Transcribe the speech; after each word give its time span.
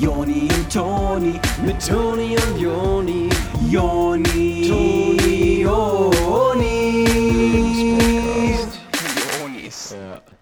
Joni 0.00 0.48
und 0.50 0.72
Toni, 0.72 1.40
mit 1.64 1.86
Toni 1.86 2.36
und 2.36 2.60
Joni, 2.60 3.28
Joni, 3.68 4.68
Toni, 4.68 5.62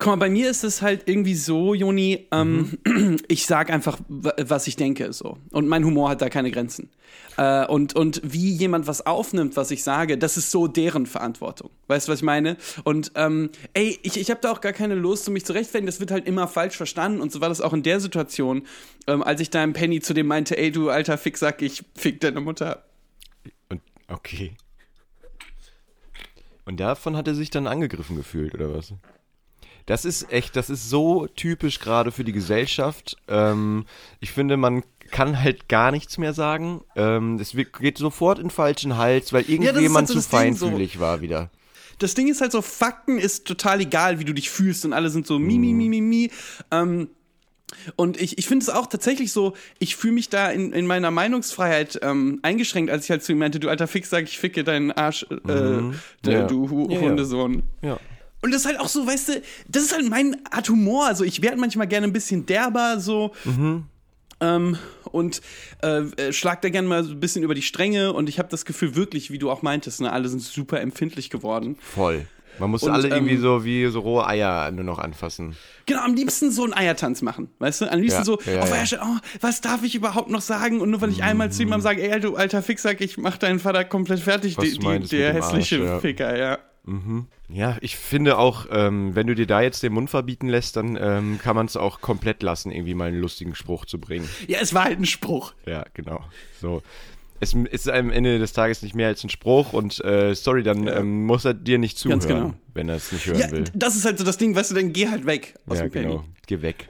Guck 0.02 0.10
mal, 0.10 0.16
bei 0.16 0.30
mir 0.30 0.50
ist 0.50 0.64
es 0.64 0.82
halt 0.82 1.02
irgendwie 1.06 1.36
so, 1.36 1.74
Joni, 1.74 2.26
ähm, 2.32 2.76
ich 3.28 3.46
sag 3.46 3.70
einfach, 3.70 4.00
was 4.08 4.66
ich 4.66 4.74
denke, 4.74 5.12
so. 5.12 5.38
Und 5.52 5.68
mein 5.68 5.84
Humor 5.84 6.10
hat 6.10 6.20
da 6.20 6.28
keine 6.28 6.50
Grenzen. 6.50 6.90
Äh, 7.36 7.64
und, 7.66 7.94
und 7.94 8.20
wie 8.24 8.50
jemand 8.50 8.88
was 8.88 9.06
aufnimmt, 9.06 9.56
was 9.56 9.70
ich 9.70 9.84
sage, 9.84 10.18
das 10.18 10.36
ist 10.36 10.50
so 10.50 10.66
deren 10.66 11.06
Verantwortung. 11.06 11.70
Weißt 11.86 12.08
du, 12.08 12.12
was 12.12 12.18
ich 12.18 12.24
meine? 12.24 12.56
Und 12.82 13.12
ähm, 13.14 13.50
ey, 13.74 13.96
ich, 14.02 14.18
ich 14.18 14.28
habe 14.32 14.40
da 14.40 14.50
auch 14.50 14.60
gar 14.60 14.72
keine 14.72 14.96
Lust, 14.96 15.28
um 15.28 15.34
mich 15.34 15.44
zu 15.44 15.52
rechtfertigen. 15.52 15.86
Das 15.86 16.00
wird 16.00 16.10
halt 16.10 16.26
immer 16.26 16.48
falsch 16.48 16.76
verstanden. 16.76 17.20
Und 17.20 17.30
so 17.30 17.40
war 17.40 17.48
das 17.48 17.60
auch 17.60 17.72
in 17.72 17.84
der 17.84 18.00
Situation, 18.00 18.66
ähm, 19.06 19.22
als 19.22 19.40
ich 19.40 19.50
da 19.50 19.62
im 19.62 19.72
Penny 19.72 20.00
zu 20.00 20.14
dem 20.14 20.26
meinte, 20.26 20.58
ey, 20.58 20.72
du 20.72 20.90
alter 20.90 21.16
Ficksack, 21.16 21.62
ich 21.62 21.84
fick 21.94 22.20
deine 22.20 22.40
Mutter. 22.40 22.82
Und, 23.68 23.80
okay. 24.08 24.56
Und 26.64 26.80
davon 26.80 27.16
hat 27.16 27.28
er 27.28 27.36
sich 27.36 27.50
dann 27.50 27.68
angegriffen 27.68 28.16
gefühlt, 28.16 28.52
oder 28.54 28.74
was? 28.74 28.94
Das 29.86 30.04
ist 30.04 30.32
echt, 30.32 30.54
das 30.56 30.70
ist 30.70 30.88
so 30.88 31.26
typisch 31.26 31.80
gerade 31.80 32.12
für 32.12 32.24
die 32.24 32.32
Gesellschaft. 32.32 33.16
Ähm, 33.28 33.84
ich 34.20 34.30
finde, 34.32 34.56
man 34.56 34.82
kann 35.10 35.40
halt 35.42 35.68
gar 35.68 35.90
nichts 35.90 36.18
mehr 36.18 36.32
sagen. 36.32 36.82
Ähm, 36.96 37.38
es 37.40 37.54
geht 37.80 37.98
sofort 37.98 38.38
in 38.38 38.44
den 38.44 38.50
falschen 38.50 38.96
Hals, 38.96 39.32
weil 39.32 39.42
ist 39.42 39.48
irgendjemand 39.50 40.08
halt 40.08 40.08
so 40.08 40.14
zu 40.14 40.36
Ding, 40.36 40.54
so- 40.54 40.66
feinfühlig 40.66 41.00
war 41.00 41.20
wieder. 41.20 41.50
das 41.98 42.14
Ding 42.14 42.28
ist 42.28 42.40
halt 42.40 42.52
so, 42.52 42.62
Fakten 42.62 43.18
ist 43.18 43.44
total 43.46 43.80
egal, 43.80 44.18
wie 44.20 44.24
du 44.24 44.32
dich 44.32 44.50
fühlst 44.50 44.84
und 44.84 44.92
alle 44.92 45.10
sind 45.10 45.26
so 45.26 45.38
mi, 45.38 45.58
mi, 45.58 45.72
mi, 45.74 45.88
mi, 45.88 46.00
mi. 46.00 46.30
Ähm, 46.70 47.08
und 47.96 48.20
ich, 48.20 48.36
ich 48.38 48.46
finde 48.46 48.62
es 48.64 48.68
auch 48.70 48.86
tatsächlich 48.86 49.32
so, 49.32 49.54
ich 49.78 49.96
fühle 49.96 50.12
mich 50.14 50.28
da 50.28 50.50
in, 50.50 50.72
in 50.72 50.86
meiner 50.86 51.10
Meinungsfreiheit 51.10 51.98
ähm, 52.02 52.38
eingeschränkt, 52.42 52.90
als 52.90 53.04
ich 53.04 53.10
halt 53.10 53.22
zu 53.24 53.32
ihm 53.32 53.38
meinte, 53.38 53.60
du 53.60 53.68
alter 53.70 53.86
Fix, 53.88 54.10
sag 54.10 54.24
ich 54.24 54.38
ficke 54.38 54.62
deinen 54.62 54.92
Arsch, 54.92 55.24
äh, 55.30 55.36
der, 55.46 55.92
Ja. 56.24 56.46
du 56.46 56.68
Hu 56.70 56.88
Ja, 56.90 56.96
ja. 56.96 57.00
Hundesohn. 57.00 57.62
Ja. 57.82 57.98
Und 58.42 58.52
das 58.52 58.62
ist 58.62 58.66
halt 58.66 58.80
auch 58.80 58.88
so, 58.88 59.06
weißt 59.06 59.28
du, 59.28 59.42
das 59.68 59.84
ist 59.84 59.94
halt 59.94 60.08
mein 60.08 60.36
Art 60.50 60.68
Humor. 60.68 61.06
Also 61.06 61.24
ich 61.24 61.42
werde 61.42 61.56
manchmal 61.56 61.86
gerne 61.86 62.06
ein 62.06 62.12
bisschen 62.12 62.44
derber, 62.44 62.98
so. 62.98 63.32
Ähm, 64.40 64.76
und 65.04 65.40
äh, 65.82 66.00
äh, 66.00 66.32
schlag 66.32 66.60
da 66.62 66.68
gerne 66.68 66.88
mal 66.88 67.04
so 67.04 67.12
ein 67.12 67.20
bisschen 67.20 67.44
über 67.44 67.54
die 67.54 67.62
Stränge. 67.62 68.12
Und 68.12 68.28
ich 68.28 68.38
habe 68.38 68.48
das 68.48 68.64
Gefühl, 68.64 68.96
wirklich, 68.96 69.30
wie 69.30 69.38
du 69.38 69.50
auch 69.50 69.62
meintest, 69.62 70.00
ne, 70.00 70.12
alle 70.12 70.28
sind 70.28 70.42
super 70.42 70.80
empfindlich 70.80 71.30
geworden. 71.30 71.76
Voll. 71.80 72.26
Man 72.58 72.70
muss 72.70 72.82
Und, 72.82 72.90
alle 72.90 73.08
irgendwie 73.08 73.34
ähm, 73.34 73.40
so 73.40 73.64
wie 73.64 73.86
so 73.86 74.00
rohe 74.00 74.26
Eier 74.26 74.70
nur 74.72 74.84
noch 74.84 74.98
anfassen. 74.98 75.56
Genau, 75.86 76.02
am 76.02 76.14
liebsten 76.14 76.50
so 76.50 76.64
einen 76.64 76.74
Eiertanz 76.74 77.22
machen, 77.22 77.48
weißt 77.60 77.80
du? 77.82 77.90
Am 77.90 78.00
liebsten 78.00 78.20
Ja, 78.20 78.24
so 78.24 78.38
ja, 78.44 78.60
auf 78.60 78.68
ja. 78.68 78.74
Eier 78.74 78.86
stehen, 78.86 79.00
oh, 79.02 79.16
was 79.40 79.60
darf 79.62 79.82
ich 79.84 79.94
überhaupt 79.94 80.30
noch 80.30 80.42
sagen? 80.42 80.80
Und 80.80 80.90
nur 80.90 81.00
weil 81.00 81.10
ich 81.10 81.22
einmal 81.22 81.50
zu 81.50 81.60
jemandem 81.60 81.82
sage, 81.82 82.02
ey, 82.10 82.20
du 82.20 82.36
alter 82.36 82.62
Fixsack, 82.62 83.00
ich 83.00 83.16
mach 83.16 83.38
deinen 83.38 83.58
Vater 83.58 83.84
komplett 83.84 84.20
fertig, 84.20 84.56
die, 84.56 84.78
die, 84.78 85.08
der 85.08 85.32
hässliche 85.32 85.76
Arsch, 85.76 85.86
ja. 85.86 86.00
Ficker, 86.00 86.36
ja. 86.36 86.58
Ja, 87.52 87.76
ich 87.80 87.96
finde 87.96 88.38
auch, 88.38 88.66
ähm, 88.70 89.14
wenn 89.14 89.26
du 89.26 89.34
dir 89.34 89.46
da 89.46 89.60
jetzt 89.60 89.82
den 89.82 89.92
Mund 89.92 90.08
verbieten 90.10 90.48
lässt, 90.48 90.76
dann 90.76 90.96
ähm, 91.00 91.38
kann 91.42 91.54
man 91.54 91.66
es 91.66 91.76
auch 91.76 92.00
komplett 92.00 92.42
lassen, 92.42 92.70
irgendwie 92.72 92.94
mal 92.94 93.08
einen 93.08 93.20
lustigen 93.20 93.54
Spruch 93.54 93.84
zu 93.84 93.98
bringen. 94.00 94.28
Ja, 94.48 94.58
es 94.60 94.72
war 94.74 94.84
halt 94.84 94.98
ein 94.98 95.06
Spruch. 95.06 95.52
Ja, 95.66 95.84
genau. 95.94 96.20
So. 96.60 96.82
Es 97.40 97.54
ist 97.54 97.90
am 97.90 98.10
Ende 98.10 98.38
des 98.38 98.52
Tages 98.52 98.82
nicht 98.82 98.94
mehr 98.94 99.08
als 99.08 99.24
ein 99.24 99.28
Spruch 99.28 99.72
und 99.72 100.02
äh, 100.04 100.32
sorry, 100.34 100.62
dann 100.62 100.86
ähm, 100.86 101.26
muss 101.26 101.44
er 101.44 101.54
dir 101.54 101.76
nicht 101.78 101.98
zuhören, 101.98 102.20
genau. 102.20 102.54
wenn 102.72 102.88
er 102.88 102.94
es 102.96 103.10
nicht 103.10 103.26
hören 103.26 103.40
Ja, 103.40 103.50
will. 103.50 103.64
das 103.74 103.96
ist 103.96 104.04
halt 104.04 104.16
so 104.18 104.24
das 104.24 104.36
Ding, 104.36 104.54
weißt 104.54 104.70
du, 104.70 104.74
dann 104.76 104.92
geh 104.92 105.08
halt 105.08 105.26
weg 105.26 105.54
aus 105.66 105.78
Ja, 105.78 105.84
dem 105.84 105.90
Penny. 105.90 106.06
genau. 106.06 106.24
Geh 106.46 106.62
weg. 106.62 106.88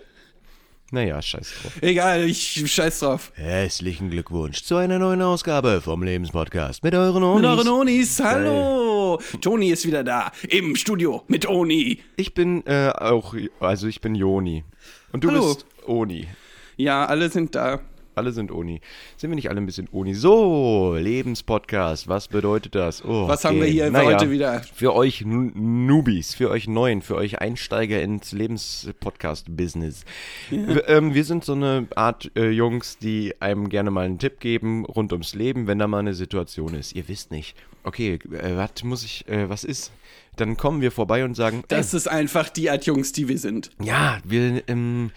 Naja, 0.95 1.23
scheiß 1.23 1.55
drauf. 1.63 1.73
Egal, 1.81 2.25
ich 2.29 2.71
scheiß 2.71 3.01
drauf. 3.01 3.33
Herzlichen 3.35 4.11
Glückwunsch 4.11 4.63
zu 4.63 4.77
einer 4.77 4.99
neuen 4.99 5.23
Ausgabe 5.23 5.81
vom 5.81 6.03
Lebenspodcast 6.03 6.85
mit 6.85 6.95
euren 6.95 7.23
Onis. 7.23 7.41
Mit 7.41 7.51
euren 7.51 7.69
Onis, 7.69 8.21
hallo! 8.23 9.19
Toni 9.41 9.71
ist 9.71 9.87
wieder 9.87 10.05
da, 10.05 10.31
im 10.51 10.77
Studio 10.77 11.25
mit 11.29 11.49
Oni. 11.49 12.01
Ich 12.17 12.35
bin 12.35 12.67
äh, 12.67 12.91
auch, 12.91 13.35
also 13.59 13.87
ich 13.87 14.03
bin 14.03 14.15
Joni. 14.15 14.65
Und 15.13 15.25
du 15.25 15.31
Hallo. 15.31 15.55
bist 15.55 15.65
Oni. 15.87 16.29
Ja, 16.77 17.07
alle 17.07 17.31
sind 17.31 17.55
da. 17.55 17.81
Alle 18.15 18.33
sind 18.33 18.51
Oni. 18.53 18.81
Sind 19.17 19.31
wir 19.31 19.37
nicht 19.37 19.49
alle 19.49 19.59
ein 19.61 19.67
bisschen 19.67 19.89
Oni? 19.91 20.15
So, 20.15 20.97
Lebenspodcast, 20.99 22.09
was 22.09 22.29
bedeutet 22.29 22.75
das? 22.75 23.03
Oh, 23.05 23.27
Was 23.27 23.45
haben 23.45 23.59
wir 23.59 23.67
hier 23.67 23.91
naja, 23.91 24.19
heute 24.19 24.31
wieder? 24.31 24.61
Für 24.75 24.95
euch 24.95 25.25
Newbies, 25.25 26.35
für 26.35 26.51
euch 26.51 26.69
Neuen, 26.69 27.01
für 27.01 27.17
euch 27.17 27.41
Einsteiger 27.41 28.03
ins 28.03 28.33
Lebenspodcast-Business. 28.33 30.05
Wir, 30.51 30.89
ähm, 30.89 31.15
wir 31.15 31.25
sind 31.25 31.45
so 31.45 31.53
eine 31.55 31.87
Art 31.95 32.31
äh, 32.37 32.51
Jungs, 32.51 32.99
die 32.99 33.35
einem 33.41 33.69
gerne 33.69 33.91
mal 33.91 34.05
einen 34.05 34.19
Tipp 34.19 34.41
geben 34.41 34.85
rund 34.85 35.13
ums 35.13 35.35
Leben, 35.35 35.67
wenn 35.67 35.79
da 35.79 35.87
mal 35.87 36.01
eine 36.01 36.15
Situation 36.15 36.75
ist. 36.75 36.95
Ihr 36.95 37.09
wisst 37.09 37.31
nicht, 37.31 37.57
okay, 37.85 38.19
äh, 38.33 38.57
was 38.57 38.85
muss 38.85 39.05
ich, 39.05 39.27
äh, 39.29 39.49
was 39.49 39.65
ist? 39.65 39.91
Dann 40.37 40.57
kommen 40.57 40.81
wir 40.81 40.93
vorbei 40.93 41.25
und 41.25 41.35
sagen, 41.35 41.63
Das 41.69 41.95
ist 41.95 42.09
einfach 42.09 42.49
die 42.49 42.71
Art 42.71 42.85
Jungs, 42.87 43.13
die 43.13 43.29
wir 43.29 43.39
sind. 43.39 43.71
ja, 43.83 44.19
wir 44.25 44.63
ähm, 44.69 45.11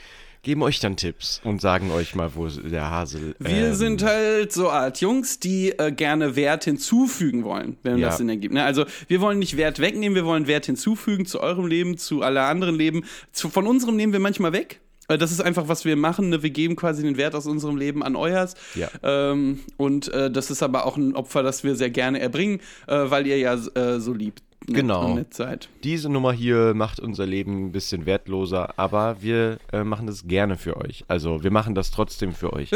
geben 0.46 0.62
euch 0.64 0.80
dann 0.80 0.96
Tipps 0.96 1.42
und 1.44 1.60
sagen 1.60 1.92
euch 1.92 2.16
mal, 2.16 2.32
wo 2.36 2.48
der 2.48 2.90
Hase. 2.90 3.36
Wir 3.40 3.68
ähm, 3.68 3.74
sind 3.74 4.04
halt 4.04 4.54
so 4.54 4.70
Art 4.70 5.02
Jungs, 5.02 5.40
die 5.40 5.72
äh, 5.78 5.92
gerne 5.92 6.36
Wert 6.38 6.64
hinzufügen 6.64 7.44
wollen, 7.44 7.76
wenn 7.84 7.98
Ja. 7.98 8.08
das 8.08 8.18
Sinn 8.20 8.30
ergibt. 8.30 8.54
Ne? 8.54 8.64
Also 8.64 8.86
wir 9.08 9.20
wollen 9.22 9.40
nicht 9.40 9.58
Wert 9.58 9.80
wegnehmen, 9.80 10.16
wir 10.16 10.24
wollen 10.26 10.48
Wert 10.48 10.68
hinzufügen 10.68 11.26
zu 11.26 11.42
eurem 11.42 11.66
Leben, 11.68 11.98
zu 11.98 12.22
aller 12.22 12.46
anderen 12.46 12.76
Leben. 12.76 13.04
Zu, 13.34 13.50
von 13.50 13.68
unserem 13.68 13.96
nehmen 13.98 14.14
wir 14.14 14.20
manchmal 14.22 14.54
weg. 14.54 14.80
Äh, 15.08 15.18
Das 15.18 15.32
ist 15.32 15.42
einfach, 15.42 15.68
was 15.68 15.84
wir 15.84 15.96
machen. 15.96 16.30
Ne? 16.30 16.44
Wir 16.44 16.52
geben 16.52 16.76
quasi 16.76 17.02
den 17.02 17.18
Wert 17.18 17.34
aus 17.34 17.48
unserem 17.48 17.76
Leben 17.78 18.04
an 18.04 18.16
euers. 18.16 18.54
Ja. 18.76 18.90
Ähm, 19.04 19.62
und 19.78 20.08
äh, 20.14 20.30
das 20.30 20.52
ist 20.52 20.62
aber 20.62 20.86
auch 20.86 20.96
ein 20.96 21.16
Opfer, 21.16 21.42
das 21.42 21.64
wir 21.64 21.76
sehr 21.76 21.90
gerne 21.90 22.20
erbringen, 22.20 22.60
äh, 22.88 22.96
weil 23.10 23.26
ihr 23.26 23.38
ja 23.40 23.56
äh, 23.56 24.00
so 24.00 24.14
liebt 24.14 24.44
Genau. 24.68 25.20
seid. 25.30 25.70
Diese 25.84 26.10
Nummer 26.10 26.34
hier 26.34 26.74
macht 26.74 27.00
unser 27.00 27.26
Leben 27.26 27.68
ein 27.68 27.72
bisschen 27.72 28.06
wertloser, 28.06 28.74
aber 28.78 29.18
wir 29.22 29.60
äh, 29.72 29.84
machen 29.84 30.08
das 30.08 30.28
gerne 30.28 30.58
für 30.58 30.78
euch. 30.78 31.06
Also 31.08 31.44
wir 31.44 31.52
machen 31.52 31.76
das 31.76 31.92
trotzdem 31.92 32.34
für 32.34 32.54
euch. 32.54 32.72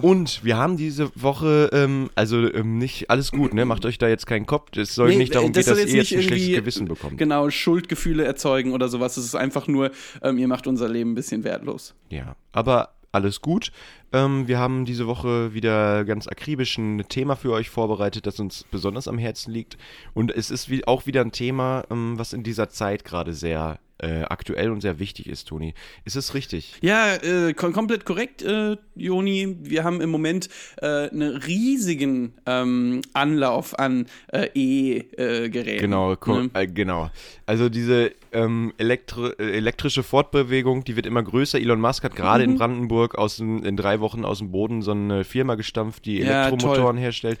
Und 0.00 0.44
wir 0.44 0.56
haben 0.56 0.76
diese 0.76 1.10
Woche, 1.14 1.68
ähm, 1.72 2.10
also 2.14 2.52
ähm, 2.52 2.78
nicht 2.78 3.10
alles 3.10 3.30
gut, 3.30 3.52
ne? 3.52 3.64
Macht 3.64 3.84
euch 3.84 3.98
da 3.98 4.08
jetzt 4.08 4.26
keinen 4.26 4.46
Kopf. 4.46 4.76
Es 4.76 4.94
soll 4.94 5.10
Nee, 5.10 5.16
nicht 5.16 5.34
darum 5.34 5.52
das 5.52 5.66
gehen, 5.66 5.74
dass 5.74 5.82
jetzt 5.82 5.92
ihr 5.92 5.98
jetzt 5.98 6.12
ein 6.12 6.22
schlechtes 6.22 6.56
Gewissen 6.56 6.86
bekommt. 6.86 7.18
Genau, 7.18 7.50
Schuldgefühle 7.50 8.24
erzeugen 8.24 8.72
oder 8.72 8.88
sowas. 8.88 9.16
Es 9.16 9.24
ist 9.24 9.34
einfach 9.34 9.66
nur, 9.66 9.90
ähm, 10.22 10.38
ihr 10.38 10.48
macht 10.48 10.66
unser 10.66 10.88
Leben 10.88 11.12
ein 11.12 11.14
bisschen 11.14 11.44
wertlos. 11.44 11.94
Ja, 12.10 12.36
aber 12.52 12.90
alles 13.12 13.40
gut. 13.40 13.70
Ähm, 14.12 14.48
wir 14.48 14.58
haben 14.58 14.84
diese 14.84 15.06
Woche 15.06 15.54
wieder 15.54 16.04
ganz 16.04 16.26
akribisch 16.26 16.78
ein 16.78 17.06
Thema 17.08 17.36
für 17.36 17.52
euch 17.52 17.70
vorbereitet, 17.70 18.26
das 18.26 18.40
uns 18.40 18.64
besonders 18.64 19.06
am 19.06 19.18
Herzen 19.18 19.52
liegt. 19.52 19.76
Und 20.14 20.30
es 20.30 20.50
ist 20.50 20.70
wie, 20.70 20.86
auch 20.86 21.06
wieder 21.06 21.20
ein 21.20 21.32
Thema, 21.32 21.84
ähm, 21.90 22.18
was 22.18 22.32
in 22.32 22.42
dieser 22.42 22.68
Zeit 22.70 23.04
gerade 23.04 23.34
sehr 23.34 23.78
äh, 24.02 24.22
aktuell 24.24 24.70
und 24.70 24.80
sehr 24.82 24.98
wichtig 24.98 25.28
ist, 25.28 25.48
Toni. 25.48 25.74
Ist 26.04 26.16
es 26.16 26.34
richtig? 26.34 26.74
Ja, 26.82 27.14
äh, 27.14 27.54
kom 27.54 27.72
komplett 27.72 28.04
korrekt, 28.04 28.42
äh, 28.42 28.76
Joni. 28.94 29.56
Wir 29.62 29.84
haben 29.84 30.00
im 30.00 30.10
Moment 30.10 30.48
äh, 30.82 31.08
einen 31.08 31.36
riesigen 31.36 32.34
ähm, 32.46 33.00
Anlauf 33.14 33.78
an 33.78 34.06
äh, 34.32 34.48
E-Geräten. 34.54 35.80
Genau, 35.80 36.16
Ne? 36.26 36.50
äh, 36.54 36.66
genau. 36.66 37.10
Also 37.46 37.68
diese 37.68 38.12
ähm, 38.32 38.72
elektro 38.78 39.28
äh, 39.28 39.52
elektrische 39.52 40.02
Fortbewegung, 40.02 40.84
die 40.84 40.96
wird 40.96 41.06
immer 41.06 41.22
größer. 41.22 41.58
Elon 41.58 41.80
Musk 41.80 42.04
hat 42.04 42.16
gerade 42.16 42.44
Mhm. 42.46 42.52
in 42.52 42.58
Brandenburg 42.58 43.14
aus 43.16 43.36
dem, 43.36 43.64
in 43.64 43.76
drei 43.76 44.00
Wochen 44.00 44.24
aus 44.24 44.38
dem 44.38 44.50
Boden 44.50 44.82
so 44.82 44.92
eine 44.92 45.24
Firma 45.24 45.54
gestampft, 45.54 46.04
die 46.06 46.18
Ja, 46.18 46.46
Elektromotoren 46.48 46.96
herstellt. 46.96 47.38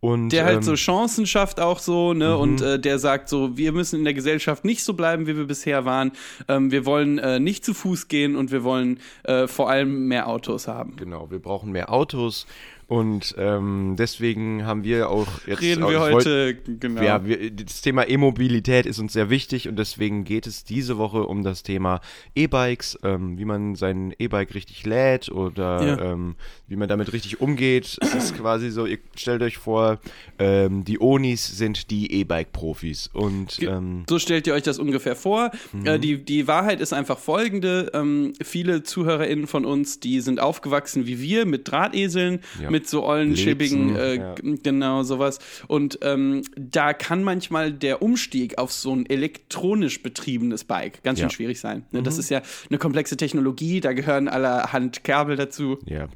Und, 0.00 0.28
Der 0.28 0.44
halt 0.44 0.56
ähm, 0.56 0.62
so 0.62 0.74
Chancen 0.74 1.26
schafft 1.26 1.58
auch 1.58 1.78
so, 1.78 2.12
ne? 2.12 2.36
Und 2.36 2.60
äh, 2.60 2.78
der 2.78 2.98
sagt 2.98 3.28
so, 3.28 3.56
wir 3.56 3.72
müssen 3.72 3.98
in 3.98 4.04
der 4.04 4.14
Gesellschaft 4.14 4.64
nicht 4.64 4.84
so 4.84 4.92
bleiben, 4.92 5.26
wie 5.26 5.36
wir 5.36 5.46
bisher 5.46 5.84
waren. 5.84 6.12
Ähm, 6.48 6.70
wir 6.70 6.84
wollen 6.84 7.18
äh, 7.18 7.40
nicht 7.40 7.64
zu 7.64 7.72
Fuß 7.72 8.08
gehen 8.08 8.36
und 8.36 8.52
wir 8.52 8.62
wollen 8.62 9.00
äh, 9.24 9.46
vor 9.46 9.70
allem 9.70 10.06
mehr 10.06 10.28
Autos 10.28 10.68
haben. 10.68 10.96
Genau, 10.96 11.30
wir 11.30 11.38
brauchen 11.38 11.72
mehr 11.72 11.92
Autos 11.92 12.46
und 12.88 13.34
ähm, 13.36 13.96
deswegen 13.98 14.64
haben 14.64 14.84
wir 14.84 15.10
auch 15.10 15.26
jetzt 15.46 15.60
Reden 15.60 15.82
auch- 15.82 15.90
wir 15.90 15.96
ich 16.06 16.12
wollt- 16.14 16.26
heute, 16.26 16.54
genau. 16.78 17.02
Ja, 17.02 17.24
wir, 17.24 17.50
das 17.50 17.82
Thema 17.82 18.08
E-Mobilität 18.08 18.86
ist 18.86 18.98
uns 19.00 19.12
sehr 19.12 19.28
wichtig 19.28 19.68
und 19.68 19.76
deswegen 19.76 20.22
geht 20.24 20.46
es 20.46 20.62
diese 20.62 20.96
Woche 20.96 21.24
um 21.24 21.42
das 21.42 21.62
Thema 21.64 22.00
E-Bikes, 22.36 22.98
ähm, 23.02 23.38
wie 23.38 23.44
man 23.44 23.74
sein 23.74 24.14
E-Bike 24.18 24.54
richtig 24.54 24.84
lädt 24.86 25.30
oder 25.30 25.84
Ja. 25.84 26.12
ähm, 26.12 26.36
wie 26.68 26.76
man 26.76 26.88
damit 26.88 27.12
richtig 27.12 27.40
umgeht. 27.40 27.96
Es 28.00 28.14
ist 28.14 28.36
quasi 28.36 28.70
so, 28.70 28.86
ihr 28.86 28.98
stellt 29.16 29.42
euch 29.42 29.56
vor, 29.56 29.98
ähm, 30.38 30.84
die 30.84 31.00
Onis 31.00 31.56
sind 31.58 31.90
die 31.90 32.12
E-Bike-Profis 32.20 33.10
und 33.12 33.60
ähm, 33.62 34.04
So 34.08 34.18
stellt 34.20 34.46
ihr 34.46 34.54
euch 34.54 34.62
das 34.62 34.78
ungefähr 34.78 35.16
vor. 35.16 35.50
Mhm. 35.72 35.86
Äh, 35.86 35.98
die, 35.98 36.18
die 36.24 36.46
Wahrheit 36.46 36.80
ist 36.80 36.92
einfach 36.92 37.18
folgende. 37.18 37.90
Ähm, 37.94 38.32
viele 38.42 38.82
ZuhörerInnen 38.84 39.46
von 39.48 39.64
uns, 39.64 39.98
die 39.98 40.20
sind 40.20 40.38
aufgewachsen 40.40 41.06
wie 41.06 41.20
wir 41.20 41.46
mit 41.46 41.70
Drahteseln, 41.70 42.40
Ja. 42.62 42.70
mit 42.70 42.75
so 42.84 43.04
ollen, 43.04 43.28
Blitzen, 43.28 43.44
schäbigen, 43.44 43.96
äh, 43.96 44.14
ja. 44.16 44.34
genau 44.62 45.02
sowas. 45.02 45.38
Und 45.68 45.98
ähm, 46.02 46.42
da 46.56 46.92
kann 46.92 47.22
manchmal 47.24 47.72
der 47.72 48.02
Umstieg 48.02 48.58
auf 48.58 48.72
so 48.72 48.94
ein 48.94 49.06
elektronisch 49.06 50.02
betriebenes 50.02 50.64
Bike 50.64 51.02
ganz 51.02 51.18
schön 51.18 51.28
Ja. 51.28 51.34
schwierig 51.34 51.60
sein. 51.60 51.84
Ne? 51.92 52.02
Das 52.02 52.18
ist 52.18 52.28
ja 52.28 52.42
eine 52.68 52.78
komplexe 52.78 53.16
Technologie, 53.16 53.80
da 53.80 53.92
gehören 53.92 54.28
allerhand 54.28 55.04
Kabel 55.04 55.36
dazu. 55.36 55.78
Ja. 55.86 56.08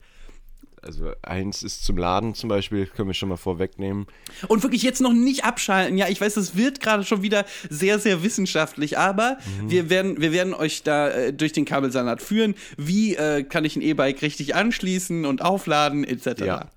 Also 0.83 1.13
eins 1.23 1.63
ist 1.63 1.85
zum 1.85 1.97
Laden 1.99 2.35
zum 2.35 2.49
Beispiel, 2.49 2.87
können 2.87 3.09
wir 3.09 3.15
schon 3.15 3.29
mal 3.29 3.37
vorwegnehmen. 3.37 4.07
Und 4.49 4.63
wirklich 4.63 4.83
jetzt 4.83 5.01
noch 5.01 5.13
nicht 5.13 5.45
abschalten. 5.45 5.99
Ja, 5.99 6.09
ich 6.09 6.21
weiß, 6.21 6.37
es 6.37 6.57
wird 6.57 6.81
gerade 6.81 7.05
schon 7.05 7.23
wieder 7.23 7.45
sehr, 7.69 7.99
sehr 7.99 8.23
wissenschaftlich, 8.23 8.99
aber 8.99 9.37
Mhm. 9.63 9.71
wir, 9.71 9.91
werden, 9.91 10.21
wir 10.21 10.33
werden 10.33 10.55
euch 10.55 10.83
da 10.83 11.09
äh, 11.11 11.33
durch 11.33 11.53
den 11.53 11.65
Kabelsalat 11.65 12.23
führen. 12.23 12.55
Wie 12.77 13.15
äh, 13.17 13.43
kann 13.43 13.65
ich 13.65 13.77
ein 13.77 13.83
E-Bike 13.83 14.23
richtig 14.23 14.55
anschließen 14.55 15.25
und 15.27 15.43
aufladen, 15.43 16.05
etc. 16.05 16.41
Ja. 16.45 16.71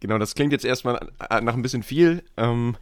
Genau, 0.00 0.18
das 0.18 0.34
klingt 0.34 0.52
jetzt 0.52 0.64
erstmal 0.64 1.08
nach 1.42 1.54
ein 1.54 1.62
bisschen 1.62 1.82
viel. 1.82 2.22
Ähm, 2.36 2.76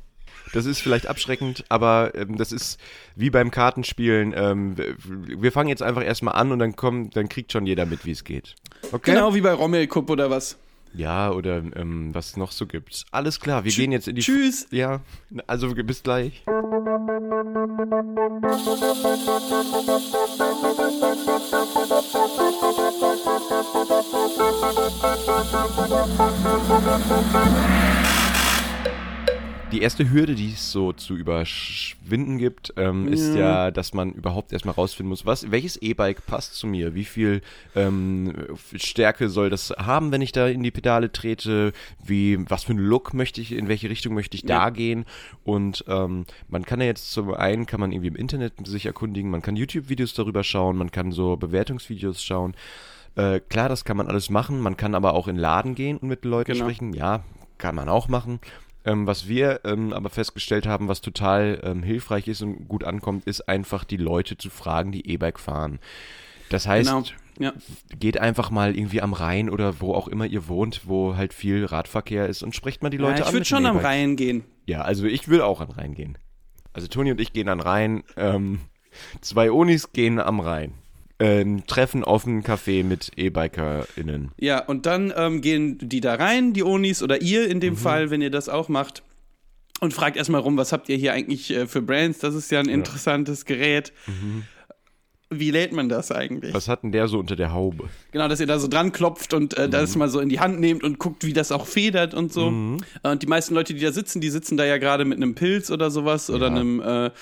das 0.52 0.66
ist 0.66 0.80
vielleicht 0.80 1.06
abschreckend, 1.06 1.64
aber 1.68 2.12
ähm, 2.14 2.36
das 2.36 2.52
ist 2.52 2.78
wie 3.16 3.30
beim 3.30 3.50
Kartenspielen. 3.50 4.34
Ähm, 4.36 4.76
wir- 4.76 4.94
wir 5.42 5.52
fangen 5.52 5.68
jetzt 5.68 5.82
einfach 5.82 6.04
erstmal 6.04 6.34
an 6.34 6.52
und 6.52 6.58
dann 6.58 6.76
kommt, 6.76 7.16
dann 7.16 7.28
kriegt 7.28 7.50
schon 7.50 7.66
jeder 7.66 7.86
mit, 7.86 8.04
wie 8.04 8.10
es 8.12 8.24
geht. 8.24 8.54
Okay? 8.92 9.12
Genau 9.12 9.34
wie 9.34 9.40
bei 9.40 9.52
Rommel 9.52 9.86
Cup 9.86 10.10
oder 10.10 10.30
was. 10.30 10.56
Ja, 10.94 11.32
oder 11.32 11.56
ähm, 11.74 12.14
was 12.14 12.30
es 12.30 12.36
noch 12.36 12.52
so 12.52 12.66
gibt. 12.66 13.04
Alles 13.10 13.40
klar, 13.40 13.64
wir 13.64 13.72
gehen 13.72 13.90
jetzt 13.90 14.06
in 14.06 14.14
die. 14.14 14.22
Tschüss. 14.22 14.68
Ja, 14.70 15.00
also 15.46 15.74
bis 15.74 16.02
gleich. 16.02 16.44
Die 29.74 29.82
erste 29.82 30.08
Hürde, 30.08 30.36
die 30.36 30.52
es 30.52 30.70
so 30.70 30.92
zu 30.92 31.16
überwinden 31.16 32.38
gibt, 32.38 32.72
ähm, 32.76 33.08
ist 33.08 33.34
ja, 33.34 33.72
dass 33.72 33.92
man 33.92 34.12
überhaupt 34.12 34.52
erstmal 34.52 34.76
rausfinden 34.76 35.08
muss, 35.08 35.26
was, 35.26 35.50
welches 35.50 35.76
E-Bike 35.82 36.24
passt 36.26 36.54
zu 36.54 36.68
mir, 36.68 36.94
wie 36.94 37.04
viel 37.04 37.40
ähm, 37.74 38.32
Stärke 38.76 39.28
soll 39.28 39.50
das 39.50 39.70
haben, 39.76 40.12
wenn 40.12 40.22
ich 40.22 40.30
da 40.30 40.46
in 40.46 40.62
die 40.62 40.70
Pedale 40.70 41.10
trete, 41.10 41.72
wie, 42.04 42.38
was 42.48 42.62
für 42.62 42.70
einen 42.70 42.86
Look 42.86 43.14
möchte 43.14 43.40
ich, 43.40 43.50
in 43.50 43.66
welche 43.66 43.90
Richtung 43.90 44.14
möchte 44.14 44.36
ich 44.36 44.44
da 44.46 44.54
Ja. 44.66 44.70
gehen 44.70 45.06
und 45.42 45.84
ähm, 45.88 46.24
man 46.46 46.64
kann 46.64 46.80
ja 46.80 46.86
jetzt 46.86 47.10
zum 47.10 47.34
einen, 47.34 47.66
kann 47.66 47.80
man 47.80 47.90
irgendwie 47.90 48.08
im 48.08 48.16
Internet 48.16 48.52
sich 48.64 48.86
erkundigen, 48.86 49.28
man 49.28 49.42
kann 49.42 49.56
YouTube-Videos 49.56 50.14
darüber 50.14 50.44
schauen, 50.44 50.76
man 50.76 50.92
kann 50.92 51.10
so 51.10 51.36
Bewertungsvideos 51.36 52.22
schauen. 52.22 52.54
Äh, 53.16 53.40
klar, 53.40 53.68
das 53.68 53.84
kann 53.84 53.96
man 53.96 54.06
alles 54.06 54.30
machen, 54.30 54.60
man 54.60 54.76
kann 54.76 54.94
aber 54.94 55.14
auch 55.14 55.26
in 55.26 55.34
den 55.34 55.40
Laden 55.42 55.74
gehen 55.74 55.96
und 55.96 56.06
mit 56.06 56.24
Leuten 56.24 56.52
Genau. 56.52 56.64
sprechen, 56.64 56.94
ja, 56.94 57.24
kann 57.58 57.74
man 57.74 57.88
auch 57.88 58.06
machen. 58.06 58.38
Ähm, 58.84 59.06
was 59.06 59.28
wir 59.28 59.60
ähm, 59.64 59.92
aber 59.92 60.10
festgestellt 60.10 60.66
haben, 60.66 60.88
was 60.88 61.00
total 61.00 61.60
ähm, 61.64 61.82
hilfreich 61.82 62.28
ist 62.28 62.42
und 62.42 62.68
gut 62.68 62.84
ankommt, 62.84 63.24
ist 63.24 63.48
einfach 63.48 63.84
die 63.84 63.96
Leute 63.96 64.36
zu 64.36 64.50
fragen, 64.50 64.92
die 64.92 65.08
E-Bike 65.08 65.38
fahren. 65.40 65.78
Das 66.50 66.66
heißt, 66.66 66.88
Genau. 66.90 67.04
Ja. 67.38 67.52
geht 67.98 68.18
einfach 68.20 68.50
mal 68.50 68.76
irgendwie 68.76 69.00
am 69.02 69.12
Rhein 69.12 69.50
oder 69.50 69.80
wo 69.80 69.94
auch 69.94 70.06
immer 70.06 70.26
ihr 70.26 70.46
wohnt, 70.48 70.82
wo 70.84 71.16
halt 71.16 71.32
viel 71.34 71.64
Radverkehr 71.64 72.28
ist 72.28 72.42
und 72.42 72.54
sprecht 72.54 72.82
mal 72.82 72.90
die 72.90 72.96
Leute 72.96 73.14
ja, 73.14 73.20
ich 73.20 73.26
an. 73.26 73.32
würde 73.32 73.40
mit 73.40 73.48
schon 73.48 73.66
am. 73.66 73.78
Rhein 73.78 74.16
gehen. 74.16 74.44
Ja, 74.66 74.82
also 74.82 75.06
ich 75.06 75.28
will 75.28 75.40
auch 75.40 75.60
an 75.60 75.70
Rhein 75.70 75.94
gehen. 75.94 76.16
Also 76.72 76.86
Toni 76.86 77.10
und 77.10 77.20
ich 77.20 77.32
gehen 77.32 77.48
an 77.48 77.60
Rhein. 77.60 78.04
Ähm, 78.16 78.60
zwei 79.20 79.50
Onis 79.50 79.92
gehen 79.92 80.20
am 80.20 80.40
Rhein. 80.40 80.74
Ähm, 81.20 81.64
treffen 81.68 82.02
auf 82.02 82.26
einen 82.26 82.42
Café 82.42 82.82
mit 82.82 83.12
E-BikerInnen. 83.16 84.32
Ja, 84.40 84.64
und 84.64 84.84
dann 84.86 85.12
ähm, 85.16 85.40
gehen 85.42 85.78
die 85.80 86.00
da 86.00 86.14
rein, 86.16 86.52
die 86.54 86.64
Onis 86.64 87.02
oder 87.04 87.22
ihr 87.22 87.48
in 87.48 87.58
Mhm. 87.58 87.60
dem 87.60 87.76
Fall, 87.76 88.10
wenn 88.10 88.20
ihr 88.20 88.30
das 88.30 88.48
auch 88.48 88.68
macht. 88.68 89.02
Und 89.80 89.94
fragt 89.94 90.16
erstmal 90.16 90.40
rum, 90.40 90.56
was 90.56 90.72
habt 90.72 90.88
ihr 90.88 90.96
hier 90.96 91.12
eigentlich 91.12 91.50
äh, 91.52 91.66
für 91.66 91.82
Brands? 91.82 92.18
Das 92.18 92.34
ist 92.34 92.50
ja 92.50 92.58
ein 92.58 92.68
interessantes 92.68 93.44
Gerät. 93.44 93.92
Wie 95.30 95.50
lädt 95.50 95.72
man 95.72 95.88
das 95.88 96.12
eigentlich? 96.12 96.50
Mhm. 96.52 96.56
Was 96.56 96.68
hat 96.68 96.82
denn 96.84 96.92
der 96.92 97.08
so 97.08 97.18
unter 97.18 97.34
der 97.36 97.52
Haube? 97.52 97.88
Genau, 98.12 98.28
dass 98.28 98.38
ihr 98.40 98.46
da 98.46 98.58
so 98.58 98.68
dran 98.68 98.92
klopft 98.92 99.34
und 99.34 99.56
äh, 99.56 99.66
Mhm. 99.66 99.70
das 99.70 99.96
mal 99.96 100.08
so 100.08 100.20
in 100.20 100.28
die 100.28 100.38
Hand 100.40 100.60
nehmt 100.60 100.84
und 100.84 100.98
guckt, 100.98 101.24
wie 101.24 101.32
das 101.32 101.50
auch 101.52 101.66
federt 101.66 102.14
und 102.14 102.32
so. 102.32 102.48
Äh, 103.02 103.08
Und 103.08 103.22
die 103.22 103.26
meisten 103.26 103.54
Leute, 103.54 103.74
die 103.74 103.80
da 103.80 103.90
sitzen, 103.92 104.20
die 104.20 104.30
sitzen 104.30 104.56
da 104.56 104.64
ja 104.64 104.78
gerade 104.78 105.04
mit 105.04 105.16
einem 105.16 105.34
Pilz 105.34 105.70
oder 105.70 105.90
sowas 105.90 106.28
oder 106.30 106.48
Ja. 106.48 106.54
einem 106.54 106.80
äh, 106.80 107.04
Ja, 107.06 107.12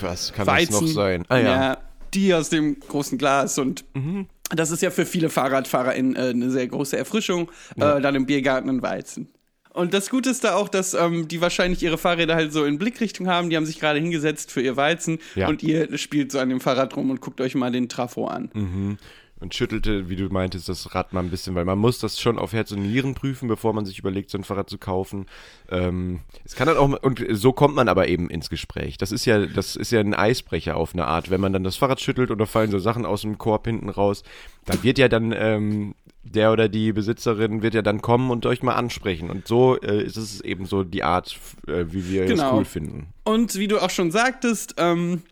was 0.00 0.32
kann 0.32 0.46
Weizen. 0.46 0.72
das 0.72 0.80
noch 0.82 0.88
sein? 0.88 1.24
Ah 1.28 1.38
ja. 1.38 1.78
Die 2.14 2.34
aus 2.34 2.48
dem 2.48 2.78
großen 2.80 3.18
Glas 3.18 3.58
und 3.58 3.84
Mhm. 3.94 4.26
das 4.50 4.70
ist 4.70 4.82
ja 4.82 4.90
für 4.90 5.06
viele 5.06 5.28
Fahrradfahrer 5.30 5.94
in, 5.94 6.14
äh, 6.16 6.30
eine 6.30 6.50
sehr 6.50 6.66
große 6.66 6.96
Erfrischung. 6.96 7.50
Äh, 7.76 8.00
dann 8.00 8.14
im 8.14 8.26
Biergarten 8.26 8.68
ein 8.68 8.82
Weizen. 8.82 9.28
Und 9.74 9.94
das 9.94 10.10
Gute 10.10 10.28
ist 10.28 10.44
da 10.44 10.54
auch, 10.54 10.68
dass 10.68 10.92
ähm, 10.92 11.28
die 11.28 11.40
wahrscheinlich 11.40 11.82
ihre 11.82 11.96
Fahrräder 11.96 12.34
halt 12.34 12.52
so 12.52 12.66
in 12.66 12.76
Blickrichtung 12.78 13.26
haben. 13.28 13.48
Die 13.48 13.56
haben 13.56 13.64
sich 13.64 13.80
gerade 13.80 13.98
hingesetzt 13.98 14.52
für 14.52 14.60
ihr 14.60 14.76
Weizen 14.76 15.18
Ja. 15.34 15.48
und 15.48 15.62
ihr 15.62 15.96
spielt 15.96 16.30
so 16.30 16.38
an 16.40 16.50
dem 16.50 16.60
Fahrrad 16.60 16.94
rum 16.94 17.08
und 17.08 17.22
guckt 17.22 17.40
euch 17.40 17.54
mal 17.54 17.72
den 17.72 17.88
Trafo 17.88 18.26
an. 18.26 18.98
Und 19.42 19.54
schüttelte, 19.54 20.08
wie 20.08 20.14
du 20.14 20.28
meintest, 20.28 20.68
das 20.68 20.94
Rad 20.94 21.12
mal 21.12 21.20
ein 21.20 21.28
bisschen, 21.30 21.56
weil 21.56 21.64
man 21.64 21.78
muss 21.78 21.98
das 21.98 22.20
schon 22.20 22.38
auf 22.38 22.52
Herz 22.52 22.70
und 22.70 22.82
Nieren 22.82 23.14
prüfen, 23.14 23.48
bevor 23.48 23.72
man 23.72 23.84
sich 23.84 23.98
überlegt, 23.98 24.30
so 24.30 24.38
ein 24.38 24.44
Fahrrad 24.44 24.70
zu 24.70 24.78
kaufen. 24.78 25.26
Ähm, 25.68 26.20
es 26.44 26.54
kann 26.54 26.68
dann 26.68 26.76
auch, 26.76 26.86
mal- 26.86 26.98
und 27.02 27.24
so 27.30 27.52
kommt 27.52 27.74
man 27.74 27.88
aber 27.88 28.06
eben 28.06 28.30
ins 28.30 28.48
Gespräch. 28.50 28.98
Das 28.98 29.10
ist 29.10 29.24
ja, 29.24 29.44
das 29.46 29.74
ist 29.74 29.90
ja 29.90 29.98
ein 29.98 30.14
Eisbrecher 30.14 30.76
auf 30.76 30.94
eine 30.94 31.06
Art. 31.06 31.28
Wenn 31.28 31.40
man 31.40 31.52
dann 31.52 31.64
das 31.64 31.74
Fahrrad 31.76 32.00
schüttelt 32.00 32.30
und 32.30 32.38
da 32.38 32.46
fallen 32.46 32.70
so 32.70 32.78
Sachen 32.78 33.04
aus 33.04 33.22
dem 33.22 33.36
Korb 33.36 33.66
hinten 33.66 33.88
raus, 33.88 34.22
dann 34.64 34.82
wird 34.84 34.98
ja 34.98 35.08
dann 35.08 35.34
ähm, 35.36 35.94
der 36.22 36.52
oder 36.52 36.68
die 36.68 36.92
Besitzerin 36.92 37.62
wird 37.62 37.74
ja 37.74 37.82
dann 37.82 38.00
kommen 38.00 38.30
und 38.30 38.46
euch 38.46 38.62
mal 38.62 38.74
ansprechen. 38.74 39.28
Und 39.28 39.48
so 39.48 39.76
äh, 39.80 40.04
ist 40.04 40.16
es 40.16 40.40
eben 40.40 40.66
so 40.66 40.84
die 40.84 41.02
Art, 41.02 41.36
äh, 41.66 41.86
wie 41.88 42.08
wir 42.08 42.22
es 42.24 42.30
Genau. 42.30 42.58
cool 42.58 42.64
finden. 42.64 43.08
Und 43.24 43.56
wie 43.56 43.66
du 43.66 43.80
auch 43.82 43.90
schon 43.90 44.12
sagtest, 44.12 44.76
ähm, 44.78 45.22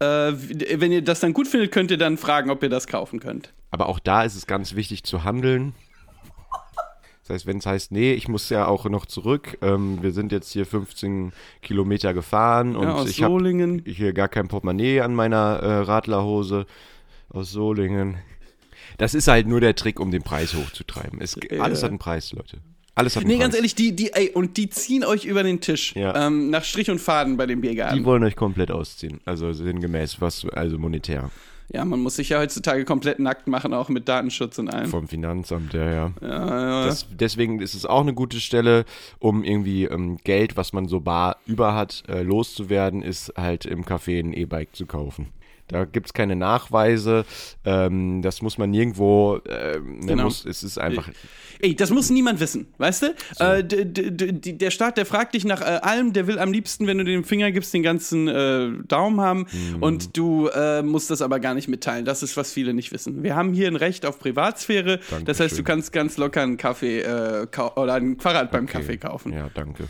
äh, 0.00 0.32
wenn 0.80 0.92
ihr 0.92 1.02
das 1.02 1.20
dann 1.20 1.32
gut 1.32 1.48
findet, 1.48 1.72
könnt 1.72 1.90
ihr 1.90 1.98
dann 1.98 2.18
fragen, 2.18 2.50
ob 2.50 2.62
ihr 2.62 2.68
das 2.68 2.86
kaufen 2.86 3.20
könnt. 3.20 3.52
Aber 3.70 3.88
auch 3.88 3.98
da 3.98 4.22
ist 4.22 4.36
es 4.36 4.46
ganz 4.46 4.74
wichtig 4.74 5.04
zu 5.04 5.24
handeln. 5.24 5.74
Das 7.22 7.34
heißt, 7.34 7.46
wenn 7.46 7.58
es 7.58 7.66
heißt, 7.66 7.92
nee, 7.92 8.14
ich 8.14 8.26
muss 8.26 8.48
ja 8.48 8.66
auch 8.66 8.86
noch 8.86 9.04
zurück, 9.04 9.58
ähm, 9.60 10.02
wir 10.02 10.12
sind 10.12 10.32
jetzt 10.32 10.50
hier 10.50 10.64
15 10.64 11.32
Kilometer 11.60 12.14
gefahren 12.14 12.74
und 12.74 12.84
ja, 12.84 12.94
aus 12.94 13.10
ich 13.10 13.22
habe 13.22 13.82
hier 13.84 14.14
gar 14.14 14.28
kein 14.28 14.48
Portemonnaie 14.48 15.00
an 15.00 15.14
meiner 15.14 15.60
äh, 15.60 15.78
Radlerhose 15.80 16.64
aus 17.28 17.50
Solingen. 17.50 18.16
Das 18.96 19.14
ist 19.14 19.28
halt 19.28 19.46
nur 19.46 19.60
der 19.60 19.74
Trick, 19.74 20.00
um 20.00 20.10
den 20.10 20.22
Preis 20.22 20.54
hochzutreiben. 20.54 21.20
Es, 21.20 21.36
Alles 21.58 21.82
hat 21.82 21.90
einen 21.90 21.98
Preis, 21.98 22.32
Leute. 22.32 22.60
Alles 22.98 23.16
hat 23.16 23.22
einen 23.22 23.28
Nee, 23.28 23.36
Preis. 23.36 23.44
ganz 23.44 23.54
ehrlich, 23.56 23.74
die, 23.74 23.94
die, 23.94 24.12
ey, 24.12 24.30
und 24.30 24.56
die 24.56 24.68
ziehen 24.68 25.04
euch 25.04 25.24
über 25.24 25.42
den 25.42 25.60
Tisch. 25.60 25.94
Ja. 25.94 26.26
Ähm, 26.26 26.50
nach 26.50 26.64
Strich 26.64 26.90
und 26.90 26.98
Faden 27.00 27.36
bei 27.36 27.46
dem 27.46 27.62
Die 27.62 27.68
Biergarten. 27.68 28.04
wollen 28.04 28.24
euch 28.24 28.36
komplett 28.36 28.70
ausziehen. 28.70 29.20
Also 29.24 29.52
sinngemäß, 29.52 30.20
was, 30.20 30.46
also 30.52 30.78
monetär. 30.78 31.30
Ja, 31.70 31.84
man 31.84 32.00
muss 32.00 32.16
sich 32.16 32.30
ja 32.30 32.38
heutzutage 32.40 32.86
komplett 32.86 33.18
nackt 33.18 33.46
machen, 33.46 33.74
auch 33.74 33.90
mit 33.90 34.08
Datenschutz 34.08 34.58
und 34.58 34.70
allem. 34.70 34.88
Vom 34.88 35.06
Finanzamt, 35.06 35.74
ja, 35.74 35.84
ja. 35.84 36.12
Ja, 36.22 36.28
ja. 36.80 36.86
Das, 36.86 37.06
deswegen 37.10 37.60
ist 37.60 37.74
es 37.74 37.84
auch 37.84 38.00
eine 38.00 38.14
gute 38.14 38.40
Stelle, 38.40 38.86
um 39.18 39.44
irgendwie 39.44 39.84
ähm, 39.84 40.16
Geld, 40.24 40.56
was 40.56 40.72
man 40.72 40.88
so 40.88 41.00
bar 41.00 41.36
über 41.46 41.74
hat, 41.74 42.04
äh, 42.08 42.22
loszuwerden, 42.22 43.02
ist 43.02 43.34
halt 43.36 43.66
im 43.66 43.84
Café 43.84 44.18
ein 44.18 44.32
E-Bike 44.32 44.74
zu 44.74 44.86
kaufen. 44.86 45.26
Da 45.68 45.84
gibt's 45.84 46.12
keine 46.14 46.34
Nachweise, 46.34 47.24
ähm, 47.64 48.22
das 48.22 48.40
muss 48.42 48.56
man 48.58 48.70
nirgendwo, 48.70 49.38
ähm, 49.48 50.00
Genau. 50.06 50.24
muss, 50.24 50.44
es 50.46 50.62
ist 50.62 50.78
einfach, 50.78 51.08
Ey, 51.60 51.74
das 51.76 51.90
muss 51.90 52.08
niemand 52.10 52.40
wissen, 52.40 52.68
weißt 52.78 53.02
du? 53.02 53.14
Äh, 53.38 53.64
d- 53.64 53.84
die- 53.84 54.56
der 54.56 54.70
Staat, 54.70 54.96
der 54.96 55.04
fragt 55.06 55.34
dich 55.34 55.44
nach 55.44 55.60
äh, 55.60 55.64
allem, 55.82 56.12
der 56.12 56.26
will 56.26 56.38
am 56.38 56.52
liebsten, 56.52 56.86
wenn 56.86 56.98
du 56.98 57.04
den 57.04 57.22
Finger 57.24 57.50
gibst, 57.52 57.74
den 57.74 57.82
ganzen 57.82 58.28
äh, 58.28 58.70
Daumen 58.88 59.20
haben 59.20 59.46
Mhm. 59.52 59.82
und 59.82 60.16
du 60.16 60.48
äh, 60.48 60.82
musst 60.82 61.10
das 61.10 61.20
aber 61.20 61.38
gar 61.40 61.52
nicht 61.54 61.68
mitteilen. 61.68 62.04
Das 62.04 62.22
ist, 62.22 62.36
was 62.36 62.52
viele 62.52 62.72
nicht 62.74 62.92
wissen. 62.92 63.22
Wir 63.22 63.36
haben 63.36 63.52
hier 63.52 63.66
ein 63.68 63.76
Recht 63.76 64.06
auf 64.06 64.18
Privatsphäre, 64.18 64.98
das 64.98 65.10
heißt, 65.10 65.18
du 65.20 65.24
Dankeschön. 65.26 65.64
kannst 65.64 65.92
ganz 65.92 66.16
locker 66.16 66.42
einen 66.42 66.56
Kaffee 66.56 67.00
äh, 67.00 67.46
oder 67.76 67.94
ein 67.94 68.18
Fahrrad 68.18 68.50
beim 68.50 68.64
Okay. 68.64 68.72
Kaffee 68.78 68.96
kaufen. 68.96 69.32
ja, 69.32 69.50
danke. 69.52 69.84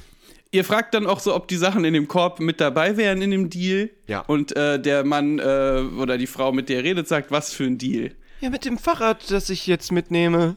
Ihr 0.50 0.64
fragt 0.64 0.94
dann 0.94 1.06
auch 1.06 1.20
so, 1.20 1.34
ob 1.34 1.48
die 1.48 1.56
Sachen 1.56 1.84
in 1.84 1.92
dem 1.92 2.08
Korb 2.08 2.40
mit 2.40 2.60
dabei 2.60 2.96
wären 2.96 3.20
in 3.20 3.30
dem 3.30 3.50
Deal. 3.50 3.90
Ja. 4.06 4.20
Und 4.20 4.56
äh, 4.56 4.80
der 4.80 5.04
Mann 5.04 5.38
äh, 5.38 5.84
oder 5.98 6.16
die 6.16 6.26
Frau, 6.26 6.52
mit 6.52 6.68
der 6.68 6.78
ihr 6.78 6.84
redet, 6.84 7.06
sagt, 7.08 7.30
was 7.30 7.52
für 7.52 7.64
ein 7.64 7.76
Deal. 7.76 8.12
Ja, 8.40 8.50
mit 8.50 8.64
dem 8.64 8.78
Fahrrad, 8.78 9.30
das 9.30 9.50
ich 9.50 9.66
jetzt 9.66 9.92
mitnehme. 9.92 10.56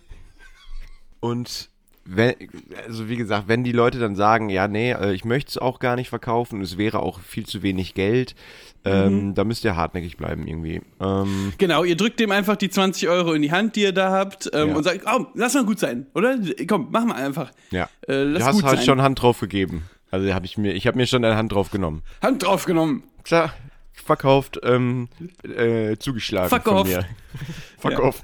Und 1.20 1.71
wenn, 2.16 2.36
also 2.88 3.10
wie 3.10 3.16
gesagt, 3.16 3.48
wenn 3.48 3.64
die 3.64 3.72
Leute 3.72 4.00
dann 4.00 4.16
sagen, 4.16 4.50
ja, 4.50 4.68
nee, 4.68 4.92
äh, 4.92 5.14
ich 5.14 5.26
möchte 5.26 5.50
es 5.50 5.58
auch 5.58 5.80
gar 5.80 5.96
nicht 5.96 6.10
verkaufen, 6.10 6.62
es 6.62 6.78
wäre 6.78 7.00
auch 7.02 7.20
viel 7.20 7.46
zu 7.46 7.64
wenig 7.64 7.94
Geld, 7.94 8.36
ähm, 8.84 9.36
da 9.36 9.44
müsst 9.44 9.64
ihr 9.64 9.76
hartnäckig 9.76 10.18
bleiben 10.18 10.48
irgendwie. 10.48 10.82
Ähm, 11.00 11.54
Genau, 11.58 11.84
ihr 11.84 11.96
drückt 11.96 12.20
dem 12.20 12.32
einfach 12.32 12.56
die 12.56 12.70
20 12.70 13.08
Euro 13.10 13.34
in 13.34 13.42
die 13.44 13.52
Hand, 13.52 13.76
die 13.76 13.82
ihr 13.84 13.92
da 13.94 14.12
habt, 14.12 14.50
ähm, 14.54 14.70
Ja. 14.70 14.76
und 14.76 14.84
sagt, 14.84 15.02
oh, 15.06 15.28
lass 15.36 15.54
mal 15.54 15.66
gut 15.66 15.78
sein, 15.80 16.08
oder? 16.16 16.38
Komm, 16.68 16.88
mach 16.92 17.06
mal 17.06 17.16
einfach. 17.16 17.52
ja. 17.70 17.88
Äh, 18.08 18.24
lass 18.24 18.40
du 18.42 18.46
hast 18.48 18.56
gut 18.56 18.64
halt 18.66 18.78
sein. 18.78 18.86
schon 18.86 19.02
Hand 19.02 19.22
drauf 19.22 19.40
gegeben. 19.40 19.84
Also 20.10 20.34
hab 20.34 20.44
ich 20.46 20.58
mir, 20.58 20.74
ich 20.74 20.88
habe 20.88 20.98
mir 20.98 21.06
schon 21.08 21.24
eine 21.24 21.36
Hand 21.38 21.52
drauf 21.54 21.70
genommen. 21.72 22.02
Hand 22.22 22.44
drauf 22.44 22.66
genommen. 22.66 23.04
Klar, 23.24 23.54
verkauft, 23.94 24.60
ähm, 24.64 25.08
äh, 25.44 25.96
zugeschlagen 25.98 26.50
Verkauft. 26.50 26.92
von 26.92 27.00
mir. 27.02 27.06
Verkauft. 27.78 28.24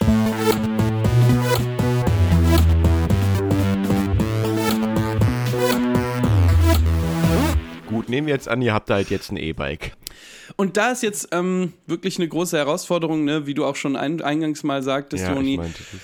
Gut, 8.08 8.14
nehmen 8.14 8.26
wir 8.26 8.34
jetzt 8.34 8.48
an, 8.48 8.62
ihr 8.62 8.72
habt 8.72 8.88
halt 8.90 9.10
jetzt 9.10 9.30
ein 9.30 9.36
E-Bike. 9.36 9.92
Und 10.56 10.76
da 10.78 10.90
ist 10.92 11.02
jetzt 11.02 11.28
ähm, 11.32 11.74
wirklich 11.86 12.16
eine 12.18 12.26
große 12.26 12.56
Herausforderung, 12.56 13.24
ne? 13.24 13.46
wie 13.46 13.52
du 13.54 13.66
auch 13.66 13.76
schon 13.76 13.96
ein, 13.96 14.22
eingangs 14.22 14.62
mal 14.62 14.82
sagtest, 14.82 15.24
Ja, 15.24 15.34
Toni, 15.34 15.52
ich 15.52 15.58
meinte, 15.58 15.78
das- 15.92 16.00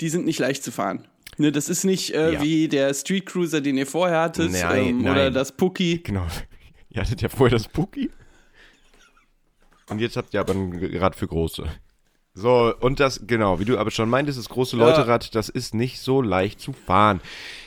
die 0.00 0.08
sind 0.10 0.26
nicht 0.26 0.38
leicht 0.38 0.62
zu 0.62 0.70
fahren. 0.70 1.08
Ne, 1.38 1.50
das 1.52 1.68
ist 1.68 1.84
nicht 1.84 2.14
äh, 2.14 2.34
Ja. 2.34 2.42
wie 2.42 2.68
der 2.68 2.92
Street 2.94 3.24
Cruiser, 3.26 3.60
den 3.60 3.78
ihr 3.78 3.86
vorher 3.86 4.20
hattet, 4.20 4.50
Nein, 4.52 4.86
ähm, 4.88 5.02
nein. 5.02 5.12
oder 5.12 5.30
das 5.30 5.52
Pucki. 5.52 5.98
genau. 6.04 6.26
Ihr 6.90 7.00
hattet 7.02 7.20
ja 7.22 7.28
vorher 7.28 7.56
das 7.56 7.68
Puki. 7.68 8.10
Und 9.88 10.00
jetzt 10.00 10.16
habt 10.16 10.34
ihr 10.34 10.40
aber 10.40 10.54
ein 10.54 10.96
Rad 10.96 11.14
für 11.16 11.26
große. 11.28 11.64
So, 12.40 12.72
und 12.78 13.00
das, 13.00 13.22
genau, 13.26 13.58
wie 13.58 13.64
du 13.64 13.78
aber 13.78 13.90
schon 13.90 14.08
meintest, 14.08 14.38
das 14.38 14.48
große 14.48 14.76
Ja. 14.76 14.86
Leuterad, 14.86 15.34
das 15.34 15.48
ist 15.48 15.74
nicht 15.74 15.98
so 16.00 16.22
leicht 16.22 16.60
zu 16.60 16.72
fahren. 16.72 17.20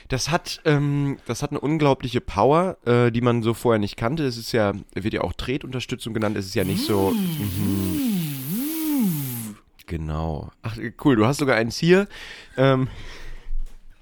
Das 0.08 0.32
hat, 0.32 0.62
ähm, 0.64 1.18
das 1.26 1.44
hat 1.44 1.52
eine 1.52 1.60
unglaubliche 1.60 2.22
Power, 2.22 2.78
äh, 2.86 3.12
die 3.12 3.20
man 3.20 3.44
so 3.44 3.54
vorher 3.54 3.80
nicht 3.80 3.98
kannte. 3.98 4.24
Es 4.24 4.38
ist 4.38 4.54
ja, 4.54 4.72
wird 4.94 5.14
ja 5.14 5.22
auch 5.22 5.34
Tretunterstützung 5.34 6.14
genannt. 6.14 6.38
Es 6.38 6.46
ist 6.46 6.56
ja 6.56 6.64
nicht 6.64 6.86
so. 6.86 7.12
Mhm. 7.12 8.22
Genau. 9.88 10.52
Ach, 10.62 10.78
cool, 11.04 11.18
du 11.18 11.26
hast 11.26 11.40
sogar 11.40 11.58
eins 11.58 11.78
hier. 11.78 12.08
Ähm, 12.56 12.88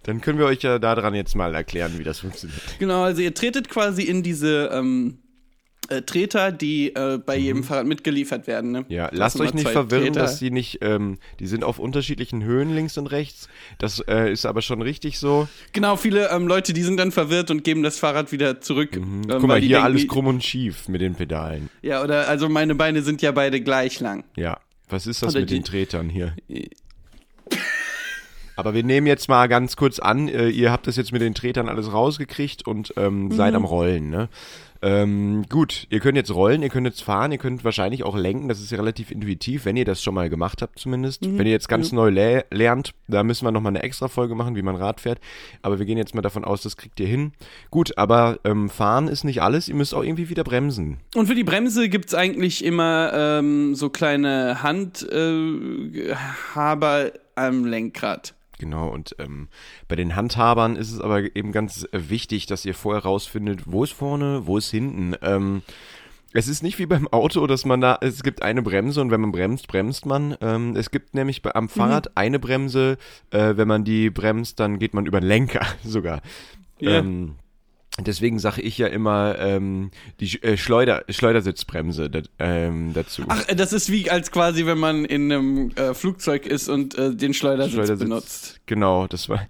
dann 0.03 0.21
können 0.21 0.37
wir 0.37 0.45
euch 0.45 0.61
ja 0.61 0.77
daran 0.77 1.15
jetzt 1.15 1.35
mal 1.35 1.55
erklären, 1.55 1.97
wie 1.97 2.03
das 2.03 2.19
funktioniert. 2.19 2.61
Genau, 2.77 3.03
also 3.03 3.21
ihr 3.21 3.33
tretet 3.33 3.69
quasi 3.69 4.03
in 4.03 4.21
diese 4.21 4.69
ähm, 4.71 5.17
äh, 5.89 6.01
Treter, 6.01 6.51
die 6.51 6.95
äh, 6.95 7.17
bei 7.23 7.37
jedem 7.37 7.63
Fahrrad 7.63 7.85
mitgeliefert 7.85 8.47
werden. 8.47 8.71
Ne? 8.71 8.79
Mhm. 8.81 8.85
Ja, 8.89 9.07
Da 9.09 9.15
lasst 9.17 9.39
euch 9.39 9.53
nicht 9.53 9.67
verwirren, 9.69 10.05
Treter. 10.13 10.19
dass 10.21 10.39
die 10.39 10.51
nicht, 10.51 10.79
ähm, 10.81 11.17
die 11.39 11.47
sind 11.47 11.63
auf 11.63 11.79
unterschiedlichen 11.79 12.43
Höhen 12.43 12.73
links 12.75 12.97
und 12.97 13.07
rechts. 13.07 13.49
Das 13.77 13.99
äh, 14.07 14.31
ist 14.31 14.45
aber 14.45 14.61
schon 14.61 14.81
richtig 14.81 15.19
so. 15.19 15.47
Genau, 15.73 15.95
viele 15.95 16.29
ähm, 16.31 16.47
Leute, 16.47 16.73
die 16.73 16.83
sind 16.83 16.97
dann 16.97 17.11
verwirrt 17.11 17.51
und 17.51 17.63
geben 17.63 17.83
das 17.83 17.99
Fahrrad 17.99 18.31
wieder 18.31 18.61
zurück. 18.61 18.95
Ähm, 18.95 19.19
Mhm. 19.19 19.21
Guck 19.23 19.41
weil 19.41 19.47
mal, 19.47 19.59
hier 19.59 19.69
denken, 19.69 19.83
alles 19.85 20.07
krumm 20.07 20.27
und 20.27 20.43
schief 20.43 20.87
mit 20.87 21.01
den 21.01 21.15
Pedalen. 21.15 21.69
Ja, 21.81 22.03
oder 22.03 22.27
also 22.27 22.47
meine 22.49 22.75
Beine 22.75 23.01
sind 23.01 23.21
ja 23.21 23.31
beide 23.31 23.61
gleich 23.61 23.99
lang. 23.99 24.23
Ja, 24.35 24.59
was 24.89 25.07
ist 25.07 25.21
das 25.23 25.33
Oder 25.33 25.41
mit 25.41 25.49
die- 25.49 25.55
den 25.55 25.63
Tretern 25.63 26.09
hier? 26.09 26.35
Aber 28.55 28.73
wir 28.73 28.83
nehmen 28.83 29.07
jetzt 29.07 29.29
mal 29.29 29.47
ganz 29.47 29.77
kurz 29.77 29.99
an, 29.99 30.27
äh, 30.27 30.49
ihr 30.49 30.69
habt 30.71 30.85
das 30.85 30.97
jetzt 30.97 31.13
mit 31.13 31.21
den 31.21 31.33
Tretern 31.33 31.69
alles 31.69 31.93
rausgekriegt 31.93 32.67
und 32.67 32.93
ähm, 32.97 33.25
Mhm. 33.27 33.31
seid 33.31 33.55
am 33.55 33.63
Rollen, 33.63 34.09
ne? 34.09 34.27
Ähm, 34.81 35.43
gut, 35.49 35.87
ihr 35.89 35.99
könnt 35.99 36.15
jetzt 36.15 36.33
rollen, 36.33 36.63
ihr 36.63 36.69
könnt 36.69 36.87
jetzt 36.87 37.03
fahren, 37.03 37.33
ihr 37.33 37.37
könnt 37.37 37.65
wahrscheinlich 37.65 38.03
auch 38.03 38.15
lenken, 38.15 38.47
das 38.47 38.61
ist 38.61 38.71
ja 38.71 38.77
relativ 38.77 39.11
intuitiv, 39.11 39.65
wenn 39.65 39.75
ihr 39.75 39.83
das 39.83 40.01
schon 40.01 40.13
mal 40.13 40.29
gemacht 40.29 40.61
habt 40.61 40.79
zumindest. 40.79 41.25
Mhm. 41.25 41.37
Wenn 41.37 41.47
ihr 41.47 41.51
jetzt 41.51 41.67
ganz 41.67 41.91
neu 41.91 42.07
lä- 42.09 42.45
lernt, 42.49 42.93
da 43.09 43.23
müssen 43.23 43.43
wir 43.45 43.51
nochmal 43.51 43.71
eine 43.71 43.83
extra 43.83 44.07
Folge 44.07 44.35
machen, 44.35 44.55
wie 44.55 44.61
man 44.61 44.77
Rad 44.77 45.01
fährt. 45.01 45.19
Aber 45.61 45.79
wir 45.79 45.85
gehen 45.85 45.97
jetzt 45.97 46.15
mal 46.15 46.21
davon 46.21 46.45
aus, 46.45 46.61
das 46.61 46.77
kriegt 46.77 46.97
ihr 47.01 47.07
hin. 47.07 47.33
Gut, 47.71 47.97
aber 47.97 48.39
ähm, 48.45 48.69
fahren 48.69 49.09
ist 49.09 49.25
nicht 49.25 49.41
alles, 49.41 49.67
ihr 49.67 49.75
müsst 49.75 49.93
auch 49.93 50.03
irgendwie 50.03 50.29
wieder 50.29 50.45
bremsen. 50.45 50.99
Und 51.13 51.27
für 51.27 51.35
die 51.35 51.43
Bremse 51.43 51.89
gibt's 51.89 52.13
eigentlich 52.15 52.63
immer 52.63 53.11
ähm, 53.13 53.75
so 53.75 53.89
kleine 53.89 54.63
Handhaber 54.63 57.05
äh, 57.07 57.11
am 57.35 57.65
Lenkrad. 57.65 58.33
Genau, 58.59 58.89
und 58.89 59.15
ähm, 59.19 59.47
bei 59.87 59.95
den 59.95 60.15
Handhabern 60.15 60.75
ist 60.75 60.91
es 60.91 60.99
aber 60.99 61.35
eben 61.35 61.51
ganz 61.51 61.87
äh, 61.91 62.09
wichtig, 62.09 62.45
dass 62.45 62.65
ihr 62.65 62.75
vorher 62.75 63.03
rausfindet, 63.03 63.61
wo 63.65 63.83
ist 63.83 63.93
vorne, 63.93 64.45
wo 64.45 64.57
ist 64.57 64.69
hinten. 64.69 65.15
Ähm, 65.21 65.63
es 66.33 66.47
ist 66.47 66.61
nicht 66.61 66.77
wie 66.77 66.85
beim 66.85 67.07
Auto, 67.07 67.47
dass 67.47 67.65
man 67.65 67.81
da, 67.81 67.97
es 68.01 68.21
gibt 68.21 68.43
eine 68.43 68.61
Bremse 68.61 69.01
und 69.01 69.11
wenn 69.11 69.21
man 69.21 69.31
bremst, 69.31 69.67
bremst 69.67 70.05
man. 70.05 70.35
Ähm, 70.41 70.75
es 70.75 70.91
gibt 70.91 71.15
nämlich 71.15 71.41
am 71.45 71.69
Fahrrad 71.69 72.17
eine 72.17 72.37
Bremse, 72.37 72.97
äh, 73.31 73.55
wenn 73.55 73.67
man 73.67 73.83
die 73.83 74.09
bremst, 74.09 74.59
dann 74.59 74.77
geht 74.77 74.93
man 74.93 75.05
über 75.05 75.21
den 75.21 75.27
Lenker 75.27 75.65
sogar. 75.83 76.21
Ja. 76.79 76.99
Ähm, 76.99 77.35
deswegen 78.05 78.39
sage 78.39 78.61
ich 78.61 78.77
ja 78.77 78.87
immer 78.87 79.35
ähm, 79.39 79.91
die 80.19 80.41
äh, 80.43 80.57
Schleuder, 80.57 81.03
Schleudersitzbremse 81.09 82.09
dat, 82.09 82.29
ähm, 82.39 82.91
dazu. 82.93 83.23
Ach, 83.27 83.47
äh, 83.47 83.55
das 83.55 83.73
ist 83.73 83.91
wie 83.91 84.09
als 84.09 84.31
quasi, 84.31 84.65
wenn 84.65 84.77
man 84.77 85.05
in 85.05 85.31
einem 85.31 85.71
äh, 85.75 85.93
Flugzeug 85.93 86.45
ist 86.45 86.69
und 86.69 86.97
äh, 86.97 87.15
den 87.15 87.33
Schleudersitz, 87.33 87.73
Schleudersitz. 87.73 87.99
benutzt. 87.99 88.59
Genau, 88.65 89.07
das 89.07 89.29
war. 89.29 89.47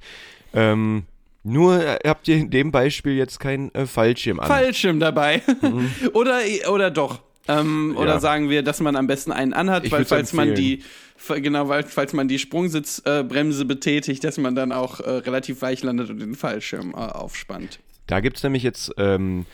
Ähm, 0.54 1.04
nur 1.44 1.84
äh, 1.84 2.00
habt 2.08 2.28
ihr 2.28 2.38
in 2.38 2.50
dem 2.50 2.72
Beispiel 2.72 3.14
jetzt 3.16 3.40
keinen 3.40 3.72
Fallschirm 3.88 4.40
an. 4.40 4.48
Fallschirm 4.48 5.00
dabei. 5.00 5.42
oder, 6.14 6.40
oder 6.72 6.92
doch. 6.92 7.22
Ähm, 7.48 7.96
Oder 7.96 8.02
Mhm. 8.04 8.08
Ja. 8.10 8.20
sagen 8.20 8.50
wir, 8.52 8.62
dass 8.62 8.80
man 8.80 8.96
am 8.96 9.08
besten 9.08 9.32
einen 9.32 9.54
anhat, 9.54 9.84
Ich 9.84 9.92
weil 9.92 10.06
falls 10.06 10.34
man 10.34 10.50
empfehlen. 10.50 10.80
die 10.80 10.84
f- 11.18 11.42
genau, 11.42 11.68
weil 11.68 11.82
falls 11.82 12.14
man 12.14 12.28
die 12.28 12.38
Sprungsitzbremse 12.38 13.64
äh, 13.64 13.66
betätigt, 13.66 14.24
dass 14.24 14.38
man 14.38 14.54
dann 14.54 14.72
auch 14.72 15.00
äh, 15.00 15.10
relativ 15.10 15.64
weich 15.64 15.82
landet 15.82 16.12
und 16.12 16.20
den 16.20 16.36
Fallschirm 16.36 16.92
äh, 16.92 16.98
aufspannt. 16.98 17.80
Da 18.10 18.20
gibt's 18.22 18.42
nämlich 18.44 18.64
jetzt 18.64 18.92
ähm, 18.98 19.46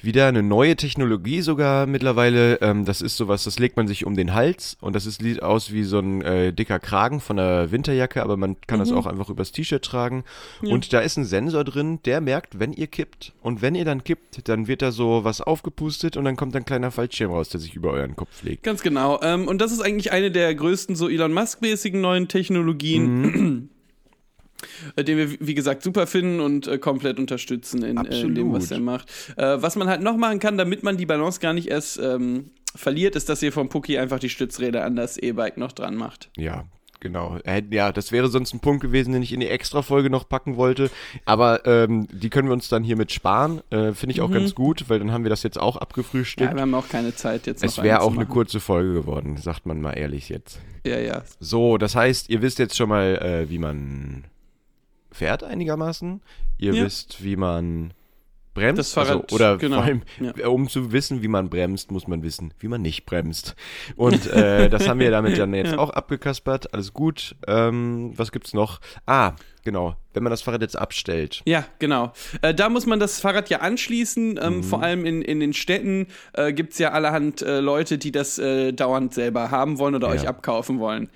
wieder 0.00 0.26
eine 0.26 0.42
neue 0.42 0.74
Technologie 0.74 1.42
sogar 1.42 1.86
mittlerweile. 1.86 2.60
Ähm, 2.60 2.84
das 2.84 3.00
ist 3.02 3.16
sowas, 3.16 3.44
das 3.44 3.60
legt 3.60 3.76
man 3.76 3.86
sich 3.86 4.04
um 4.04 4.16
den 4.16 4.34
Hals 4.34 4.76
und 4.80 4.96
das 4.96 5.06
ist, 5.06 5.22
sieht 5.22 5.42
aus 5.44 5.72
wie 5.72 5.84
so 5.84 6.00
ein 6.00 6.22
äh, 6.22 6.52
dicker 6.52 6.80
Kragen 6.80 7.20
von 7.20 7.38
einer 7.38 7.70
Winterjacke, 7.70 8.20
aber 8.22 8.36
man 8.36 8.56
kann 8.66 8.78
Mhm. 8.80 8.84
das 8.84 8.92
auch 8.92 9.06
einfach 9.06 9.28
übers 9.28 9.52
T-Shirt 9.52 9.84
tragen. 9.84 10.24
Und 10.62 10.92
da 10.92 10.98
ist 11.00 11.18
ein 11.18 11.24
Sensor 11.24 11.62
drin, 11.64 12.00
der 12.04 12.20
merkt, 12.20 12.58
wenn 12.58 12.72
ihr 12.72 12.88
kippt. 12.88 13.32
Und 13.42 13.62
wenn 13.62 13.76
ihr 13.76 13.84
dann 13.84 14.02
kippt, 14.02 14.48
dann 14.48 14.66
wird 14.66 14.82
da 14.82 14.90
so 14.90 15.22
was 15.22 15.40
aufgepustet 15.40 16.16
und 16.16 16.24
dann 16.24 16.34
kommt 16.34 16.56
ein 16.56 16.64
kleiner 16.64 16.90
Fallschirm 16.90 17.30
raus, 17.30 17.50
der 17.50 17.60
sich 17.60 17.74
über 17.76 17.92
euren 17.92 18.16
Kopf 18.16 18.42
legt. 18.42 18.64
Ganz 18.64 18.82
genau. 18.82 19.20
Ähm, 19.22 19.46
und 19.46 19.60
das 19.60 19.70
ist 19.70 19.82
eigentlich 19.82 20.10
eine 20.10 20.32
der 20.32 20.52
größten 20.54 20.96
so 20.96 21.08
Elon 21.10 21.32
Musk-mäßigen 21.34 22.00
neuen 22.00 22.26
Technologien, 22.26 23.20
Mhm. 23.22 23.68
äh, 24.96 25.04
den 25.04 25.18
wir, 25.18 25.40
wie 25.40 25.54
gesagt, 25.54 25.82
super 25.82 26.06
finden 26.06 26.40
und 26.40 26.66
äh, 26.66 26.78
komplett 26.78 27.18
unterstützen 27.18 27.82
in, 27.82 27.96
äh, 27.96 28.20
in 28.20 28.34
dem, 28.34 28.52
was 28.52 28.70
er 28.70 28.80
macht. 28.80 29.08
Äh, 29.36 29.60
was 29.62 29.76
man 29.76 29.88
halt 29.88 30.02
noch 30.02 30.16
machen 30.16 30.38
kann, 30.38 30.58
damit 30.58 30.82
man 30.82 30.96
die 30.96 31.06
Balance 31.06 31.40
gar 31.40 31.52
nicht 31.52 31.68
erst 31.68 31.98
ähm, 31.98 32.50
verliert, 32.74 33.16
ist, 33.16 33.28
dass 33.28 33.42
ihr 33.42 33.52
vom 33.52 33.68
Pucki 33.68 33.98
einfach 33.98 34.18
die 34.18 34.28
Stützräder 34.30 34.84
an 34.84 34.96
das 34.96 35.16
E-Bike 35.18 35.56
noch 35.58 35.72
dran 35.72 35.94
macht. 35.94 36.30
Ja, 36.36 36.64
genau. 37.00 37.36
Äh, 37.44 37.62
Ja, 37.70 37.92
das 37.92 38.12
wäre 38.12 38.28
sonst 38.28 38.54
ein 38.54 38.60
Punkt 38.60 38.80
gewesen, 38.82 39.12
den 39.12 39.22
ich 39.22 39.32
in 39.32 39.40
die 39.40 39.48
Extra-Folge 39.48 40.08
noch 40.08 40.28
packen 40.28 40.56
wollte. 40.56 40.90
Aber 41.26 41.66
ähm, 41.66 42.06
die 42.10 42.30
können 42.30 42.48
wir 42.48 42.52
uns 42.54 42.68
dann 42.68 42.82
hiermit 42.84 43.12
sparen. 43.12 43.60
Äh, 43.70 43.92
Finde 43.92 44.14
ich 44.14 44.20
auch 44.22 44.30
ganz 44.30 44.54
gut, 44.54 44.84
weil 44.88 45.00
dann 45.00 45.12
haben 45.12 45.24
wir 45.24 45.28
das 45.30 45.42
jetzt 45.42 45.60
auch 45.60 45.74
Ja, 45.76 45.82
abgefrühstückt. 45.82 46.54
wir 46.54 46.60
haben 46.62 46.74
auch 46.74 46.88
keine 46.88 47.14
Zeit 47.14 47.46
jetzt 47.46 47.62
noch 47.62 47.68
es 47.68 47.82
wäre 47.82 48.00
auch 48.00 48.14
eine 48.14 48.26
kurze 48.26 48.60
Folge 48.60 48.94
geworden, 48.94 49.36
sagt 49.36 49.66
man 49.66 49.80
mal 49.80 49.92
ehrlich 49.92 50.28
jetzt. 50.30 50.60
Ja, 50.86 50.98
ja. 50.98 51.22
So, 51.40 51.76
das 51.78 51.94
heißt, 51.94 52.30
ihr 52.30 52.40
wisst 52.42 52.58
jetzt 52.58 52.76
schon 52.76 52.88
mal, 52.88 53.16
äh, 53.16 53.50
wie 53.50 53.58
man 53.58 54.24
fährt 55.12 55.44
einigermaßen. 55.44 56.20
Ihr 56.58 56.74
Ja. 56.74 56.84
wisst, 56.84 57.22
wie 57.22 57.36
man 57.36 57.92
bremst. 58.54 58.78
Das 58.78 58.92
Fahrrad, 58.92 59.22
also, 59.22 59.34
oder 59.36 59.56
genau, 59.56 59.76
vor 59.76 59.84
allem, 59.84 60.02
ja. 60.20 60.46
um 60.48 60.68
zu 60.68 60.92
wissen, 60.92 61.22
wie 61.22 61.28
man 61.28 61.48
bremst, 61.48 61.90
muss 61.90 62.06
man 62.06 62.22
wissen, 62.22 62.52
wie 62.58 62.68
man 62.68 62.82
nicht 62.82 63.06
bremst. 63.06 63.56
Und 63.96 64.26
äh, 64.26 64.68
das 64.68 64.86
haben 64.88 65.00
wir 65.00 65.10
damit 65.10 65.38
dann 65.38 65.54
jetzt 65.54 65.72
Ja. 65.72 65.78
auch 65.78 65.88
abgekaspert. 65.88 66.74
Alles 66.74 66.92
gut. 66.92 67.34
Ähm, 67.46 68.12
was 68.16 68.30
gibt's 68.30 68.52
noch? 68.52 68.80
Ah, 69.06 69.32
genau. 69.64 69.96
Wenn 70.12 70.22
man 70.22 70.30
das 70.30 70.42
Fahrrad 70.42 70.60
jetzt 70.60 70.76
abstellt. 70.78 71.40
Ja, 71.46 71.64
genau. 71.78 72.12
Äh, 72.42 72.52
da 72.54 72.68
muss 72.68 72.84
man 72.84 73.00
das 73.00 73.20
Fahrrad 73.20 73.48
ja 73.48 73.60
anschließen. 73.60 74.38
Ähm, 74.42 74.56
Mhm. 74.58 74.62
Vor 74.64 74.82
allem 74.82 75.06
in, 75.06 75.22
in 75.22 75.40
den 75.40 75.54
Städten 75.54 76.08
äh, 76.34 76.52
gibt 76.52 76.74
es 76.74 76.78
ja 76.78 76.90
allerhand 76.92 77.40
äh, 77.40 77.60
Leute, 77.60 77.96
die 77.96 78.12
das 78.12 78.38
äh, 78.38 78.72
dauernd 78.72 79.14
selber 79.14 79.50
haben 79.50 79.78
wollen 79.78 79.94
oder 79.94 80.08
Ja. 80.08 80.12
Euch 80.14 80.28
abkaufen 80.28 80.78
wollen. 80.78 81.08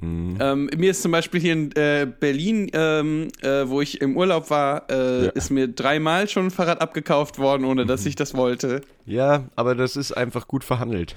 Ähm, 0.00 0.70
mir 0.76 0.90
ist 0.92 1.02
zum 1.02 1.10
Beispiel 1.12 1.40
hier 1.40 1.52
in 1.54 1.72
äh, 1.72 2.06
Berlin, 2.20 2.70
ähm, 2.72 3.28
äh, 3.42 3.68
wo 3.68 3.80
ich 3.80 4.00
im 4.00 4.16
Urlaub 4.16 4.48
war, 4.50 4.88
äh, 4.90 5.24
Ja. 5.24 5.30
ist 5.30 5.50
mir 5.50 5.66
dreimal 5.66 6.28
schon 6.28 6.46
ein 6.46 6.50
Fahrrad 6.52 6.80
abgekauft 6.80 7.38
worden, 7.38 7.64
ohne 7.64 7.84
dass 7.84 8.06
ich 8.06 8.14
das 8.14 8.34
wollte. 8.34 8.82
Ja, 9.06 9.44
aber 9.56 9.74
das 9.74 9.96
ist 9.96 10.12
einfach 10.12 10.46
gut 10.46 10.62
verhandelt. 10.62 11.16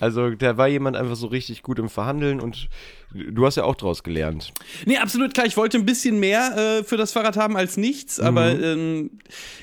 Also 0.00 0.30
da 0.30 0.56
war 0.56 0.68
jemand 0.68 0.96
einfach 0.96 1.16
so 1.16 1.26
richtig 1.26 1.62
gut 1.62 1.78
im 1.78 1.88
Verhandeln 1.88 2.40
und 2.40 2.68
du 3.12 3.44
hast 3.46 3.56
ja 3.56 3.64
auch 3.64 3.74
draus 3.74 4.02
gelernt. 4.04 4.52
Nee, 4.86 4.98
absolut 4.98 5.34
klar. 5.34 5.46
Ich 5.46 5.56
wollte 5.56 5.76
ein 5.78 5.86
bisschen 5.86 6.20
mehr 6.20 6.56
äh, 6.80 6.84
für 6.84 6.96
das 6.96 7.12
Fahrrad 7.12 7.36
haben 7.36 7.56
als 7.56 7.76
nichts, 7.76 8.20
aber 8.20 8.54
Mhm. 8.54 8.62
ähm, 8.62 9.10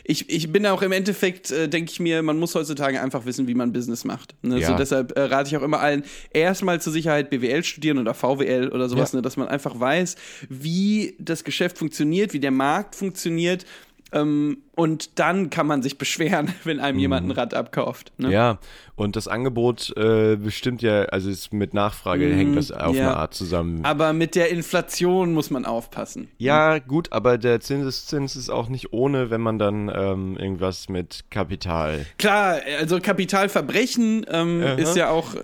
ich, 0.04 0.30
ich 0.30 0.52
bin 0.52 0.66
auch 0.66 0.82
im 0.82 0.92
Endeffekt, 0.92 1.52
äh, 1.52 1.70
denke 1.70 1.92
ich 1.92 2.00
mir, 2.00 2.22
man 2.22 2.38
muss 2.38 2.54
heutzutage 2.56 3.00
einfach 3.02 3.26
wissen, 3.26 3.48
wie 3.48 3.54
man 3.56 3.72
Business 3.72 4.04
macht. 4.04 4.36
Ne? 4.42 4.60
Ja. 4.60 4.68
So 4.70 4.76
deshalb 4.76 5.18
äh, 5.18 5.22
rate 5.22 5.48
ich 5.50 5.56
auch 5.58 5.62
immer 5.64 5.80
allen, 5.80 6.04
erstmal 6.34 6.82
zur 6.82 6.92
Sicherheit 6.92 7.30
BWL 7.30 7.64
studieren 7.64 7.98
oder 8.00 8.14
VWL 8.14 8.70
oder 8.74 8.90
sowas, 8.90 9.14
Ja. 9.14 9.18
ne? 9.18 9.22
dass 9.22 9.38
man 9.38 9.48
einfach 9.48 9.80
weiß, 9.80 10.16
wie 10.50 11.16
das 11.20 11.44
Geschäft 11.44 11.78
funktioniert, 11.78 12.34
wie 12.34 12.40
der 12.40 12.52
Markt 12.52 12.96
funktioniert. 12.96 13.66
Ähm, 14.12 14.60
und 14.76 15.20
dann 15.20 15.50
kann 15.50 15.68
man 15.68 15.82
sich 15.82 15.98
beschweren, 15.98 16.54
wenn 16.64 16.80
einem 16.80 17.00
jemand 17.00 17.28
ein 17.28 17.32
Rad 17.32 17.54
abkauft. 17.54 18.12
Ne? 18.18 18.28
Mhm. 18.28 18.34
Ja, 18.34 18.60
und 18.96 19.16
das 19.16 19.28
Angebot 19.28 19.96
äh, 19.98 20.36
bestimmt 20.36 20.82
ja, 20.82 21.04
also 21.06 21.30
ist 21.30 21.54
mit 21.54 21.74
Nachfrage 21.74 22.34
hängt 22.34 22.56
das 22.56 22.72
auf 22.72 22.96
ja. 22.96 23.10
eine 23.10 23.18
Art 23.18 23.34
zusammen. 23.34 23.84
Aber 23.84 24.14
mit 24.14 24.36
der 24.36 24.50
Inflation 24.52 25.34
muss 25.34 25.50
man 25.50 25.66
aufpassen. 25.66 26.30
ja, 26.38 26.80
gut, 26.80 27.12
aber 27.12 27.38
der 27.38 27.60
Zinseszins 27.60 28.36
ist 28.36 28.50
auch 28.50 28.70
nicht 28.70 28.94
ohne, 28.94 29.30
wenn 29.30 29.42
man 29.42 29.60
dann 29.60 29.92
ähm, 29.94 30.38
irgendwas 30.38 30.88
mit 30.88 31.26
Kapital. 31.30 32.06
Klar, 32.18 32.60
also 32.80 33.00
Kapitalverbrechen 33.00 34.26
ähm, 34.30 34.62
ist 34.78 34.96
ja 34.96 35.10
auch 35.10 35.36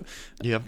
Ja. 0.42 0.60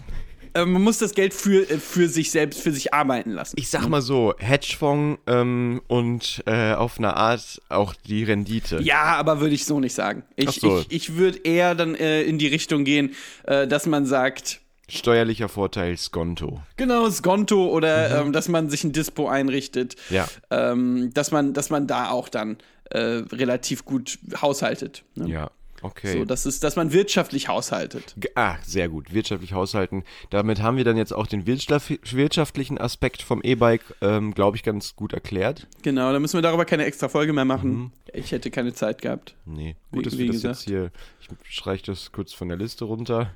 Äh, 0.55 0.65
man 0.65 0.81
muss 0.81 0.97
das 0.97 1.13
Geld 1.13 1.33
für, 1.33 1.69
äh, 1.69 1.77
für 1.77 2.07
sich 2.07 2.31
selbst, 2.31 2.61
für 2.61 2.71
sich 2.71 2.93
arbeiten 2.93 3.31
lassen. 3.31 3.55
Ich 3.59 3.69
sag 3.69 3.87
mal 3.87 4.01
so, 4.01 4.33
Hedgefonds 4.37 5.21
ähm, 5.27 5.81
und 5.87 6.43
äh, 6.45 6.73
auf 6.73 6.97
eine 6.97 7.15
Art 7.15 7.61
auch 7.69 7.93
die 7.93 8.23
Rendite. 8.23 8.81
Ja, 8.81 9.03
aber 9.15 9.41
würde 9.41 9.53
ich 9.53 9.65
so 9.65 9.79
nicht 9.79 9.93
sagen. 9.93 10.23
Ich, 10.35 10.61
so. 10.61 10.79
ich, 10.79 10.91
ich 10.91 11.15
würde 11.15 11.39
eher 11.43 11.75
dann 11.75 11.95
äh, 11.95 12.23
in 12.23 12.37
die 12.37 12.47
Richtung 12.47 12.85
gehen, 12.85 13.13
äh, 13.43 13.67
dass 13.67 13.85
man 13.85 14.05
sagt, 14.05 14.61
Steuerlicher 14.87 15.49
Vorteil 15.49 15.97
Skonto. 15.97 16.61
genau, 16.77 17.09
Skonto 17.09 17.69
oder 17.69 18.21
ähm, 18.21 18.33
dass 18.33 18.47
man 18.47 18.69
sich 18.69 18.83
ein 18.83 18.91
Dispo 18.91 19.27
einrichtet. 19.27 19.95
Mhm. 20.09 20.15
Ja. 20.15 20.27
Ähm, 20.51 21.11
dass, 21.13 21.31
man, 21.31 21.53
dass 21.53 21.71
man 21.71 21.87
da 21.87 22.11
auch 22.11 22.29
dann 22.29 22.57
äh, 22.91 22.99
relativ 22.99 23.83
gut 23.83 24.19
haushaltet. 24.39 25.03
Ne? 25.15 25.27
Ja, 25.27 25.51
okay. 25.85 26.13
So, 26.13 26.25
das 26.25 26.45
ist, 26.45 26.63
dass 26.63 26.75
man 26.75 26.91
wirtschaftlich 26.91 27.47
haushaltet. 27.47 28.15
Ah, 28.35 28.57
sehr 28.63 28.89
gut. 28.89 29.13
Wirtschaftlich 29.13 29.53
haushalten. 29.53 30.03
Damit 30.29 30.61
haben 30.61 30.77
wir 30.77 30.83
dann 30.83 30.97
jetzt 30.97 31.13
auch 31.13 31.27
den 31.27 31.45
wirtschaft 31.47 31.91
wirtschaftlichen 32.15 32.77
Aspekt 32.77 33.21
vom 33.21 33.41
E-Bike, 33.41 33.83
ähm, 34.01 34.33
glaube 34.33 34.57
ich, 34.57 34.63
ganz 34.63 34.95
gut 34.95 35.13
erklärt. 35.13 35.67
Genau, 35.83 36.11
da 36.11 36.19
müssen 36.19 36.37
wir 36.37 36.41
darüber 36.41 36.65
keine 36.65 36.85
extra 36.85 37.07
Folge 37.09 37.33
mehr 37.33 37.45
machen. 37.45 37.71
Mhm. 37.71 37.91
Ich 38.13 38.31
hätte 38.31 38.51
keine 38.51 38.73
Zeit 38.73 39.01
gehabt. 39.01 39.35
Nee, 39.45 39.75
Wie- 39.91 39.97
gut, 39.97 40.05
dass 40.05 40.13
wie 40.13 40.19
wir 40.19 40.27
das 40.27 40.35
gesagt. 40.35 40.55
jetzt 40.57 40.67
hier. 40.67 40.91
Ich 41.21 41.27
streiche 41.55 41.83
das 41.85 42.11
kurz 42.11 42.33
von 42.33 42.47
der 42.49 42.57
Liste 42.57 42.85
runter. 42.85 43.31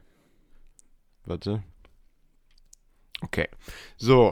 Warte. 1.25 1.63
Okay. 3.21 3.47
So. 3.97 4.31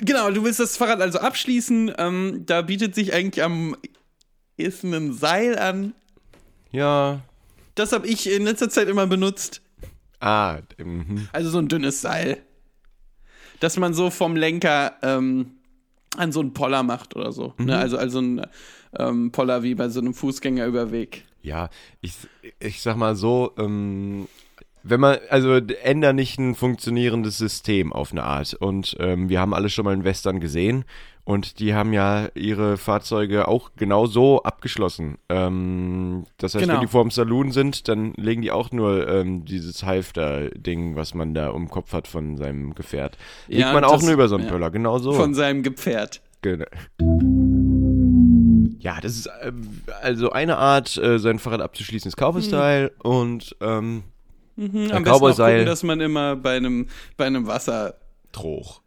Genau, 0.00 0.30
du 0.30 0.44
willst 0.44 0.60
das 0.60 0.76
Fahrrad 0.76 1.00
also 1.00 1.18
abschließen. 1.18 1.92
Ähm, 1.98 2.42
da 2.46 2.62
bietet 2.62 2.94
sich 2.94 3.12
eigentlich 3.14 3.42
am 3.44 3.76
ehesten 4.58 4.92
ein 4.94 5.12
Seil 5.12 5.58
an. 5.58 5.94
Ja. 6.70 7.20
Das 7.74 7.92
habe 7.92 8.06
ich 8.06 8.30
in 8.30 8.44
letzter 8.44 8.68
Zeit 8.68 8.88
immer 8.88 9.06
benutzt. 9.06 9.62
Ah, 10.20 10.58
mhm. 10.78 11.28
Also 11.32 11.50
so 11.50 11.58
ein 11.58 11.68
dünnes 11.68 12.00
Seil. 12.00 12.42
Dass 13.60 13.76
man 13.76 13.94
so 13.94 14.10
vom 14.10 14.36
Lenker 14.36 14.94
ähm, 15.02 15.52
an 16.16 16.32
so 16.32 16.40
einen 16.40 16.54
Poller 16.54 16.82
macht 16.82 17.16
oder 17.16 17.32
so. 17.32 17.54
Mhm. 17.56 17.66
Ne? 17.66 17.78
Also, 17.78 17.98
also 17.98 18.20
ein 18.20 18.46
ähm, 18.98 19.30
Poller 19.32 19.62
wie 19.62 19.74
bei 19.74 19.88
so 19.88 20.00
einem 20.00 20.14
Fußgängerüberweg. 20.14 21.24
ja, 21.42 21.70
ich, 22.00 22.14
ich 22.58 22.82
sag 22.82 22.96
mal 22.96 23.16
so, 23.16 23.52
ähm, 23.58 24.28
wenn 24.82 25.00
man, 25.00 25.18
also 25.28 25.54
änder 25.54 26.12
nicht 26.12 26.38
ein 26.38 26.54
funktionierendes 26.54 27.38
System 27.38 27.92
auf 27.92 28.12
eine 28.12 28.24
Art. 28.24 28.54
Und 28.54 28.96
ähm, 28.98 29.28
wir 29.28 29.40
haben 29.40 29.54
alle 29.54 29.70
schon 29.70 29.84
mal 29.84 29.92
einen 29.92 30.04
Western 30.04 30.40
gesehen 30.40 30.84
und 31.28 31.58
die 31.60 31.74
haben 31.74 31.92
ja 31.92 32.28
ihre 32.34 32.78
Fahrzeuge 32.78 33.48
auch 33.48 33.72
genau 33.76 34.06
so 34.06 34.42
abgeschlossen. 34.44 35.18
Ähm, 35.28 36.24
das 36.38 36.54
heißt, 36.54 36.62
Genau. 36.64 36.74
wenn 36.76 36.80
die 36.80 36.86
vorm 36.90 37.10
Saloon 37.10 37.52
sind, 37.52 37.86
dann 37.86 38.14
legen 38.16 38.40
die 38.40 38.50
auch 38.50 38.72
nur 38.72 39.06
ähm, 39.06 39.44
dieses 39.44 39.82
Halfter-Ding, 39.82 40.96
was 40.96 41.12
man 41.12 41.34
da 41.34 41.50
um 41.50 41.64
den 41.66 41.70
Kopf 41.70 41.92
hat 41.92 42.08
von 42.08 42.38
seinem 42.38 42.74
Gefährt. 42.74 43.18
Legt 43.46 43.60
Ja, 43.60 43.74
man 43.74 43.84
auch 43.84 43.92
das- 43.96 44.04
nur 44.04 44.14
über 44.14 44.26
so 44.28 44.36
einen 44.36 44.44
ja. 44.46 44.50
Pöller, 44.50 44.70
genau 44.70 44.96
so. 44.98 45.12
Von 45.12 45.34
seinem 45.34 45.62
Gepferd. 45.62 46.22
Genau. 46.40 46.64
Ja, 48.80 48.98
das 49.02 49.12
ist 49.16 49.28
ähm, 49.42 49.82
also 50.02 50.30
eine 50.30 50.56
Art, 50.56 50.96
äh, 50.96 51.18
sein 51.18 51.38
Fahrrad 51.38 51.60
abzuschließen, 51.60 52.08
ist 52.08 52.16
Cowboy-Style 52.16 52.92
und 53.02 53.54
ähm, 53.60 54.04
Mhm, 54.56 54.90
am 54.92 55.04
besten 55.04 55.24
auch 55.24 55.36
gucken, 55.36 55.66
dass 55.66 55.82
man 55.82 56.00
immer 56.00 56.36
bei 56.36 56.56
einem, 56.56 56.86
bei 57.16 57.26
einem 57.26 57.46
Wasser 57.46 57.94
Troch. 58.32 58.80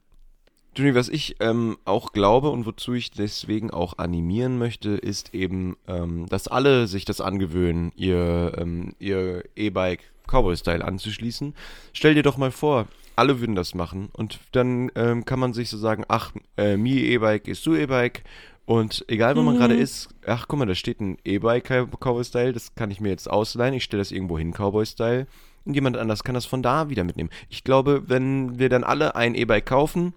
Juni, 0.76 0.96
was 0.96 1.10
ich 1.10 1.36
ähm, 1.42 1.78
auch 1.84 2.14
glaube 2.14 2.50
und 2.50 2.66
wozu 2.66 2.94
ich 2.94 3.12
deswegen 3.12 3.72
auch 3.72 3.98
animieren 3.98 4.58
möchte, 4.58 4.92
ist 4.92 5.34
eben, 5.34 5.76
ähm, 5.88 6.28
dass 6.30 6.48
alle 6.48 6.88
sich 6.88 7.04
das 7.04 7.20
angewöhnen, 7.20 7.92
ihr, 7.96 8.54
ähm, 8.58 8.94
ihr 8.98 9.44
E-Bike 9.56 10.12
Cowboy-Style 10.28 10.84
anzuschließen. 10.84 11.54
Stell 11.92 12.16
dir 12.16 12.24
doch 12.24 12.38
mal 12.38 12.52
vor, 12.52 12.88
alle 13.18 13.42
würden 13.42 13.56
das 13.56 13.76
machen 13.76 14.10
und 14.14 14.40
dann 14.54 14.92
ähm, 14.96 15.26
kann 15.26 15.40
man 15.40 15.54
sich 15.54 15.70
so 15.70 15.78
sagen, 15.78 16.06
ach, 16.08 16.32
äh, 16.56 16.78
mi 16.78 16.98
E-Bike 17.00 17.50
ist 17.50 17.66
du 17.66 17.76
E-Bike 17.76 18.24
und 18.66 19.04
egal 19.10 19.36
wo 19.36 19.42
man 19.42 19.58
gerade 19.58 19.76
ist, 19.76 20.08
ach 20.26 20.48
guck 20.48 20.60
mal, 20.60 20.66
da 20.66 20.76
steht 20.76 21.02
ein 21.02 21.18
E-Bike 21.26 21.66
Cowboy-Style, 21.66 22.54
das 22.54 22.76
kann 22.76 22.92
ich 22.92 23.02
mir 23.02 23.10
jetzt 23.10 23.30
ausleihen, 23.30 23.74
ich 23.74 23.84
stelle 23.84 24.02
das 24.02 24.12
irgendwo 24.12 24.38
hin 24.38 24.54
Cowboy-Style 24.54 25.28
und 25.66 25.74
jemand 25.74 25.98
anders 25.98 26.24
kann 26.24 26.36
das 26.36 26.46
von 26.46 26.64
da 26.64 26.90
wieder 26.90 27.04
mitnehmen. 27.04 27.30
Ich 27.50 27.66
glaube, 27.66 28.04
wenn 28.08 28.58
wir 28.58 28.70
dann 28.70 28.86
alle 28.86 29.16
ein 29.16 29.36
E-Bike 29.36 29.66
kaufen, 29.66 30.14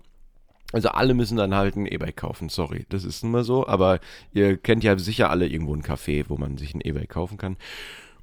also 0.75 0.89
alle 0.91 1.15
müssen 1.15 1.37
dann 1.39 1.55
halt 1.55 1.77
ein 1.77 1.87
E-Bike 1.87 2.17
kaufen, 2.17 2.49
sorry, 2.51 2.85
das 2.91 3.05
ist 3.05 3.23
nun 3.23 3.33
mal 3.33 3.45
so, 3.45 3.67
aber 3.67 4.01
ihr 4.33 4.57
kennt 4.59 4.85
ja 4.85 4.99
sicher 4.99 5.31
alle 5.31 5.47
irgendwo 5.47 5.75
ein 5.75 5.83
Café, 5.83 6.25
wo 6.29 6.37
man 6.37 6.59
sich 6.59 6.75
ein 6.75 6.81
E-Bike 6.83 7.09
kaufen 7.09 7.39
kann. 7.39 7.57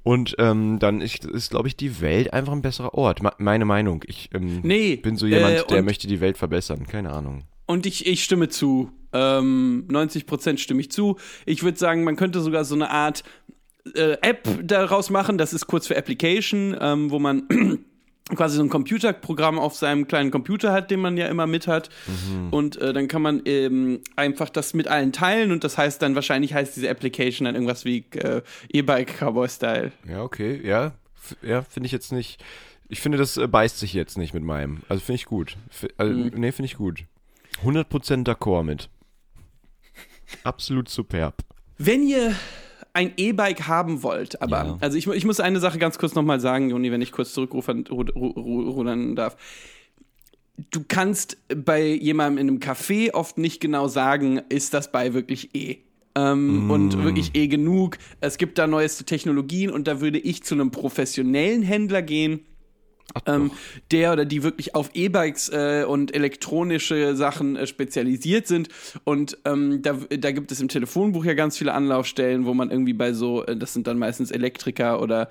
Und 0.04 0.34
ähm, 0.38 0.78
dann 0.80 1.00
ist, 1.00 1.24
ist 1.24 1.50
glaube 1.50 1.68
ich, 1.68 1.76
die 1.76 2.00
Welt 2.00 2.32
einfach 2.32 2.52
ein 2.52 2.60
besserer 2.62 2.94
Ort. 2.94 3.22
Me- 3.22 3.32
meine 3.38 3.64
Meinung. 3.64 4.02
Ich 4.08 4.30
ähm, 4.34 4.60
Nee, 4.62 4.96
bin 4.96 5.16
so 5.16 5.26
jemand, 5.26 5.54
äh, 5.54 5.64
der 5.68 5.82
möchte 5.82 6.08
die 6.08 6.20
Welt 6.20 6.36
verbessern. 6.38 6.86
Keine 6.88 7.12
Ahnung. 7.12 7.44
Und 7.66 7.86
ich, 7.86 8.04
ich 8.06 8.24
stimme 8.24 8.48
zu. 8.48 8.90
Ähm, 9.12 9.86
90% 9.88 10.58
stimme 10.58 10.80
ich 10.80 10.90
zu. 10.90 11.18
Ich 11.46 11.62
würde 11.62 11.78
sagen, 11.78 12.02
man 12.02 12.16
könnte 12.16 12.40
sogar 12.40 12.64
so 12.64 12.74
eine 12.74 12.90
Art 12.90 13.22
äh, 13.94 14.16
App 14.22 14.48
daraus 14.64 15.08
machen. 15.10 15.38
Das 15.38 15.52
ist 15.52 15.68
kurz 15.68 15.86
für 15.86 15.96
Application, 15.96 16.76
ähm, 16.80 17.12
wo 17.12 17.20
man 17.20 17.44
quasi 18.36 18.56
so 18.56 18.62
ein 18.62 18.68
Computerprogramm 18.68 19.58
auf 19.58 19.74
seinem 19.74 20.06
kleinen 20.08 20.30
Computer 20.30 20.72
hat, 20.72 20.90
den 20.90 21.00
man 21.00 21.16
ja 21.16 21.26
immer 21.26 21.46
mit 21.46 21.66
hat. 21.66 21.90
Und 22.50 22.76
äh, 22.76 22.92
dann 22.92 23.08
kann 23.08 23.22
man 23.22 23.42
ähm, 23.44 24.00
einfach 24.16 24.48
das 24.48 24.74
mit 24.74 24.88
allen 24.88 25.12
teilen. 25.12 25.52
Und 25.52 25.64
das 25.64 25.78
heißt 25.78 26.02
dann 26.02 26.14
wahrscheinlich 26.14 26.54
heißt 26.54 26.76
diese 26.76 26.90
Application 26.90 27.44
dann 27.46 27.54
irgendwas 27.54 27.84
wie 27.84 28.04
äh, 28.14 28.42
E-Bike 28.72 29.18
Cowboy 29.18 29.48
Style. 29.48 29.92
Ja, 30.08 30.22
okay, 30.22 30.60
ja. 30.64 30.92
F 31.16 31.36
ja, 31.42 31.62
finde 31.62 31.86
ich 31.86 31.92
jetzt 31.92 32.12
nicht. 32.12 32.42
Ich 32.88 33.00
finde, 33.00 33.18
das 33.18 33.36
äh, 33.36 33.46
beißt 33.46 33.78
sich 33.78 33.92
jetzt 33.94 34.18
nicht 34.18 34.34
mit 34.34 34.42
meinem. 34.42 34.82
Also 34.88 35.02
finde 35.02 35.16
ich 35.16 35.24
gut. 35.24 35.56
F 35.70 35.86
also, 35.96 36.12
Mhm. 36.12 36.32
Nee, 36.34 36.52
finde 36.52 36.66
ich 36.66 36.76
gut. 36.76 37.04
100% 37.64 38.24
d'accord 38.24 38.64
mit. 38.64 38.88
Absolut 40.44 40.88
superb. 40.88 41.36
Wenn 41.78 42.06
ihr 42.06 42.34
ein 42.94 43.12
E-Bike 43.16 43.66
haben 43.68 44.02
wollt, 44.02 44.42
aber, 44.42 44.64
Ja. 44.64 44.78
also 44.80 44.98
ich, 44.98 45.06
ich 45.06 45.24
muss 45.24 45.40
eine 45.40 45.60
Sache 45.60 45.78
ganz 45.78 45.98
kurz 45.98 46.14
nochmal 46.14 46.40
sagen, 46.40 46.70
Joni, 46.70 46.90
wenn 46.92 47.00
ich 47.00 47.12
kurz 47.12 47.32
zurückrufen 47.32 47.84
ru- 47.84 48.12
ru- 48.12 48.34
ru- 48.34 48.68
rudern 48.70 49.16
darf. 49.16 49.36
Du 50.70 50.84
kannst 50.86 51.38
bei 51.54 51.82
jemandem 51.86 52.38
in 52.38 52.48
einem 52.48 52.58
Café 52.60 53.12
oft 53.14 53.38
nicht 53.38 53.60
genau 53.60 53.88
sagen, 53.88 54.42
ist 54.50 54.74
das 54.74 54.92
bei 54.92 55.14
wirklich 55.14 55.54
E. 55.54 55.78
Ähm, 56.14 56.70
Und 56.70 57.02
wirklich 57.02 57.34
eh 57.34 57.46
genug. 57.48 57.96
Es 58.20 58.36
gibt 58.36 58.58
da 58.58 58.66
neueste 58.66 59.04
Technologien 59.04 59.70
und 59.70 59.88
da 59.88 60.02
würde 60.02 60.18
ich 60.18 60.42
zu 60.44 60.54
einem 60.54 60.70
professionellen 60.70 61.62
Händler 61.62 62.02
gehen, 62.02 62.40
ähm, 63.26 63.50
der 63.90 64.12
oder 64.12 64.24
die 64.24 64.42
wirklich 64.42 64.74
auf 64.74 64.90
E-Bikes 64.94 65.48
äh, 65.50 65.84
und 65.86 66.14
elektronische 66.14 67.16
Sachen 67.16 67.56
äh, 67.56 67.66
spezialisiert 67.66 68.46
sind. 68.46 68.68
Und 69.04 69.38
ähm, 69.44 69.82
da, 69.82 69.98
da 70.10 70.32
gibt 70.32 70.52
es 70.52 70.60
im 70.60 70.68
Telefonbuch 70.68 71.24
ja 71.24 71.34
ganz 71.34 71.58
viele 71.58 71.74
Anlaufstellen, 71.74 72.46
wo 72.46 72.54
man 72.54 72.70
irgendwie 72.70 72.94
bei 72.94 73.12
so, 73.12 73.44
äh, 73.44 73.56
das 73.56 73.72
sind 73.72 73.86
dann 73.86 73.98
meistens 73.98 74.30
Elektriker 74.30 75.00
oder 75.00 75.28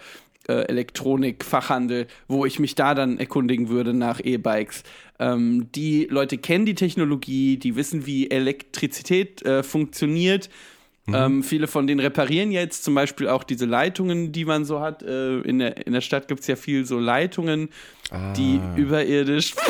äh, 0.47 0.53
Elektronikfachhandel, 0.67 2.07
wo 2.27 2.45
ich 2.45 2.59
mich 2.59 2.75
da 2.75 2.95
dann 2.95 3.19
erkundigen 3.19 3.69
würde 3.69 3.93
nach 3.93 4.19
E-Bikes. 4.19 4.83
Ähm, 5.19 5.67
die 5.75 6.07
Leute 6.09 6.37
kennen 6.37 6.65
die 6.65 6.75
Technologie, 6.75 7.57
die 7.57 7.75
wissen, 7.75 8.05
wie 8.05 8.29
Elektrizität 8.29 9.43
äh, 9.43 9.63
funktioniert. 11.05 11.31
Ähm, 11.31 11.43
viele 11.43 11.67
von 11.67 11.87
denen 11.87 11.99
reparieren 11.99 12.51
jetzt 12.51 12.83
zum 12.83 12.95
Beispiel 12.95 13.27
auch 13.27 13.43
diese 13.43 13.65
Leitungen, 13.65 14.31
die 14.31 14.45
man 14.45 14.65
so 14.65 14.79
hat. 14.79 15.03
Äh, 15.03 15.39
in, 15.41 15.59
der, 15.59 15.85
in 15.85 15.93
der 15.93 16.01
Stadt 16.01 16.27
gibt 16.27 16.41
es 16.41 16.47
ja 16.47 16.55
viel 16.55 16.85
so 16.85 16.99
Leitungen, 16.99 17.69
die 18.35 18.59
überirdisch. 18.75 19.53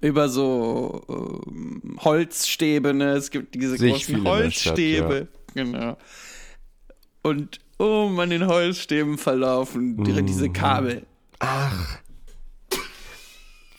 über 0.00 0.28
so 0.28 1.02
ähm, 1.08 1.96
Holzstäbe, 2.00 2.92
ne? 2.92 3.12
Es 3.12 3.30
gibt 3.30 3.54
diese 3.54 3.76
Sehe 3.76 3.92
großen 3.92 4.14
der 4.14 4.20
Stadt, 4.20 4.32
Holzstäbe. 4.42 5.28
Genau. 5.54 5.96
Und 7.22 7.60
um 7.76 8.18
an 8.18 8.30
den 8.30 8.46
Holzstäben 8.46 9.16
verlaufen 9.16 10.02
die, 10.02 10.22
diese 10.22 10.48
Mhm. 10.48 10.52
Kabel. 10.52 11.06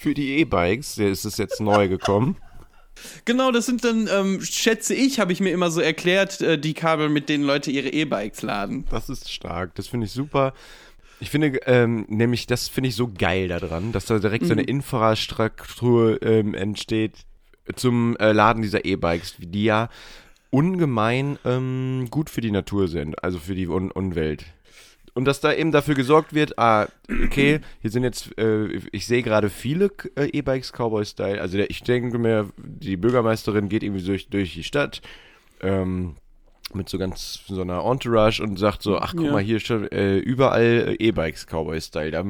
Für 0.04 0.14
die 0.14 0.40
E-Bikes, 0.40 0.96
der 0.96 1.12
ist 1.12 1.24
es 1.24 1.38
jetzt 1.38 1.62
neu 1.62 1.88
gekommen. 1.88 2.36
Genau, 3.26 3.52
das 3.52 3.66
sind 3.66 3.84
dann, 3.84 4.08
ähm, 4.08 4.40
schätze 4.40 4.94
ich, 4.94 5.20
habe 5.20 5.34
ich 5.34 5.40
mir 5.40 5.50
immer 5.50 5.72
so 5.72 5.82
erklärt, 5.82 6.40
äh, 6.42 6.60
die 6.60 6.76
Kabel, 6.76 7.10
mit 7.10 7.28
denen 7.28 7.44
Leute 7.44 7.72
ihre 7.72 7.90
E-Bikes 7.90 8.44
laden. 8.44 8.86
Das 8.92 9.10
ist 9.10 9.34
stark, 9.34 9.74
das 9.76 9.88
finde 9.88 10.06
ich 10.06 10.12
super. 10.14 10.54
Ich 11.20 11.32
finde, 11.32 11.60
ähm, 11.66 12.06
nämlich, 12.08 12.46
das 12.46 12.68
finde 12.68 12.90
ich 12.90 12.96
so 12.96 13.12
geil 13.12 13.48
daran, 13.48 13.94
dass 13.94 14.06
da 14.06 14.20
direkt 14.20 14.46
so 14.46 14.52
eine 14.54 14.62
Infrastruktur 14.62 16.22
ähm, 16.22 16.54
entsteht 16.54 17.14
zum 17.76 18.16
äh, 18.18 18.32
Laden 18.32 18.62
dieser 18.62 18.86
E-Bikes, 18.86 19.38
die 19.40 19.64
ja 19.64 19.90
ungemein 20.52 21.40
ähm, 21.46 22.08
gut 22.12 22.30
für 22.30 22.42
die 22.42 22.52
Natur 22.52 22.88
sind, 22.88 23.24
also 23.24 23.40
für 23.40 23.56
die 23.56 23.68
Un 23.68 23.90
Umwelt. 23.90 24.46
Und 25.16 25.26
dass 25.26 25.42
da 25.42 25.54
eben 25.54 25.72
dafür 25.72 25.94
gesorgt 25.94 26.34
wird, 26.34 26.58
ah, 26.58 26.88
okay, 27.26 27.60
hier 27.82 27.92
sind 27.92 28.04
jetzt, 28.04 28.36
äh, 28.40 28.66
ich 28.92 29.06
sehe 29.06 29.22
gerade 29.22 29.50
viele 29.52 29.92
äh, 30.16 30.26
E-Bikes 30.26 30.72
Cowboy-Style. 30.74 31.40
Also 31.40 31.58
der, 31.58 31.70
ich 31.70 31.84
denke 31.84 32.18
mir, 32.18 32.50
die 32.58 32.98
Bürgermeisterin 32.98 33.70
geht 33.70 33.84
irgendwie 33.84 34.04
durch, 34.04 34.28
durch 34.30 34.54
die 34.56 34.64
Stadt, 34.64 35.02
ähm, 35.62 36.16
mit 36.74 36.90
so 36.90 36.98
ganz 36.98 37.44
so 37.48 37.62
einer 37.62 37.86
Entourage 37.86 38.42
und 38.42 38.58
sagt 38.58 38.82
so, 38.82 38.98
ach 38.98 39.14
guck 39.16 39.26
Ja. 39.26 39.34
mal, 39.34 39.44
hier 39.44 39.60
schon 39.60 39.88
äh, 39.92 40.18
überall 40.18 40.96
äh, 41.00 41.06
E-Bikes 41.08 41.46
Cowboy-Style. 41.46 42.10
Da 42.10 42.24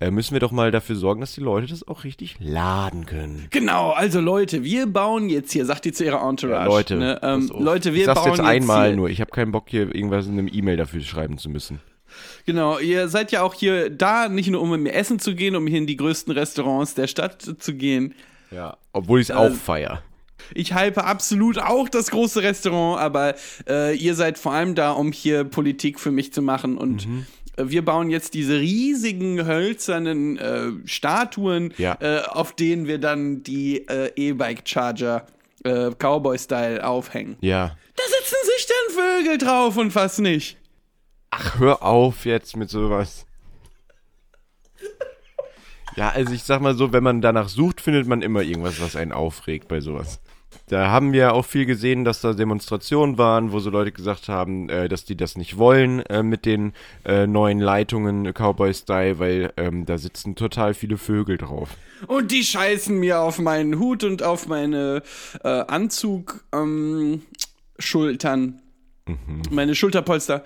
äh, 0.00 0.10
müssen 0.10 0.34
wir 0.34 0.40
doch 0.40 0.52
mal 0.52 0.70
dafür 0.70 0.96
sorgen, 0.96 1.22
dass 1.22 1.32
die 1.32 1.40
Leute 1.40 1.68
das 1.68 1.88
auch 1.88 2.04
richtig 2.04 2.36
laden 2.38 3.06
können. 3.06 3.46
Genau, 3.50 3.92
also 3.92 4.20
Leute, 4.20 4.62
wir 4.62 4.86
bauen 4.86 5.30
jetzt 5.30 5.52
hier, 5.52 5.64
sagt 5.64 5.86
ihr 5.86 5.94
zu 5.94 6.04
ihrer 6.04 6.28
Entourage. 6.28 6.68
Leute, 6.68 6.96
ne, 6.96 7.18
ähm. 7.22 7.50
Leute, 7.58 7.94
wir 7.94 8.00
ich 8.00 8.06
sag's 8.06 8.20
bauen 8.20 8.30
jetzt 8.32 8.40
einmal 8.40 8.88
hier, 8.88 8.96
nur. 8.96 9.08
Ich 9.08 9.22
habe 9.22 9.30
keinen 9.30 9.52
Bock 9.52 9.70
hier 9.70 9.94
irgendwas 9.94 10.26
in 10.26 10.32
einem 10.38 10.50
E-Mail 10.52 10.76
dafür 10.76 11.00
schreiben 11.00 11.38
zu 11.38 11.48
müssen. 11.48 11.80
Genau, 12.46 12.78
ihr 12.78 13.08
seid 13.08 13.32
ja 13.32 13.42
auch 13.42 13.54
hier 13.54 13.90
da, 13.90 14.28
nicht 14.28 14.48
nur 14.50 14.60
um 14.62 14.70
mit 14.70 14.80
mir 14.80 14.92
essen 14.94 15.18
zu 15.18 15.34
gehen, 15.34 15.56
um 15.56 15.66
hier 15.66 15.78
in 15.78 15.86
die 15.86 15.96
größten 15.96 16.32
Restaurants 16.32 16.94
der 16.94 17.06
Stadt 17.06 17.42
zu 17.58 17.74
gehen. 17.74 18.14
Ja. 18.50 18.76
Obwohl 18.92 19.20
ich 19.20 19.30
es 19.30 19.34
auch 19.36 19.52
feier. 19.52 20.02
Ich 20.54 20.72
hype 20.74 20.98
absolut 20.98 21.58
auch 21.58 21.88
das 21.88 22.10
große 22.10 22.42
Restaurant, 22.42 23.00
aber 23.00 23.34
äh, 23.68 23.96
ihr 23.96 24.14
seid 24.14 24.38
vor 24.38 24.52
allem 24.52 24.74
da, 24.76 24.92
um 24.92 25.10
hier 25.10 25.42
Politik 25.44 25.98
für 25.98 26.12
mich 26.12 26.32
zu 26.32 26.40
machen. 26.42 26.78
Und 26.78 27.06
Mhm. 27.08 27.26
äh, 27.56 27.64
wir 27.68 27.84
bauen 27.84 28.10
jetzt 28.10 28.34
diese 28.34 28.60
riesigen 28.60 29.44
hölzernen 29.44 30.36
äh, 30.38 30.68
Statuen, 30.84 31.74
Ja. 31.78 31.96
äh, 32.00 32.20
auf 32.28 32.52
denen 32.54 32.86
wir 32.86 32.98
dann 32.98 33.42
die 33.42 33.88
äh, 33.88 34.12
E-Bike-Charger 34.14 35.26
äh, 35.64 35.90
Cowboy-Style 35.98 36.86
aufhängen. 36.86 37.36
Ja. 37.40 37.76
Da 37.96 38.02
sitzen 38.20 38.36
sich 38.56 38.66
dann 38.68 39.04
Vögel 39.24 39.38
drauf 39.38 39.76
und 39.78 39.94
was 39.96 40.18
nicht. 40.18 40.58
Ach, 41.38 41.58
hör 41.58 41.82
auf 41.82 42.24
jetzt 42.24 42.56
mit 42.56 42.70
sowas. 42.70 43.26
Ja, 45.94 46.10
also 46.10 46.32
ich 46.32 46.42
sag 46.42 46.62
mal 46.62 46.74
so, 46.74 46.92
wenn 46.92 47.02
man 47.02 47.20
danach 47.20 47.48
sucht, 47.48 47.80
findet 47.82 48.06
man 48.06 48.22
immer 48.22 48.42
irgendwas, 48.42 48.80
was 48.80 48.96
einen 48.96 49.12
aufregt 49.12 49.68
bei 49.68 49.80
sowas. 49.80 50.20
Da 50.68 50.90
haben 50.90 51.12
wir 51.12 51.34
auch 51.34 51.44
viel 51.44 51.66
gesehen, 51.66 52.04
dass 52.04 52.22
da 52.22 52.32
Demonstrationen 52.32 53.18
waren, 53.18 53.52
wo 53.52 53.60
so 53.60 53.68
Leute 53.68 53.92
gesagt 53.92 54.28
haben, 54.28 54.70
äh, 54.70 54.88
dass 54.88 55.04
die 55.04 55.16
das 55.16 55.36
nicht 55.36 55.58
wollen 55.58 56.00
äh, 56.06 56.22
mit 56.22 56.46
den 56.46 56.72
äh, 57.04 57.26
neuen 57.26 57.60
Leitungen 57.60 58.32
Cowboy 58.32 58.72
Style, 58.72 59.18
weil 59.18 59.52
ähm, 59.58 59.84
da 59.84 59.98
sitzen 59.98 60.36
total 60.36 60.72
viele 60.72 60.96
Vögel 60.96 61.36
drauf. 61.36 61.70
Und 62.06 62.30
die 62.30 62.44
scheißen 62.44 62.98
mir 62.98 63.20
auf 63.20 63.38
meinen 63.38 63.78
Hut 63.78 64.04
und 64.04 64.22
auf 64.22 64.48
meine 64.48 65.02
äh, 65.44 65.48
Anzug 65.48 66.44
ähm, 66.52 67.22
Schultern. 67.78 68.62
Meine 69.50 69.74
Schulterpolster. 69.74 70.42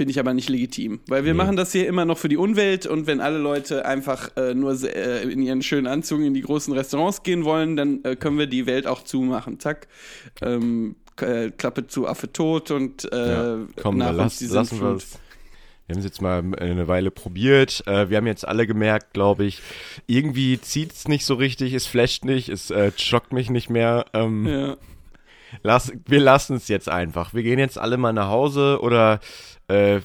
Finde 0.00 0.12
ich 0.12 0.18
aber 0.18 0.32
nicht 0.32 0.48
legitim. 0.48 1.00
Weil 1.08 1.26
wir 1.26 1.34
machen 1.34 1.56
das 1.56 1.72
hier 1.72 1.86
immer 1.86 2.06
noch 2.06 2.16
für 2.16 2.30
die 2.30 2.38
Umwelt 2.38 2.86
und 2.86 3.06
wenn 3.06 3.20
alle 3.20 3.36
Leute 3.36 3.84
einfach 3.84 4.34
äh, 4.34 4.54
nur 4.54 4.72
äh, 4.82 5.24
in 5.24 5.42
ihren 5.42 5.60
schönen 5.60 5.86
Anzügen 5.86 6.24
in 6.24 6.32
die 6.32 6.40
großen 6.40 6.72
Restaurants 6.72 7.22
gehen 7.22 7.44
wollen, 7.44 7.76
dann 7.76 8.02
äh, 8.04 8.16
können 8.16 8.38
wir 8.38 8.46
die 8.46 8.64
Welt 8.64 8.86
auch 8.86 9.04
zumachen. 9.04 9.60
Zack. 9.60 9.88
Ähm, 10.40 10.96
äh, 11.20 11.50
Klappe 11.50 11.86
zu, 11.86 12.06
Affe 12.08 12.32
tot 12.32 12.70
und 12.70 13.12
äh, 13.12 13.30
Ja, 13.30 13.58
komm, 13.76 13.98
nach 13.98 14.14
lass, 14.14 14.24
uns 14.24 14.38
die 14.38 14.46
lassen 14.46 14.80
wir 14.80 14.92
es. 14.92 15.18
Wir 15.86 15.96
haben 15.96 15.98
es 15.98 16.06
jetzt 16.06 16.22
mal 16.22 16.42
eine 16.58 16.88
Weile 16.88 17.10
probiert. 17.10 17.82
Äh, 17.86 18.08
wir 18.08 18.16
haben 18.16 18.26
jetzt 18.26 18.48
alle 18.48 18.66
gemerkt, 18.66 19.12
glaube 19.12 19.44
ich, 19.44 19.60
irgendwie 20.06 20.58
zieht 20.58 20.92
es 20.92 21.08
nicht 21.08 21.26
so 21.26 21.34
richtig, 21.34 21.74
es 21.74 21.86
flasht 21.86 22.24
nicht, 22.24 22.48
es 22.48 22.70
äh, 22.70 22.90
schockt 22.96 23.34
mich 23.34 23.50
nicht 23.50 23.68
mehr. 23.68 24.06
Ähm, 24.14 24.46
Ja. 24.46 24.76
Lass, 25.62 25.92
wir 26.06 26.20
lassen 26.20 26.56
es 26.56 26.68
jetzt 26.68 26.88
einfach. 26.88 27.34
Wir 27.34 27.42
gehen 27.42 27.58
jetzt 27.58 27.78
alle 27.78 27.96
mal 27.96 28.12
nach 28.12 28.28
Hause 28.28 28.78
oder 28.80 29.20
äh, 29.68 29.96
äh, 29.96 30.00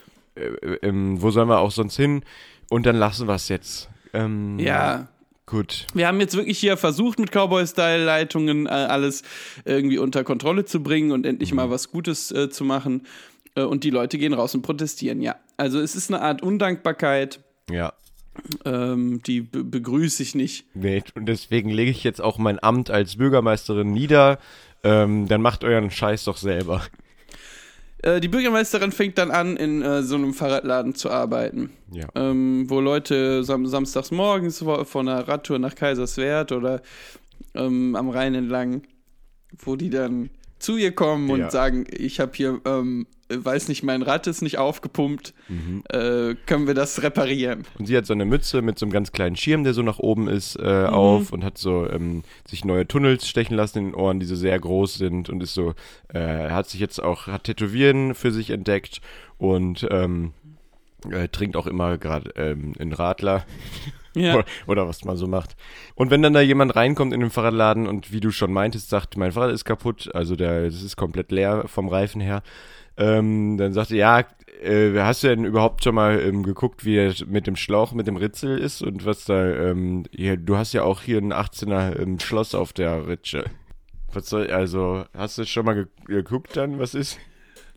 ähm, 0.81 1.21
wo 1.21 1.31
sollen 1.31 1.49
wir 1.49 1.60
auch 1.60 1.71
sonst 1.71 1.95
hin? 1.95 2.23
Und 2.69 2.86
dann 2.86 2.95
lassen 2.95 3.27
wir 3.27 3.36
es 3.36 3.47
jetzt. 3.49 3.89
Ähm, 4.13 4.58
ja, 4.60 5.08
Gut. 5.47 5.86
Wir 5.93 6.08
haben 6.08 6.19
jetzt 6.19 6.36
wirklich 6.36 6.58
hier 6.58 6.75
versucht, 6.75 7.19
mit 7.19 7.31
Cowboy-Style-Leitungen 7.31 8.65
äh, 8.65 8.69
alles 8.69 9.21
irgendwie 9.63 9.99
unter 9.99 10.23
Kontrolle 10.23 10.65
zu 10.65 10.81
bringen 10.81 11.12
und 11.12 11.23
endlich 11.23 11.53
mal 11.53 11.69
was 11.69 11.91
Gutes 11.91 12.31
äh, 12.31 12.49
zu 12.49 12.63
machen. 12.63 13.03
Äh, 13.55 13.62
und 13.62 13.84
die 13.84 13.91
Leute 13.91 14.17
gehen 14.17 14.34
raus 14.34 14.55
und 14.55 14.63
protestieren, 14.63 15.21
ja. 15.21 15.36
Also 15.55 15.79
es 15.79 15.95
ist 15.95 16.12
eine 16.12 16.21
Art 16.23 16.41
Undankbarkeit, 16.41 17.41
Ja. 17.69 17.93
ähm, 18.65 19.21
die 19.27 19.41
be 19.41 19.63
begrüße 19.63 20.23
ich 20.23 20.34
nicht. 20.34 20.65
Nee, 20.73 21.03
und 21.13 21.27
deswegen 21.27 21.69
lege 21.69 21.91
ich 21.91 22.03
jetzt 22.03 22.21
auch 22.21 22.39
mein 22.39 22.62
Amt 22.63 22.89
als 22.89 23.17
Bürgermeisterin 23.17 23.91
nieder. 23.91 24.39
Ähm, 24.85 25.27
dann 25.27 25.41
macht 25.41 25.63
euren 25.63 25.89
Scheiß 25.89 26.25
doch 26.25 26.37
selber. 26.37 26.83
Äh, 28.03 28.19
die 28.21 28.27
Bürgermeisterin 28.27 28.91
fängt 28.91 29.17
dann 29.17 29.31
an, 29.31 29.57
in 29.57 29.81
äh, 29.81 30.03
so 30.03 30.15
einem 30.15 30.33
Fahrradladen 30.33 30.93
zu 30.93 31.09
arbeiten, 31.09 31.71
Ja. 31.91 32.07
ähm, 32.13 32.65
wo 32.69 32.79
Leute 32.79 33.43
sam 33.43 33.65
samstags 33.65 34.11
morgens 34.11 34.59
von 34.83 35.09
einer 35.09 35.27
Radtour 35.27 35.57
nach 35.59 35.73
Kaiserswerth 35.75 36.51
oder 36.51 36.81
ähm, 37.55 37.95
am 37.95 38.09
Rhein 38.09 38.35
entlang, 38.35 38.83
wo 39.57 39.75
die 39.75 39.89
dann 39.89 40.29
zu 40.59 40.77
ihr 40.77 40.93
kommen 40.93 41.29
und 41.31 41.39
Ja. 41.39 41.49
sagen, 41.49 41.85
ich 41.89 42.19
habe 42.19 42.31
hier, 42.35 42.61
ähm, 42.65 43.07
weiß 43.29 43.69
nicht, 43.69 43.83
mein 43.83 44.01
Rad 44.01 44.27
ist 44.27 44.41
nicht 44.41 44.57
aufgepumpt, 44.57 45.33
äh, 45.89 46.35
können 46.45 46.67
wir 46.67 46.73
das 46.73 47.01
reparieren? 47.01 47.65
Und 47.79 47.88
sie 47.88 47.97
hat 47.97 48.05
so 48.05 48.13
eine 48.13 48.25
Mütze 48.25 48.61
mit 48.61 48.77
so 48.77 48.85
einem 48.85 48.93
ganz 48.93 49.11
kleinen 49.11 49.35
Schirm, 49.35 49.63
der 49.63 49.73
so 49.73 49.81
nach 49.81 49.99
oben 49.99 50.27
ist, 50.27 50.57
äh, 50.57 50.85
auf 50.85 51.31
und 51.31 51.43
hat 51.43 51.57
so 51.57 51.89
ähm, 51.89 52.23
sich 52.47 52.65
neue 52.65 52.88
Tunnels 52.88 53.27
stechen 53.27 53.55
lassen 53.55 53.79
in 53.79 53.85
den 53.85 53.95
Ohren, 53.95 54.19
die 54.19 54.25
so 54.25 54.35
sehr 54.35 54.59
groß 54.59 54.95
sind 54.95 55.29
und 55.29 55.41
ist 55.41 55.53
so, 55.53 55.73
äh, 56.13 56.49
hat 56.49 56.69
sich 56.69 56.79
jetzt 56.79 57.01
auch, 57.01 57.27
hat 57.27 57.45
Tätowieren 57.45 58.13
für 58.13 58.31
sich 58.31 58.51
entdeckt 58.51 59.01
und 59.38 59.88
ähm, 59.89 60.33
äh, 61.09 61.27
trinkt 61.27 61.55
auch 61.55 61.67
immer 61.67 61.97
gerade 61.97 62.31
ähm, 62.35 62.73
einen 62.79 62.93
Radler. 62.93 63.45
Ja. 64.17 64.33
Oder, 64.33 64.45
oder 64.67 64.88
was 64.88 65.03
man 65.03 65.17
so 65.17 65.27
macht. 65.27 65.57
Und 65.93 66.09
wenn 66.09 66.21
dann 66.21 66.31
da 66.31 66.39
jemand 66.39 66.73
reinkommt 66.77 67.13
in 67.13 67.19
den 67.19 67.31
Fahrradladen 67.31 67.85
und 67.85 68.13
wie 68.13 68.21
du 68.21 68.31
schon 68.31 68.53
meintest, 68.53 68.89
sagt, 68.89 69.17
mein 69.17 69.33
Fahrrad 69.33 69.51
ist 69.51 69.65
kaputt, 69.65 70.09
also 70.13 70.38
der, 70.38 70.63
das 70.63 70.83
ist 70.83 70.95
komplett 70.95 71.33
leer 71.33 71.65
vom 71.67 71.89
Reifen 71.89 72.21
her, 72.21 72.41
ähm, 72.97 73.58
dann 73.58 73.73
sagt 73.73 73.91
er, 73.91 73.97
ja, 73.97 74.25
äh, 74.63 74.99
hast 74.99 75.23
du 75.23 75.27
denn 75.27 75.45
überhaupt 75.45 75.84
schon 75.84 75.95
mal 75.95 76.19
ähm, 76.21 76.43
geguckt, 76.43 76.86
wie 76.86 76.97
er 76.97 77.13
mit 77.27 77.47
dem 77.47 77.55
Schlauch, 77.55 77.93
mit 77.93 78.08
dem 78.08 78.17
Ritzel 78.17 78.58
ist 78.58 78.81
und 78.81 79.05
was 79.05 79.25
da, 79.25 79.45
ähm, 79.45 80.05
hier, 80.12 80.38
du 80.38 80.58
hast 80.58 80.73
ja 80.73 80.84
auch 80.84 81.01
hier 81.01 81.19
ein 81.19 81.34
18er 81.34 81.99
ähm, 81.99 82.19
Schloss 82.19 82.55
auf 82.55 82.73
der 82.73 83.08
Ritsche. 83.08 83.45
Was 84.13 84.29
soll, 84.29 84.49
also, 84.49 85.05
hast 85.15 85.38
du 85.38 85.45
schon 85.45 85.65
mal 85.65 85.75
ge 85.75 85.86
geguckt 86.08 86.55
dann, 86.55 86.79
was 86.79 86.93
ist? 86.93 87.19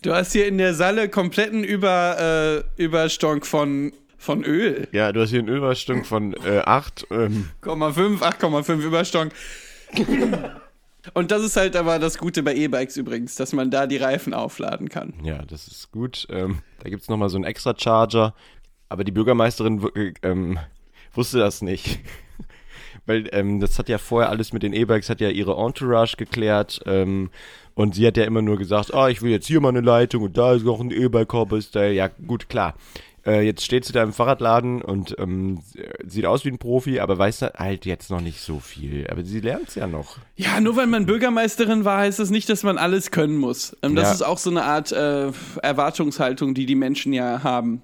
Du 0.02 0.14
hast 0.14 0.32
hier 0.32 0.46
in 0.46 0.58
der 0.58 0.74
Salle 0.74 1.08
kompletten 1.08 1.64
Über, 1.64 2.64
äh, 2.78 2.82
Überstonk 2.82 3.44
von, 3.44 3.92
von 4.16 4.44
Öl. 4.44 4.86
Ja, 4.92 5.10
du 5.10 5.22
hast 5.22 5.30
hier 5.30 5.40
einen 5.40 5.48
Überstunk 5.48 6.06
von 6.06 6.34
äh, 6.44 6.60
8, 6.64 7.08
ähm, 7.10 7.50
8,5, 7.62 8.20
8,5 8.20 8.78
Überstonk. 8.78 9.32
Und 11.14 11.30
das 11.30 11.42
ist 11.42 11.56
halt 11.56 11.76
aber 11.76 11.98
das 11.98 12.18
Gute 12.18 12.42
bei 12.42 12.54
E-Bikes 12.54 12.96
übrigens, 12.96 13.34
dass 13.34 13.52
man 13.52 13.70
da 13.70 13.86
die 13.86 13.96
Reifen 13.96 14.34
aufladen 14.34 14.88
kann. 14.88 15.14
Ja, 15.22 15.42
das 15.44 15.68
ist 15.68 15.90
gut. 15.92 16.26
Ähm, 16.30 16.60
da 16.82 16.88
gibt's 16.90 17.08
noch 17.08 17.14
nochmal 17.14 17.28
so 17.30 17.36
einen 17.36 17.44
extra 17.44 17.74
Charger. 17.76 18.34
Aber 18.88 19.04
die 19.04 19.12
Bürgermeisterin 19.12 19.82
w- 19.82 20.12
ähm, 20.22 20.58
wusste 21.14 21.38
das 21.38 21.62
nicht. 21.62 22.00
Weil 23.06 23.28
ähm, 23.32 23.60
das 23.60 23.78
hat 23.78 23.88
ja 23.88 23.98
vorher 23.98 24.28
alles 24.30 24.52
mit 24.52 24.62
den 24.62 24.72
E-Bikes, 24.72 25.08
hat 25.08 25.20
ja 25.20 25.30
ihre 25.30 25.56
Entourage 25.56 26.16
geklärt. 26.16 26.80
Ähm, 26.86 27.30
und 27.74 27.94
sie 27.94 28.06
hat 28.06 28.16
ja 28.16 28.24
immer 28.24 28.42
nur 28.42 28.58
gesagt, 28.58 28.92
ah, 28.92 29.08
ich 29.08 29.22
will 29.22 29.30
jetzt 29.30 29.46
hier 29.46 29.60
mal 29.60 29.68
eine 29.68 29.80
Leitung 29.80 30.22
und 30.24 30.36
da 30.36 30.52
ist 30.54 30.64
noch 30.64 30.80
ein 30.80 30.90
E-Bike-Cowboy-Style. 30.90 31.92
Ja, 31.92 32.08
gut, 32.08 32.48
klar. 32.48 32.74
Äh, 33.28 33.42
jetzt 33.42 33.62
steht 33.64 33.84
sie 33.84 33.92
da 33.92 34.02
im 34.02 34.12
Fahrradladen 34.14 34.80
und 34.80 35.14
ähm, 35.18 35.60
sieht 36.06 36.24
aus 36.24 36.44
wie 36.46 36.48
ein 36.50 36.56
Profi, 36.58 36.98
aber 37.00 37.18
weiß 37.18 37.42
halt 37.42 37.84
jetzt 37.84 38.10
noch 38.10 38.22
nicht 38.22 38.40
so 38.40 38.58
viel. 38.58 39.06
Aber 39.10 39.22
sie 39.22 39.40
lernt's 39.40 39.74
ja 39.74 39.86
noch. 39.86 40.16
Ja, 40.36 40.60
nur 40.62 40.76
weil 40.76 40.86
man 40.86 41.04
Bürgermeisterin 41.04 41.84
war, 41.84 41.98
heißt 41.98 42.18
das 42.18 42.30
nicht, 42.30 42.48
dass 42.48 42.62
man 42.62 42.78
alles 42.78 43.10
können 43.10 43.36
muss. 43.36 43.76
Ähm, 43.82 43.94
das 43.94 44.08
Ja. 44.08 44.14
ist 44.14 44.22
auch 44.22 44.38
so 44.38 44.48
eine 44.50 44.64
Art 44.64 44.92
äh, 44.92 45.30
Erwartungshaltung, 45.62 46.54
die 46.54 46.64
die 46.66 46.74
Menschen 46.74 47.12
ja 47.12 47.42
haben. 47.42 47.82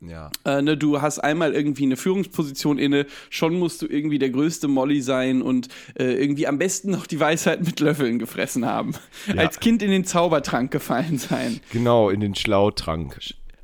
Ja. 0.00 0.30
Äh, 0.44 0.62
ne, 0.62 0.76
du 0.76 1.02
hast 1.02 1.18
einmal 1.18 1.54
irgendwie 1.54 1.82
eine 1.82 1.96
Führungsposition 1.96 2.78
inne, 2.78 3.04
schon 3.30 3.58
musst 3.58 3.82
du 3.82 3.86
irgendwie 3.86 4.20
der 4.20 4.30
größte 4.30 4.68
Molly 4.68 5.00
sein 5.02 5.42
und 5.42 5.68
äh, 5.98 6.04
irgendwie 6.14 6.46
am 6.46 6.56
besten 6.58 6.92
noch 6.92 7.06
die 7.06 7.18
Weisheit 7.18 7.64
mit 7.64 7.80
Löffeln 7.80 8.18
gefressen 8.20 8.64
haben. 8.64 8.92
Ja. 9.26 9.34
Als 9.42 9.58
Kind 9.60 9.82
in 9.82 9.90
den 9.90 10.04
Zaubertrank 10.04 10.70
gefallen 10.70 11.18
sein. 11.18 11.58
Genau, 11.72 12.10
in 12.10 12.20
den 12.20 12.36
Schlautrank. 12.36 13.18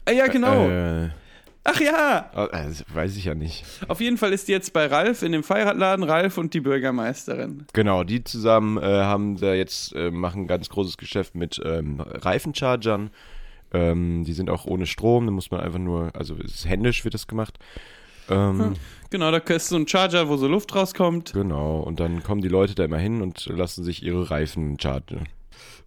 Ah, 0.06 0.12
ja, 0.12 0.26
genau. 0.26 0.68
Äh, 0.68 1.10
Ach 1.66 1.80
ja, 1.80 2.30
oh, 2.36 2.46
das 2.52 2.84
weiß 2.94 3.16
ich 3.16 3.24
ja 3.24 3.34
nicht. 3.34 3.64
auf 3.88 4.02
jeden 4.02 4.18
Fall 4.18 4.34
ist 4.34 4.48
die 4.48 4.52
jetzt 4.52 4.74
bei 4.74 4.84
Ralf 4.84 5.22
in 5.22 5.32
dem 5.32 5.42
Fahrradladen, 5.42 6.04
Ralf 6.04 6.36
und 6.36 6.52
die 6.52 6.60
Bürgermeisterin. 6.60 7.66
Genau, 7.72 8.04
die 8.04 8.22
zusammen 8.22 8.76
äh, 8.76 8.82
haben 8.82 9.38
da 9.38 9.54
jetzt, 9.54 9.94
äh, 9.94 10.10
machen 10.10 10.42
ein 10.42 10.46
ganz 10.46 10.68
großes 10.68 10.98
Geschäft 10.98 11.34
mit 11.34 11.58
ähm, 11.64 12.00
Reifenchargern. 12.00 13.08
Ähm, 13.72 14.24
die 14.24 14.34
sind 14.34 14.50
auch 14.50 14.66
ohne 14.66 14.84
Strom, 14.84 15.24
da 15.24 15.32
muss 15.32 15.50
man 15.50 15.60
einfach 15.60 15.78
nur, 15.78 16.10
also 16.14 16.36
es 16.36 16.54
ist 16.54 16.68
händisch 16.68 17.02
wird 17.04 17.14
das 17.14 17.26
gemacht. 17.26 17.58
Ähm, 18.28 18.74
Genau, 19.08 19.30
da 19.30 19.38
ist 19.38 19.68
so 19.68 19.76
ein 19.76 19.86
Charger, 19.88 20.28
wo 20.28 20.36
so 20.36 20.48
Luft 20.48 20.74
rauskommt. 20.74 21.32
Genau, 21.32 21.80
und 21.80 22.00
dann 22.00 22.22
kommen 22.22 22.42
die 22.42 22.48
Leute 22.48 22.74
da 22.74 22.84
immer 22.84 22.98
hin 22.98 23.22
und 23.22 23.46
lassen 23.46 23.84
sich 23.84 24.02
ihre 24.02 24.30
Reifen 24.30 24.78
chargen. 24.78 25.28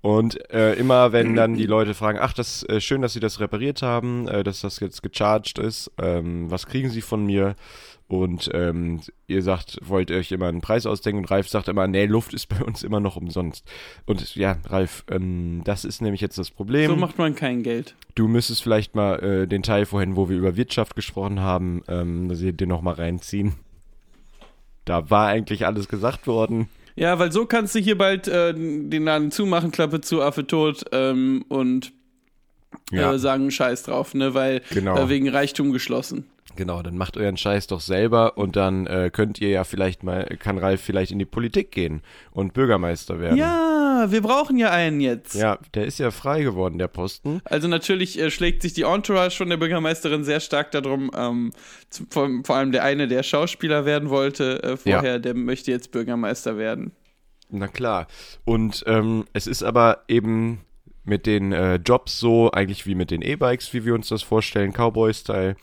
Und 0.01 0.49
äh, 0.51 0.73
immer 0.75 1.11
wenn 1.11 1.35
dann 1.35 1.55
die 1.55 1.65
Leute 1.65 1.93
fragen, 1.93 2.19
ach, 2.21 2.33
das 2.33 2.63
äh, 2.69 2.79
schön, 2.79 3.01
dass 3.01 3.13
Sie 3.13 3.19
das 3.19 3.39
repariert 3.39 3.81
haben, 3.81 4.27
äh, 4.27 4.43
dass 4.43 4.61
das 4.61 4.79
jetzt 4.79 5.01
gecharged 5.03 5.57
ist, 5.57 5.91
ähm, 5.97 6.49
was 6.51 6.67
kriegen 6.67 6.89
Sie 6.89 7.01
von 7.01 7.25
mir? 7.25 7.55
Und 8.09 8.49
ähm, 8.53 9.01
ihr 9.27 9.43
sagt, 9.43 9.79
wollt 9.81 10.09
ihr 10.09 10.17
euch 10.17 10.31
immer 10.31 10.47
einen 10.47 10.61
Preis 10.61 10.85
ausdenken 10.85 11.19
und 11.19 11.31
Ralf 11.31 11.49
sagt 11.49 11.67
immer, 11.67 11.87
nee, 11.87 12.05
Luft 12.05 12.33
ist 12.33 12.47
bei 12.47 12.63
uns 12.63 12.83
immer 12.83 13.01
noch 13.01 13.17
umsonst. 13.17 13.69
Und 14.05 14.35
ja, 14.35 14.57
Ralf, 14.65 15.03
ähm, 15.11 15.61
das 15.65 15.83
ist 15.83 16.01
nämlich 16.01 16.21
jetzt 16.21 16.37
das 16.37 16.49
Problem. 16.49 16.89
So 16.89 16.95
macht 16.95 17.17
man 17.17 17.35
kein 17.35 17.63
Geld. 17.63 17.95
Du 18.15 18.29
müsstest 18.29 18.63
vielleicht 18.63 18.95
mal 18.95 19.19
äh, 19.19 19.47
den 19.47 19.61
Teil 19.61 19.85
vorhin, 19.85 20.15
wo 20.15 20.29
wir 20.29 20.37
über 20.37 20.55
Wirtschaft 20.55 20.95
gesprochen 20.95 21.41
haben, 21.41 21.83
ähm, 21.89 22.29
dass 22.29 22.39
ihr 22.39 22.53
dir 22.53 22.67
noch 22.67 22.81
mal 22.81 22.93
reinziehen. 22.93 23.55
Da 24.85 25.09
war 25.09 25.27
eigentlich 25.27 25.65
alles 25.65 25.89
gesagt 25.89 26.27
worden. 26.27 26.69
Ja, 26.97 27.17
weil 27.19 27.31
so 27.31 27.45
kannst 27.45 27.75
du 27.75 27.79
hier 27.79 27.97
bald 27.97 28.27
äh, 28.27 28.53
den 28.53 29.03
Laden 29.05 29.31
zumachen, 29.31 29.71
Klappe 29.71 30.01
zu, 30.01 30.21
Affe 30.21 30.45
tot 30.47 30.83
ähm, 30.91 31.45
und 31.47 31.93
Ja. 32.91 33.13
äh, 33.13 33.19
sagen 33.19 33.51
Scheiß 33.51 33.83
drauf, 33.83 34.13
ne? 34.15 34.33
Weil 34.33 34.61
Genau. 34.71 34.97
äh, 34.97 35.07
wegen 35.07 35.29
Reichtum 35.29 35.71
geschlossen. 35.71 36.25
Genau, 36.55 36.81
dann 36.81 36.97
macht 36.97 37.17
euren 37.17 37.37
Scheiß 37.37 37.67
doch 37.67 37.81
selber 37.81 38.37
und 38.37 38.55
dann 38.55 38.87
äh, 38.87 39.11
könnt 39.13 39.39
ihr 39.39 39.49
ja 39.49 39.63
vielleicht 39.63 40.01
mal, 40.03 40.25
kann 40.39 40.57
Ralf 40.57 40.81
vielleicht 40.81 41.11
in 41.11 41.19
die 41.19 41.25
Politik 41.25 41.71
gehen 41.71 42.01
und 42.31 42.53
Bürgermeister 42.53 43.19
werden. 43.19 43.37
Ja, 43.37 44.07
wir 44.09 44.21
brauchen 44.21 44.57
ja 44.57 44.71
einen 44.71 44.99
jetzt. 45.01 45.35
Ja, 45.35 45.59
der 45.75 45.85
ist 45.85 45.99
ja 45.99 46.09
frei 46.09 46.41
geworden, 46.41 46.79
der 46.79 46.87
Posten. 46.87 47.41
Also 47.45 47.67
natürlich 47.67 48.17
äh, 48.19 48.31
schlägt 48.31 48.63
sich 48.63 48.73
die 48.73 48.83
Entourage 48.83 49.37
von 49.37 49.49
der 49.49 49.57
Bürgermeisterin 49.57 50.23
sehr 50.23 50.39
stark 50.39 50.71
darum. 50.71 51.11
Ähm, 51.15 51.51
zu, 51.89 52.05
vor, 52.09 52.29
vor 52.43 52.55
allem 52.55 52.71
der 52.71 52.83
eine, 52.83 53.07
der 53.07 53.21
Schauspieler 53.23 53.85
werden 53.85 54.09
wollte 54.09 54.63
äh, 54.63 54.77
vorher, 54.77 55.13
Ja. 55.13 55.19
der 55.19 55.35
möchte 55.35 55.69
jetzt 55.71 55.91
Bürgermeister 55.91 56.57
werden. 56.57 56.91
Na 57.49 57.67
klar. 57.67 58.07
Und 58.45 58.83
ähm, 58.87 59.25
es 59.33 59.45
ist 59.47 59.63
aber 59.63 60.03
eben 60.07 60.61
mit 61.07 61.25
den 61.25 61.51
äh, 61.53 61.75
Jobs 61.75 62.19
so, 62.19 62.51
eigentlich 62.51 62.85
wie 62.85 62.95
mit 62.95 63.11
den 63.11 63.21
E-Bikes, 63.21 63.73
wie 63.73 63.85
wir 63.85 63.95
uns 63.95 64.09
das 64.09 64.23
vorstellen, 64.23 64.73
Cowboy-Style, 64.73 65.55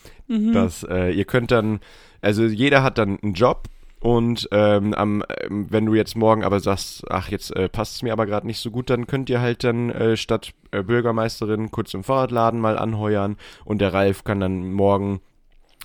dass 0.53 0.83
äh, 0.85 1.11
ihr 1.11 1.25
könnt 1.25 1.51
dann, 1.51 1.81
also 2.21 2.45
jeder 2.45 2.83
hat 2.83 2.99
dann 2.99 3.19
einen 3.21 3.35
Job 3.35 3.69
und 4.01 4.49
ähm, 4.53 4.93
am, 4.93 5.25
ähm, 5.41 5.67
wenn 5.71 5.87
du 5.87 5.95
jetzt 5.95 6.15
morgen 6.15 6.45
aber 6.45 6.61
sagst, 6.61 7.11
ach, 7.11 7.31
jetzt 7.31 7.57
äh, 7.57 7.71
passt 7.71 7.97
es 7.97 8.03
mir 8.03 8.13
aber 8.13 8.27
gerade 8.27 8.47
nicht 8.47 8.59
so 8.61 8.71
gut, 8.71 8.91
dann 8.91 9.07
könnt 9.07 9.31
ihr 9.31 9.41
halt 9.41 9.65
dann 9.65 9.91
äh, 9.91 10.17
statt 10.17 10.53
äh, 10.73 10.83
Bürgermeisterin 10.83 11.71
kurz 11.71 11.95
im 11.95 12.05
Fahrradladen 12.05 12.61
mal 12.61 12.77
anheuern 12.77 13.37
und 13.65 13.81
der 13.81 13.95
Ralf 13.95 14.25
kann 14.25 14.41
dann 14.41 14.73
morgen 14.73 15.21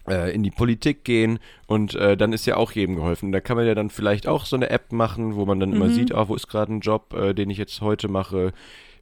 äh, 0.09 0.33
in 0.33 0.43
die 0.43 0.51
Politik 0.51 1.05
gehen 1.05 1.39
und 1.67 1.95
äh, 1.95 2.17
dann 2.17 2.33
ist 2.33 2.45
ja 2.45 2.57
auch 2.57 2.73
jedem 2.73 2.95
geholfen. 2.95 3.31
Da 3.31 3.39
kann 3.39 3.55
man 3.55 3.65
ja 3.65 3.75
dann 3.75 3.89
vielleicht 3.89 4.27
auch 4.27 4.45
so 4.45 4.57
eine 4.57 4.69
App 4.69 4.91
machen, 4.91 5.35
wo 5.35 5.45
man 5.45 5.59
dann 5.59 5.71
immer 5.71 5.89
sieht, 5.89 6.13
ah, 6.13 6.27
wo 6.27 6.35
ist 6.35 6.49
gerade 6.49 6.73
ein 6.73 6.81
Job, 6.81 7.13
äh, 7.13 7.33
den 7.33 7.49
ich 7.49 7.57
jetzt 7.57 7.79
heute 7.79 8.09
mache. 8.09 8.51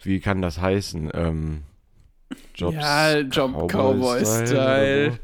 Wie 0.04 0.20
kann 0.20 0.42
das 0.42 0.60
heißen? 0.60 1.12
Ähm, 1.14 1.64
Jobs 2.56 2.76
Ja, 2.76 3.20
Job 3.20 3.70
Cowboy-Style. 3.72 5.08
oder 5.08 5.12
so? 5.12 5.18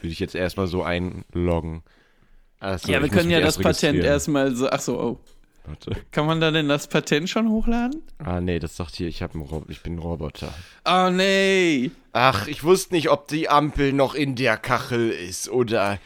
Würde 0.00 0.12
ich 0.12 0.20
jetzt 0.20 0.34
erstmal 0.34 0.66
so 0.66 0.82
einloggen. 0.82 1.82
Ach 2.60 2.78
so, 2.78 2.90
ja, 2.90 3.02
wir 3.02 3.08
können 3.08 3.30
ja 3.30 3.40
das 3.40 3.58
Patent 3.58 4.02
erstmal 4.02 4.54
so. 4.54 4.68
Ach 4.70 4.80
so, 4.80 5.00
oh. 5.00 5.20
Warte. 5.64 5.90
Kann 6.12 6.26
man 6.26 6.40
da 6.40 6.52
denn 6.52 6.68
das 6.68 6.86
Patent 6.86 7.28
schon 7.28 7.50
hochladen? 7.50 8.02
Ah, 8.18 8.40
nee, 8.40 8.60
das 8.60 8.76
sagt 8.76 8.94
hier, 8.94 9.08
ich, 9.08 9.20
hab 9.22 9.34
einen 9.34 9.42
Rob 9.42 9.68
ich 9.68 9.82
bin 9.82 9.96
ein 9.96 9.98
Roboter. 9.98 10.54
Oh 10.84 11.10
nee. 11.10 11.90
Ach, 12.12 12.46
ich 12.46 12.62
wusste 12.62 12.94
nicht, 12.94 13.10
ob 13.10 13.26
die 13.28 13.48
Ampel 13.48 13.92
noch 13.92 14.14
in 14.14 14.36
der 14.36 14.56
Kachel 14.56 15.10
ist 15.10 15.48
oder. 15.48 15.98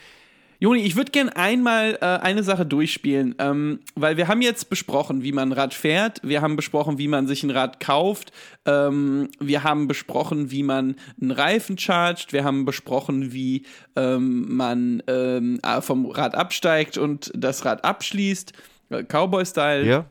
Joni, 0.62 0.80
ich 0.80 0.94
würde 0.94 1.10
gern 1.10 1.30
einmal 1.30 1.96
äh, 2.02 2.04
eine 2.04 2.42
Sache 2.42 2.66
durchspielen, 2.66 3.34
ähm, 3.38 3.80
weil 3.94 4.18
wir 4.18 4.28
haben 4.28 4.42
jetzt 4.42 4.68
besprochen, 4.68 5.22
wie 5.22 5.32
man 5.32 5.48
ein 5.48 5.52
Rad 5.52 5.72
fährt, 5.72 6.20
wir 6.22 6.42
haben 6.42 6.54
besprochen, 6.56 6.98
wie 6.98 7.08
man 7.08 7.26
sich 7.26 7.42
ein 7.42 7.50
Rad 7.50 7.80
kauft, 7.80 8.30
ähm, 8.66 9.30
wir 9.40 9.64
haben 9.64 9.88
besprochen, 9.88 10.50
wie 10.50 10.62
man 10.62 10.96
einen 11.18 11.30
Reifen 11.30 11.78
chargt, 11.78 12.34
wir 12.34 12.44
haben 12.44 12.66
besprochen, 12.66 13.32
wie 13.32 13.64
ähm, 13.96 14.54
man 14.54 15.02
ähm, 15.06 15.60
äh, 15.62 15.80
vom 15.80 16.04
Rad 16.04 16.34
absteigt 16.34 16.98
und 16.98 17.32
das 17.34 17.64
Rad 17.64 17.82
abschließt, 17.82 18.52
äh, 18.90 19.02
Cowboy-Style. 19.02 19.86
Ja? 19.86 20.10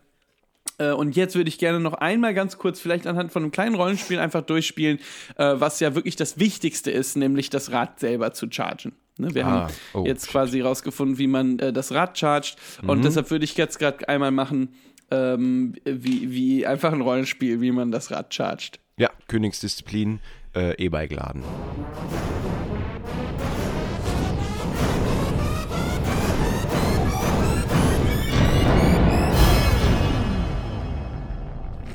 Äh, 0.80 0.94
und 0.94 1.16
jetzt 1.16 1.36
würde 1.36 1.50
ich 1.50 1.60
gerne 1.60 1.80
noch 1.80 1.94
einmal 1.94 2.34
ganz 2.34 2.58
kurz, 2.58 2.80
vielleicht 2.80 3.06
anhand 3.06 3.32
von 3.32 3.44
einem 3.44 3.52
kleinen 3.52 3.76
Rollenspiel 3.76 4.18
einfach 4.18 4.42
durchspielen, 4.42 4.98
äh, 5.38 5.54
was 5.58 5.80
ja 5.80 5.94
wirklich 5.94 6.16
das 6.16 6.40
Wichtigste 6.40 6.90
ist, 6.90 7.18
nämlich 7.18 7.52
das 7.52 7.72
Rad 7.72 8.00
selber 8.00 8.34
zu 8.34 8.48
chargen. 8.50 8.94
Ne, 9.20 9.36
wir 9.36 9.46
Ah, 9.46 9.50
haben 9.68 9.74
oh, 9.94 10.06
jetzt 10.06 10.24
shit. 10.26 10.32
quasi 10.32 10.62
rausgefunden, 10.62 11.18
wie 11.18 11.28
man 11.28 11.60
äh, 11.60 11.74
das 11.74 11.92
Rad 11.92 12.18
chargt. 12.18 12.56
Mhm. 12.82 12.90
Und 12.90 13.04
deshalb 13.06 13.30
würde 13.32 13.44
ich 13.46 13.56
jetzt 13.58 13.78
gerade 13.78 14.08
einmal 14.08 14.32
machen, 14.32 14.70
ähm, 15.12 15.76
wie, 15.84 16.32
wie 16.32 16.66
einfach 16.66 16.94
ein 16.94 17.02
Rollenspiel, 17.02 17.60
wie 17.62 17.72
man 17.72 17.92
das 17.92 18.12
Rad 18.12 18.34
chargt. 18.34 18.80
Ja, 18.98 19.10
Königsdisziplin, 19.28 20.20
äh, 20.56 20.74
E-Bike 20.84 21.12
laden. 21.12 21.44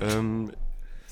Ähm, 0.00 0.50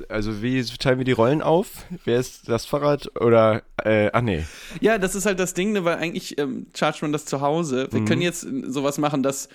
also 0.09 0.43
wie 0.43 0.63
teilen 0.65 0.99
wir 0.99 1.05
die 1.05 1.13
Rollen 1.13 1.43
auf? 1.43 1.87
Wer 2.05 2.19
ist 2.19 2.49
das 2.49 2.67
Fahrrad 2.67 3.11
oder, 3.21 3.63
äh, 3.85 4.11
ah 4.13 4.23
nee. 4.23 4.45
Ja, 4.81 4.99
das 4.99 5.15
ist 5.15 5.27
halt 5.27 5.39
das 5.39 5.55
Ding, 5.55 5.73
ne, 5.73 5.85
weil 5.85 5.97
eigentlich 5.97 6.39
ähm, 6.39 6.67
chargt 6.75 7.03
man 7.03 7.13
das 7.13 7.25
zu 7.25 7.41
Hause. 7.41 7.89
Mhm. 7.91 7.97
Wir 7.97 8.05
können 8.05 8.23
jetzt 8.23 8.45
äh, 8.45 8.63
sowas 8.67 8.99
machen, 8.99 9.23
dass 9.23 9.49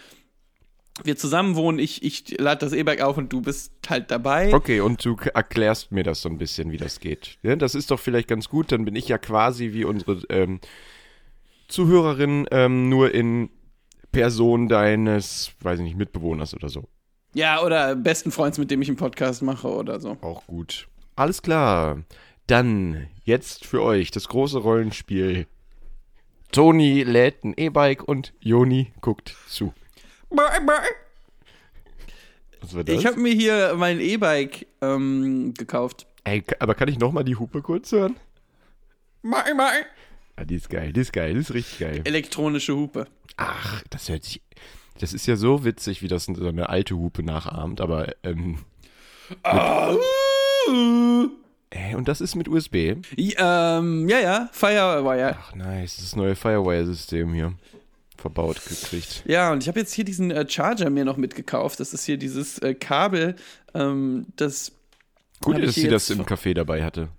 wir 1.04 1.16
zusammen 1.16 1.56
wohnen, 1.56 1.80
ich, 1.80 2.04
ich 2.04 2.40
lade 2.40 2.66
das 2.66 2.74
E-Bike 2.74 3.02
auf 3.02 3.18
und 3.18 3.32
du 3.32 3.42
bist 3.42 3.72
halt 3.88 4.10
dabei. 4.10 4.54
Okay, 4.54 4.82
und 4.82 5.04
du 5.06 5.16
erklärst 5.34 5.92
mir 5.92 6.04
das 6.04 6.22
so 6.22 6.30
ein 6.30 6.38
bisschen, 6.38 6.72
wie 6.72 6.78
das 6.78 7.00
geht. 7.00 7.38
Ja, 7.44 7.56
das 7.56 7.76
ist 7.76 7.92
doch 7.92 8.00
vielleicht 8.00 8.28
ganz 8.28 8.50
gut, 8.50 8.72
dann 8.72 8.86
bin 8.86 8.96
ich 8.96 9.08
ja 9.08 9.18
quasi 9.18 9.74
wie 9.74 9.86
unsere 9.86 10.22
ähm, 10.30 10.60
Zuhörerin 11.68 12.48
ähm, 12.52 12.90
nur 12.90 13.14
in 13.14 13.50
Person 14.12 14.68
deines, 14.68 15.52
weiß 15.62 15.80
ich 15.80 15.86
nicht, 15.86 15.98
Mitbewohners 15.98 16.56
oder 16.56 16.70
so. 16.70 16.88
Ja, 17.38 17.62
oder 17.62 17.96
besten 17.96 18.32
Freunds, 18.32 18.58
mit 18.58 18.72
dem 18.72 18.82
ich 18.82 18.88
einen 18.88 18.98
Podcast 18.98 19.44
mache 19.44 19.68
oder 19.68 20.00
so. 20.00 20.18
Auch 20.22 20.48
gut. 20.48 20.88
Alles 21.16 21.44
klar. 21.44 22.02
Dann 22.48 23.10
jetzt 23.26 23.64
für 23.64 23.84
euch 23.84 24.10
das 24.10 24.28
große 24.28 24.58
Rollenspiel. 24.58 25.46
Toni 26.52 27.04
lädt 27.04 27.44
ein 27.44 27.54
E-Bike 27.56 28.08
und 28.08 28.34
Joni 28.40 28.92
guckt 29.02 29.36
zu. 29.48 29.72
Was 30.32 30.50
war 32.74 32.84
das? 32.84 32.96
Ich 32.96 33.06
habe 33.06 33.20
mir 33.20 33.34
hier 33.34 33.76
mein 33.78 34.00
E-Bike 34.00 34.66
ähm, 34.82 35.54
gekauft. 35.56 36.08
Ey, 36.24 36.44
aber 36.58 36.74
kann 36.74 36.88
ich 36.88 36.98
noch 36.98 37.12
mal 37.12 37.24
die 37.24 37.36
Hupe 37.36 37.62
kurz 37.62 37.92
hören? 37.92 38.16
Ah, 40.38 40.44
die 40.44 40.56
ist 40.56 40.72
geil, 40.72 40.92
die 40.92 41.02
ist 41.02 41.14
geil, 41.14 41.36
die 41.36 41.42
ist 41.42 41.54
richtig 41.54 41.78
geil. 41.78 42.02
Elektronische 42.04 42.76
Hupe. 42.76 43.06
Ach, 43.36 43.84
das 43.92 44.10
hört 44.10 44.24
sich. 44.24 44.42
Das 45.00 45.14
ist 45.14 45.28
ja 45.28 45.36
so 45.36 45.64
witzig, 45.64 46.02
wie 46.02 46.08
das 46.08 46.26
so 46.26 46.48
eine 46.48 46.70
alte 46.70 46.96
Hupe 46.96 47.24
nachahmt, 47.24 47.82
aber. 47.82 48.14
Ähm, 48.24 48.60
äh, 51.70 51.96
und 51.96 52.08
das 52.08 52.22
ist 52.22 52.36
mit 52.36 52.48
USB. 52.48 52.96
Ja, 53.16 53.80
ähm, 53.80 54.08
ja, 54.08 54.20
ja, 54.20 54.50
Firewire. 54.52 55.38
Ach, 55.40 55.56
nice. 55.56 55.98
Das 55.98 56.16
neue 56.16 56.36
Firewire-System 56.36 57.34
hier 57.34 57.54
verbaut 58.18 58.62
gekriegt. 58.66 59.24
Ja, 59.26 59.52
und 59.52 59.62
ich 59.64 59.68
habe 59.68 59.80
jetzt 59.80 59.94
hier 59.94 60.06
diesen 60.06 60.32
äh, 60.32 60.48
Charger 60.50 60.90
mir 60.90 61.06
noch 61.06 61.18
mitgekauft. 61.18 61.80
Das 61.80 61.94
ist 61.94 62.06
hier 62.06 62.18
dieses 62.18 62.58
äh, 62.60 62.74
Kabel, 62.74 63.36
ähm, 63.74 64.28
das. 64.36 64.72
Gut, 65.42 65.62
dass 65.62 65.76
sie 65.76 65.88
das 65.88 66.10
im 66.10 66.24
Café 66.24 66.56
dabei 66.56 66.84
hatte. 66.84 67.10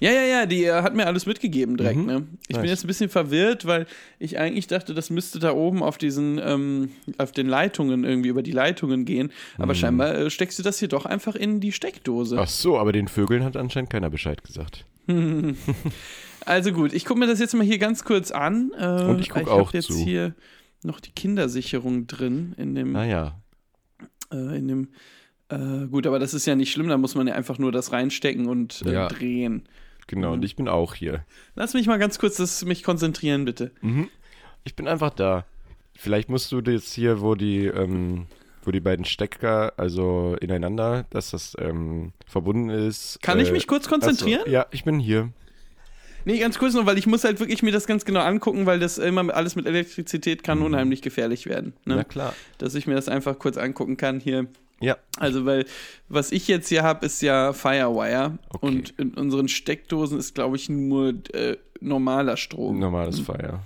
Ja, 0.00 0.10
ja, 0.10 0.22
ja, 0.22 0.46
die 0.46 0.64
äh, 0.64 0.82
hat 0.82 0.94
mir 0.96 1.06
alles 1.06 1.26
mitgegeben 1.26 1.76
direkt, 1.76 1.98
Mhm. 1.98 2.06
ne? 2.06 2.26
Ich 2.48 2.54
bin 2.54 2.62
Nice. 2.62 2.70
jetzt 2.70 2.84
ein 2.84 2.86
bisschen 2.86 3.10
verwirrt, 3.10 3.66
weil 3.66 3.86
ich 4.18 4.38
eigentlich 4.38 4.66
dachte, 4.66 4.94
das 4.94 5.10
müsste 5.10 5.38
da 5.38 5.52
oben 5.52 5.82
auf 5.82 5.98
diesen, 5.98 6.40
ähm, 6.42 6.90
auf 7.18 7.32
den 7.32 7.46
Leitungen 7.46 8.04
irgendwie 8.04 8.30
über 8.30 8.42
die 8.42 8.52
Leitungen 8.52 9.04
gehen. 9.04 9.26
Mhm. 9.58 9.62
Aber 9.62 9.74
scheinbar 9.74 10.14
äh, 10.14 10.30
steckst 10.30 10.58
du 10.58 10.62
das 10.62 10.78
hier 10.78 10.88
doch 10.88 11.04
einfach 11.06 11.34
in 11.36 11.60
die 11.60 11.72
Steckdose. 11.72 12.38
Ach 12.40 12.48
so, 12.48 12.78
aber 12.78 12.92
den 12.92 13.08
Vögeln 13.08 13.44
hat 13.44 13.56
anscheinend 13.56 13.90
keiner 13.90 14.08
Bescheid 14.10 14.42
gesagt. 14.42 14.86
Also 16.46 16.72
gut, 16.72 16.94
ich 16.94 17.04
gucke 17.04 17.20
mir 17.20 17.26
das 17.26 17.38
jetzt 17.38 17.54
mal 17.54 17.64
hier 17.66 17.76
ganz 17.78 18.02
kurz 18.02 18.30
an. 18.30 18.72
Äh, 18.78 18.86
Und 19.04 19.20
ich 19.20 19.28
guck 19.28 19.42
hab 19.42 19.48
auch 19.48 19.74
jetzt 19.74 19.88
zu. 19.88 19.94
hier 19.94 20.34
noch 20.82 20.98
die 21.00 21.10
Kindersicherung 21.10 22.06
drin 22.06 22.54
in 22.56 22.74
dem, 22.74 22.92
Naja. 22.92 23.38
äh, 24.32 24.56
in 24.58 24.66
dem. 24.66 24.88
Äh, 25.50 25.86
gut, 25.90 26.06
aber 26.06 26.18
das 26.18 26.32
ist 26.32 26.46
ja 26.46 26.54
nicht 26.56 26.72
schlimm, 26.72 26.88
da 26.88 26.96
muss 26.96 27.14
man 27.14 27.26
ja 27.26 27.34
einfach 27.34 27.58
nur 27.58 27.72
das 27.72 27.92
reinstecken 27.92 28.46
und 28.46 28.82
äh, 28.86 28.92
Ja. 28.94 29.08
drehen. 29.08 29.64
Genau, 30.10 30.32
und 30.32 30.44
ich 30.44 30.56
bin 30.56 30.66
auch 30.66 30.96
hier. 30.96 31.24
Lass 31.54 31.72
mich 31.72 31.86
mal 31.86 32.00
ganz 32.00 32.18
kurz 32.18 32.36
das, 32.36 32.64
mich 32.64 32.82
konzentrieren, 32.82 33.44
bitte. 33.44 33.70
Ich 34.64 34.74
bin 34.74 34.88
einfach 34.88 35.10
da. 35.10 35.44
Vielleicht 35.94 36.28
musst 36.28 36.50
du 36.50 36.58
jetzt 36.58 36.92
hier, 36.92 37.20
wo 37.20 37.36
die, 37.36 37.66
ähm, 37.66 38.26
wo 38.64 38.72
die 38.72 38.80
beiden 38.80 39.04
Stecker, 39.04 39.72
also 39.76 40.36
ineinander, 40.40 41.06
dass 41.10 41.30
das 41.30 41.56
ähm, 41.60 42.12
verbunden 42.26 42.70
ist. 42.70 43.20
Kann 43.22 43.38
ich 43.38 43.52
mich 43.52 43.68
kurz 43.68 43.88
konzentrieren? 43.88 44.40
Achso, 44.40 44.50
ja, 44.50 44.66
ich 44.72 44.82
bin 44.82 44.98
hier. 44.98 45.28
Nee, 46.24 46.40
ganz 46.40 46.58
kurz 46.58 46.74
noch, 46.74 46.86
weil 46.86 46.98
ich 46.98 47.06
muss 47.06 47.22
halt 47.22 47.38
wirklich 47.38 47.62
mir 47.62 47.70
das 47.70 47.86
ganz 47.86 48.04
genau 48.04 48.20
angucken, 48.20 48.66
weil 48.66 48.80
das 48.80 48.98
immer 48.98 49.32
alles 49.32 49.54
mit 49.54 49.66
Elektrizität 49.66 50.42
kann 50.42 50.60
unheimlich 50.60 51.02
gefährlich 51.02 51.46
werden. 51.46 51.72
Ne? 51.84 51.94
Mhm. 51.94 51.98
Na 52.00 52.04
klar. 52.04 52.34
Dass 52.58 52.74
ich 52.74 52.88
mir 52.88 52.96
das 52.96 53.08
einfach 53.08 53.38
kurz 53.38 53.56
angucken 53.56 53.96
kann 53.96 54.18
hier. 54.18 54.48
Ja. 54.80 54.96
Also, 55.18 55.44
weil 55.44 55.66
was 56.08 56.32
ich 56.32 56.48
jetzt 56.48 56.68
hier 56.68 56.82
habe, 56.82 57.04
ist 57.06 57.20
ja 57.22 57.52
Firewire. 57.52 58.38
Okay. 58.48 58.66
Und 58.66 58.90
in 58.98 59.14
unseren 59.14 59.48
Steckdosen 59.48 60.18
ist, 60.18 60.34
glaube 60.34 60.56
ich, 60.56 60.68
nur 60.68 61.14
äh, 61.34 61.56
normaler 61.80 62.36
Strom. 62.36 62.78
Normales 62.78 63.20
Feuer. 63.20 63.60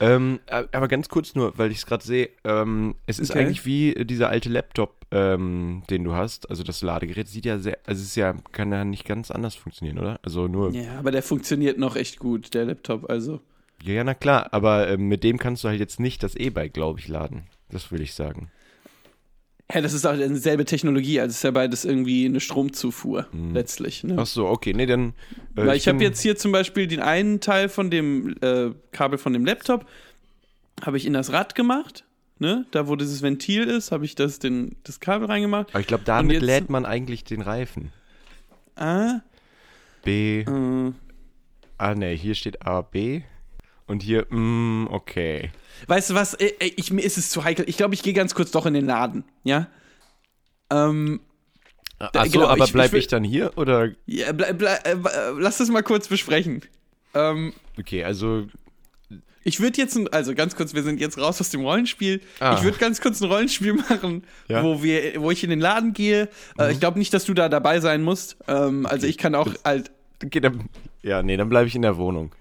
Ähm, 0.00 0.40
a- 0.50 0.64
aber 0.72 0.88
ganz 0.88 1.08
kurz 1.08 1.34
nur, 1.34 1.56
weil 1.58 1.70
ich 1.70 1.78
es 1.78 1.86
gerade 1.86 2.04
sehe, 2.04 2.30
ähm, 2.44 2.94
es 3.06 3.18
ist 3.18 3.30
Okay. 3.30 3.40
eigentlich 3.40 3.64
wie 3.64 3.94
dieser 4.04 4.28
alte 4.28 4.48
Laptop, 4.48 5.06
ähm, 5.10 5.82
den 5.90 6.04
du 6.04 6.12
hast. 6.14 6.50
Also 6.50 6.62
das 6.62 6.82
Ladegerät 6.82 7.28
sieht 7.28 7.46
ja 7.46 7.58
sehr, 7.58 7.78
also 7.86 8.00
es 8.00 8.08
ist 8.08 8.16
ja, 8.16 8.34
kann 8.52 8.72
ja 8.72 8.84
nicht 8.84 9.04
ganz 9.04 9.30
anders 9.30 9.54
funktionieren, 9.54 9.98
oder? 9.98 10.20
Also 10.22 10.48
nur, 10.48 10.72
ja, 10.72 10.82
Ja, 10.82 10.98
aber 10.98 11.10
der 11.10 11.22
funktioniert 11.22 11.78
noch 11.78 11.96
echt 11.96 12.18
gut, 12.18 12.54
der 12.54 12.66
Laptop. 12.66 13.08
Also, 13.10 13.40
ja, 13.82 14.02
na 14.04 14.14
klar, 14.14 14.48
aber 14.52 14.88
ähm, 14.88 15.08
mit 15.08 15.24
dem 15.24 15.38
kannst 15.38 15.64
du 15.64 15.68
halt 15.68 15.80
jetzt 15.80 15.98
nicht 16.00 16.22
das 16.22 16.34
E-Bike, 16.36 16.72
glaube 16.74 16.98
ich, 17.00 17.08
laden. 17.08 17.44
Das 17.70 17.90
will 17.90 18.00
ich 18.00 18.14
sagen. 18.14 18.50
Ja, 19.72 19.80
das 19.80 19.92
ist 19.92 20.04
auch 20.06 20.14
dieselbe 20.14 20.64
Technologie. 20.64 21.20
Also, 21.20 21.32
ist 21.32 21.42
ja 21.42 21.50
beides 21.50 21.84
irgendwie 21.84 22.26
eine 22.26 22.40
Stromzufuhr, 22.40 23.26
letztlich. 23.52 24.04
Ne? 24.04 24.16
Ach 24.18 24.26
so, 24.26 24.46
okay, 24.46 24.72
nee, 24.74 24.86
dann. 24.86 25.10
äh, 25.56 25.66
Weil 25.66 25.76
ich 25.76 25.88
habe 25.88 25.98
bin- 25.98 26.06
jetzt 26.08 26.20
hier 26.20 26.36
zum 26.36 26.52
Beispiel 26.52 26.86
den 26.86 27.00
einen 27.00 27.40
Teil 27.40 27.68
von 27.68 27.90
dem 27.90 28.36
äh, 28.42 28.70
Kabel 28.92 29.18
von 29.18 29.32
dem 29.32 29.44
Laptop, 29.44 29.86
habe 30.84 30.96
ich 30.96 31.06
in 31.06 31.12
das 31.12 31.32
Rad 31.32 31.54
gemacht. 31.54 32.04
Ne? 32.40 32.66
Da, 32.72 32.88
wo 32.88 32.96
dieses 32.96 33.22
Ventil 33.22 33.64
ist, 33.64 33.92
habe 33.92 34.04
ich 34.04 34.16
das, 34.16 34.38
den, 34.40 34.74
das 34.82 34.98
Kabel 35.00 35.26
reingemacht. 35.28 35.68
Aber 35.70 35.80
ich 35.80 35.86
glaube, 35.86 36.04
damit 36.04 36.34
jetzt- 36.34 36.42
lädt 36.44 36.68
man 36.68 36.84
eigentlich 36.84 37.24
den 37.24 37.40
Reifen. 37.40 37.92
Ah, 38.76 39.20
B. 40.02 40.40
äh, 40.40 40.92
Ah, 41.78 41.94
nee, 41.94 42.16
hier 42.16 42.34
steht 42.34 42.64
A, 42.66 42.82
B. 42.82 43.22
Und 43.86 44.02
hier, 44.02 44.26
mm, 44.30 44.88
okay. 44.90 45.50
Weißt 45.88 46.10
du 46.10 46.14
was? 46.14 46.34
Äh, 46.34 46.52
äh, 46.58 46.72
Ich, 46.76 46.90
mir 46.90 47.02
ist 47.02 47.18
es 47.18 47.30
zu 47.30 47.44
heikel. 47.44 47.64
Ich 47.68 47.76
glaube, 47.76 47.94
ich 47.94 48.02
gehe 48.02 48.12
ganz 48.14 48.34
kurz 48.34 48.50
doch 48.50 48.64
in 48.66 48.74
den 48.74 48.86
Laden. 48.86 49.24
Ja? 49.42 49.68
Ähm, 50.70 51.20
Achso, 51.98 52.30
genau, 52.32 52.46
aber 52.48 52.64
ich- 52.64 52.72
bleib 52.72 52.92
ich 52.92 53.00
ich 53.00 53.06
dann 53.08 53.24
hier 53.24 53.56
oder? 53.56 53.90
ja, 54.06 54.32
ble, 54.32 54.52
ble, 54.54 54.68
äh, 54.84 54.92
äh, 54.92 54.96
lass 55.38 55.58
das 55.58 55.68
mal 55.68 55.82
kurz 55.82 56.08
besprechen. 56.08 56.62
Ähm, 57.14 57.52
Okay, 57.78 58.04
also 58.04 58.46
ich 59.46 59.60
würde 59.60 59.76
jetzt, 59.80 59.94
ein, 59.96 60.08
also 60.08 60.34
ganz 60.34 60.56
kurz, 60.56 60.74
wir 60.74 60.82
sind 60.82 61.00
jetzt 61.00 61.18
raus 61.18 61.38
aus 61.40 61.50
dem 61.50 61.60
Rollenspiel. 61.62 62.20
Ah. 62.40 62.54
Ich 62.56 62.62
würde 62.64 62.78
ganz 62.78 63.00
kurz 63.00 63.20
ein 63.20 63.30
Rollenspiel 63.30 63.74
machen, 63.88 64.24
Ja. 64.48 64.62
Mhm. 64.62 64.66
wo, 64.66 64.82
wir, 64.82 65.20
wo 65.20 65.30
ich 65.30 65.44
in 65.44 65.50
den 65.50 65.60
Laden 65.60 65.92
gehe. 65.92 66.28
Äh, 66.58 66.72
ich 66.72 66.80
glaube 66.80 66.98
nicht, 66.98 67.12
dass 67.12 67.24
du 67.24 67.34
da 67.34 67.48
dabei 67.48 67.80
sein 67.80 68.02
musst. 68.02 68.36
Ähm, 68.48 68.86
Also 68.86 69.06
ich 69.06 69.18
kann 69.18 69.34
auch 69.34 69.48
halt. 69.64 69.90
Okay, 70.24 70.40
dann, 70.40 70.68
ja, 71.02 71.22
nee, 71.22 71.36
dann 71.36 71.48
bleibe 71.50 71.68
ich 71.68 71.74
in 71.74 71.82
der 71.82 71.96
Wohnung. 71.98 72.32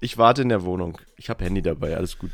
Ich 0.00 0.18
warte 0.18 0.42
in 0.42 0.48
der 0.48 0.64
Wohnung. 0.64 0.98
Ich 1.16 1.30
habe 1.30 1.44
Handy 1.44 1.62
dabei, 1.62 1.96
alles 1.96 2.18
gut. 2.18 2.32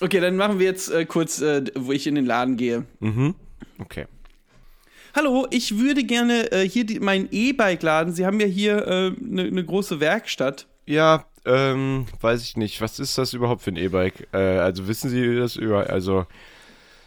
Okay, 0.00 0.20
dann 0.20 0.36
machen 0.36 0.58
wir 0.58 0.66
jetzt 0.66 0.90
äh, 0.90 1.06
kurz, 1.06 1.40
äh, 1.40 1.64
wo 1.74 1.92
ich 1.92 2.06
in 2.06 2.16
den 2.16 2.26
Laden 2.26 2.56
gehe. 2.56 2.84
Okay. 3.78 4.06
Hallo, 5.14 5.46
ich 5.50 5.78
würde 5.78 6.04
gerne 6.04 6.52
äh, 6.52 6.68
hier 6.68 6.84
die, 6.84 7.00
mein 7.00 7.28
E-Bike 7.30 7.82
laden. 7.82 8.12
Sie 8.12 8.26
haben 8.26 8.38
ja 8.38 8.46
hier 8.46 8.86
eine 8.86 9.46
äh, 9.46 9.50
ne 9.50 9.64
große 9.64 9.98
Werkstatt. 9.98 10.66
Ja, 10.84 11.24
ähm, 11.46 12.06
weiß 12.20 12.42
ich 12.42 12.58
nicht. 12.58 12.82
Was 12.82 12.98
ist 12.98 13.16
das 13.16 13.32
überhaupt 13.32 13.62
für 13.62 13.70
ein 13.70 13.76
E-Bike? 13.76 14.28
Äh, 14.32 14.58
also 14.58 14.88
wissen 14.88 15.08
Sie 15.08 15.36
das 15.36 15.56
über, 15.56 15.88
also 15.88 16.26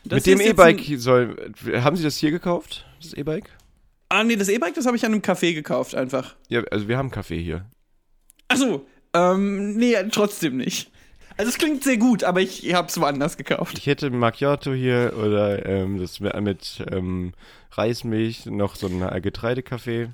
Das 0.06 0.26
mit 0.26 0.40
dem 0.40 0.42
E-Bike 0.42 0.82
soll, 0.98 1.52
haben 1.76 1.98
Sie 1.98 2.04
das 2.04 2.18
hier 2.18 2.32
gekauft? 2.32 2.88
Das 3.00 3.14
E-Bike? 3.14 3.52
Ah, 4.08 4.24
nee, 4.24 4.36
das 4.38 4.50
E-Bike, 4.50 4.74
das 4.74 4.88
habe 4.88 4.98
ich 4.98 5.06
an 5.06 5.12
einem 5.12 5.22
Café 5.22 5.54
gekauft 5.54 5.94
einfach. 5.94 6.36
Ja, 6.48 6.64
also 6.72 6.88
wir 6.88 6.98
haben 6.98 7.08
einen 7.08 7.12
Kaffee 7.12 7.44
hier. 7.44 7.66
Achso, 8.50 8.86
ähm, 9.14 9.78
nee, 9.78 9.96
trotzdem 10.12 10.58
nicht. 10.58 10.92
Also 11.38 11.50
es 11.50 11.58
klingt 11.58 11.86
sehr 11.86 11.96
gut, 11.96 12.26
aber 12.26 12.42
ich 12.42 12.74
habe 12.74 12.90
es 12.90 13.00
woanders 13.00 13.38
gekauft. 13.38 13.78
Ich 13.78 13.88
hätte 13.88 14.10
Macchiato 14.10 14.74
hier 14.74 15.14
oder 15.18 15.66
ähm, 15.66 15.98
das 15.98 16.20
mit, 16.20 16.84
ähm, 16.92 17.32
Reismilch, 17.72 18.46
noch 18.46 18.76
so 18.76 18.88
ein 18.88 19.02
äh, 19.02 19.22
Getreidekaffee. 19.22 20.10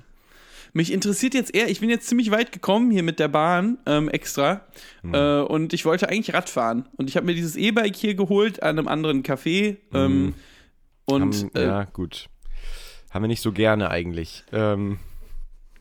Mich 0.72 0.92
interessiert 0.92 1.34
jetzt 1.34 1.54
eher, 1.54 1.68
ich 1.68 1.80
bin 1.80 1.88
jetzt 1.88 2.06
ziemlich 2.06 2.30
weit 2.30 2.52
gekommen 2.52 2.90
hier 2.90 3.02
mit 3.02 3.18
der 3.18 3.28
Bahn 3.28 3.78
ähm, 3.86 4.08
extra 4.08 4.66
äh, 5.10 5.40
und 5.40 5.72
ich 5.72 5.84
wollte 5.84 6.08
eigentlich 6.08 6.34
Rad 6.34 6.50
fahren. 6.50 6.86
Und 6.96 7.08
ich 7.08 7.16
habe 7.16 7.26
mir 7.26 7.34
dieses 7.34 7.56
E-Bike 7.56 7.96
hier 7.96 8.14
geholt 8.14 8.62
an 8.62 8.78
einem 8.78 8.86
anderen 8.86 9.22
Café. 9.22 9.78
Ähm, 9.94 10.34
und 11.06 11.22
haben, 11.22 11.50
äh, 11.54 11.64
ja, 11.64 11.84
gut. 11.84 12.28
Haben 13.10 13.24
wir 13.24 13.28
nicht 13.28 13.42
so 13.42 13.52
gerne 13.52 13.90
eigentlich. 13.90 14.44
Ähm, 14.52 14.98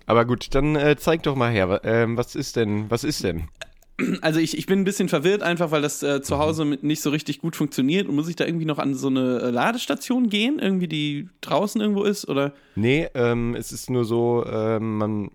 aber 0.05 0.25
gut, 0.25 0.53
dann 0.53 0.75
äh, 0.75 0.95
zeig 0.97 1.23
doch 1.23 1.35
mal 1.35 1.51
her. 1.51 1.81
Ähm, 1.83 2.17
was 2.17 2.35
ist 2.35 2.55
denn, 2.55 2.89
was 2.89 3.03
ist 3.03 3.23
denn? 3.23 3.49
Also 4.21 4.41
ich, 4.41 4.57
ich 4.57 4.65
bin 4.65 4.79
ein 4.79 4.83
bisschen 4.83 5.07
verwirrt 5.07 5.41
einfach, 5.41 5.71
weil 5.71 5.81
das 5.81 6.03
äh, 6.03 6.21
zu 6.21 6.37
Hause 6.37 6.65
mit 6.65 6.83
nicht 6.83 7.01
so 7.01 7.11
richtig 7.11 7.39
gut 7.39 7.55
funktioniert. 7.55 8.09
Und 8.09 8.15
muss 8.15 8.27
ich 8.27 8.35
da 8.35 8.45
irgendwie 8.45 8.65
noch 8.65 8.77
an 8.77 8.93
so 8.93 9.07
eine 9.07 9.39
äh, 9.39 9.49
Ladestation 9.51 10.27
gehen, 10.27 10.59
irgendwie 10.59 10.89
die 10.89 11.29
draußen 11.39 11.79
irgendwo 11.79 12.03
ist? 12.03 12.27
Oder? 12.27 12.51
Nee, 12.75 13.07
ähm, 13.13 13.55
es 13.55 13.71
ist 13.71 13.89
nur 13.89 14.03
so, 14.03 14.45
ähm, 14.45 14.97
man, 14.97 15.31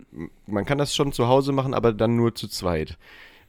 man 0.46 0.66
kann 0.66 0.76
das 0.76 0.94
schon 0.94 1.12
zu 1.12 1.26
Hause 1.26 1.52
machen, 1.52 1.72
aber 1.72 1.94
dann 1.94 2.16
nur 2.16 2.34
zu 2.34 2.48
zweit. 2.48 2.98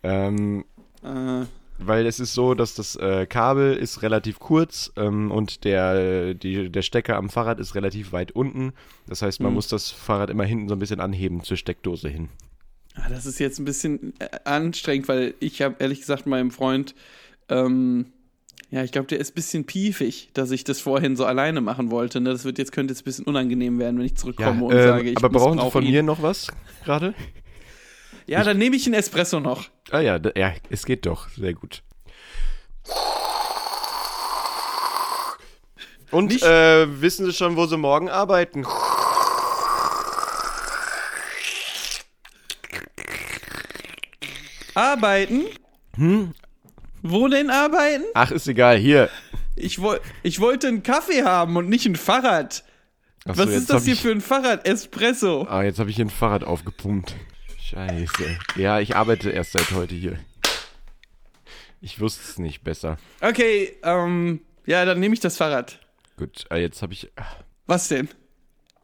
Ähm, 0.01 0.63
Äh, 1.03 1.45
weil 1.85 2.05
es 2.05 2.19
ist 2.19 2.33
so, 2.33 2.53
dass 2.53 2.75
das 2.75 2.95
äh, 2.95 3.25
Kabel 3.25 3.75
ist 3.75 4.01
relativ 4.01 4.39
kurz 4.39 4.91
ähm, 4.95 5.31
und 5.31 5.63
der, 5.63 6.33
die, 6.33 6.69
der 6.69 6.81
Stecker 6.81 7.17
am 7.17 7.29
Fahrrad 7.29 7.59
ist 7.59 7.75
relativ 7.75 8.11
weit 8.11 8.31
unten. 8.31 8.73
Das 9.07 9.21
heißt, 9.21 9.41
man 9.41 9.53
muss 9.53 9.67
das 9.67 9.91
Fahrrad 9.91 10.29
immer 10.29 10.45
hinten 10.45 10.67
so 10.67 10.75
ein 10.75 10.79
bisschen 10.79 10.99
anheben 10.99 11.43
zur 11.43 11.57
Steckdose 11.57 12.09
hin. 12.09 12.29
ah, 12.95 13.09
das 13.09 13.25
ist 13.25 13.39
jetzt 13.39 13.59
ein 13.59 13.65
bisschen 13.65 14.13
äh, 14.19 14.27
anstrengend, 14.45 15.07
weil 15.07 15.33
ich 15.39 15.61
habe 15.61 15.75
ehrlich 15.79 15.99
gesagt 16.01 16.25
meinem 16.25 16.51
Freund, 16.51 16.95
ähm, 17.49 18.07
ja, 18.71 18.83
ich 18.83 18.93
glaube, 18.93 19.07
der 19.07 19.19
ist 19.19 19.31
ein 19.31 19.35
bisschen 19.35 19.65
piefig, 19.65 20.29
dass 20.33 20.49
ich 20.51 20.63
das 20.63 20.79
vorhin 20.79 21.17
so 21.17 21.25
alleine 21.25 21.59
machen 21.59 21.91
wollte. 21.91 22.21
Ne? 22.21 22.31
Das 22.31 22.45
wird 22.45 22.57
jetzt 22.57 22.71
könnte 22.71 22.93
jetzt 22.93 23.01
ein 23.01 23.05
bisschen 23.05 23.25
unangenehm 23.25 23.79
werden, 23.79 23.97
wenn 23.97 24.05
ich 24.05 24.15
zurückkomme 24.15 24.63
und 24.63 24.73
ähm, 24.73 24.87
sage, 24.87 25.09
ich 25.09 25.17
aber 25.17 25.29
brauchen 25.29 25.59
Sie 25.59 25.71
von 25.71 25.83
ihn. 25.83 25.91
mir 25.91 26.03
noch 26.03 26.21
was 26.21 26.47
gerade? 26.85 27.13
Ja, 28.27 28.43
dann 28.43 28.57
nehme 28.57 28.75
ich 28.75 28.85
einen 28.85 28.95
Espresso 28.95 29.39
noch. 29.39 29.69
Ah 29.91 29.99
ja, 29.99 30.19
ja, 30.35 30.53
es 30.69 30.85
geht 30.85 31.05
doch. 31.05 31.29
Sehr 31.29 31.53
gut. 31.53 31.83
Und 36.11 36.27
Nicht- 36.31 36.43
äh, 36.43 37.01
wissen 37.01 37.25
Sie 37.25 37.33
schon, 37.33 37.55
wo 37.55 37.65
Sie 37.67 37.77
morgen 37.77 38.09
arbeiten? 38.09 38.65
Arbeiten? 44.73 45.43
Hm? 45.95 46.33
Wo 47.01 47.27
denn 47.27 47.49
arbeiten? 47.49 48.03
Ach, 48.13 48.31
ist 48.31 48.47
egal, 48.47 48.77
hier. 48.77 49.09
Ich, 49.55 49.81
woll, 49.81 49.99
ich 50.23 50.39
wollte 50.39 50.67
einen 50.67 50.83
Kaffee 50.83 51.23
haben 51.23 51.57
und 51.57 51.67
nicht 51.67 51.85
ein 51.85 51.95
Fahrrad. 51.95 52.63
Ach 53.27 53.35
so, 53.35 53.43
Was 53.43 53.49
ist 53.49 53.69
das 53.69 53.83
hier 53.85 53.93
ich, 53.93 54.01
für 54.01 54.11
ein 54.11 54.21
Fahrrad? 54.21 54.67
Espresso. 54.67 55.45
Ah, 55.49 55.63
jetzt 55.63 55.79
habe 55.79 55.89
ich 55.89 55.95
hier 55.95 56.05
ein 56.05 56.09
Fahrrad 56.09 56.43
aufgepumpt. 56.43 57.15
Scheiße. 57.71 58.37
Ja, 58.57 58.79
ich 58.79 58.95
arbeite 58.95 59.29
erst 59.29 59.53
seit 59.53 59.71
heute 59.71 59.95
hier. 59.95 60.19
Ich 61.79 61.99
wusste 61.99 62.21
es 62.23 62.37
nicht 62.37 62.63
besser. 62.63 62.97
Okay, 63.21 63.75
ähm, 63.83 64.41
ja, 64.65 64.85
dann 64.85 64.99
nehme 64.99 65.13
ich 65.13 65.19
das 65.19 65.37
Fahrrad. 65.37 65.79
Gut, 66.17 66.45
ah, 66.49 66.57
jetzt 66.57 66.81
habe 66.81 66.93
ich. 66.93 67.09
Was 67.65 67.87
denn? 67.87 68.09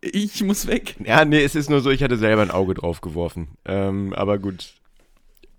Ich 0.02 0.42
muss 0.44 0.68
weg. 0.68 0.96
Ja, 1.04 1.26
nee, 1.26 1.44
es 1.44 1.56
ist 1.56 1.70
nur 1.70 1.82
so, 1.82 1.90
ich 1.92 2.02
hatte 2.02 2.18
selber 2.18 2.42
ein 2.42 2.52
Auge 2.52 2.74
drauf 2.76 3.02
geworfen. 3.02 3.50
Ähm, 3.66 4.14
aber 4.14 4.38
gut. 4.40 4.74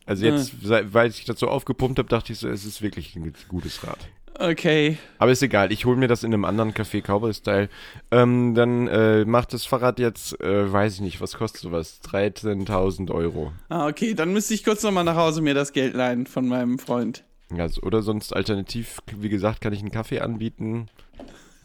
Also 0.07 0.25
jetzt, 0.25 0.55
sei- 0.63 0.87
weil 0.91 1.11
ich 1.11 1.25
das 1.27 1.39
so 1.39 1.49
aufgepumpt 1.49 1.99
habe, 1.99 2.09
dachte 2.09 2.33
ich 2.33 2.39
so, 2.39 2.49
es 2.49 2.65
ist 2.65 2.81
wirklich 2.81 3.15
ein 3.15 3.35
gutes 3.49 3.87
Rad. 3.87 3.99
Okay. 4.39 4.99
Aber 5.19 5.33
ist 5.33 5.43
egal, 5.43 5.73
ich 5.73 5.85
hole 5.85 5.97
mir 5.97 6.07
das 6.07 6.23
in 6.23 6.33
einem 6.33 6.45
anderen 6.45 6.73
Café 6.73 7.03
Cowboy-Style. 7.03 7.69
Ähm, 8.13 8.55
dann 8.55 8.87
äh, 8.87 9.25
macht 9.25 9.53
das 9.53 9.67
Fahrrad 9.67 9.99
jetzt, 9.99 10.41
äh, 10.41 10.73
weiß 10.73 10.95
ich 10.95 11.01
nicht, 11.01 11.21
was 11.21 11.35
kostet 11.35 11.63
sowas? 11.63 12.01
13.000 12.05 13.11
Euro. 13.11 13.53
Ah, 13.69 13.89
okay, 13.89 14.15
dann 14.15 14.33
müsste 14.33 14.55
ich 14.55 14.63
kurz 14.63 14.83
nochmal 14.85 15.05
nach 15.05 15.17
Hause 15.17 15.43
mir 15.43 15.55
das 15.55 15.73
Geld 15.73 15.95
leihen 15.95 16.27
von 16.27 16.47
meinem 16.47 16.79
Freund. 16.79 17.25
Ja, 17.55 17.67
oder 17.83 18.03
sonst 18.03 18.35
alternativ, 18.35 18.99
wie 19.17 19.29
gesagt, 19.29 19.61
kann 19.61 19.73
ich 19.73 19.81
einen 19.81 19.91
Kaffee 19.91 20.21
anbieten. 20.21 20.89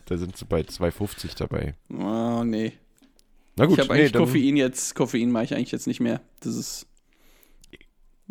Da 0.05 0.17
sind 0.17 0.35
sie 0.35 0.45
bei 0.45 0.61
2,50 0.61 1.37
dabei. 1.37 1.75
Oh, 1.89 2.43
nee. 2.43 2.73
Na 3.55 3.65
gut, 3.65 3.77
ich 3.77 3.83
habe 3.83 3.93
nee, 3.93 4.01
eigentlich 4.01 4.13
Koffein 4.13 4.57
jetzt. 4.57 4.95
Koffein 4.95 5.31
mache 5.31 5.43
ich 5.43 5.53
eigentlich 5.53 5.71
jetzt 5.71 5.87
nicht 5.87 5.99
mehr. 5.99 6.21
Das 6.39 6.55
ist. 6.55 6.87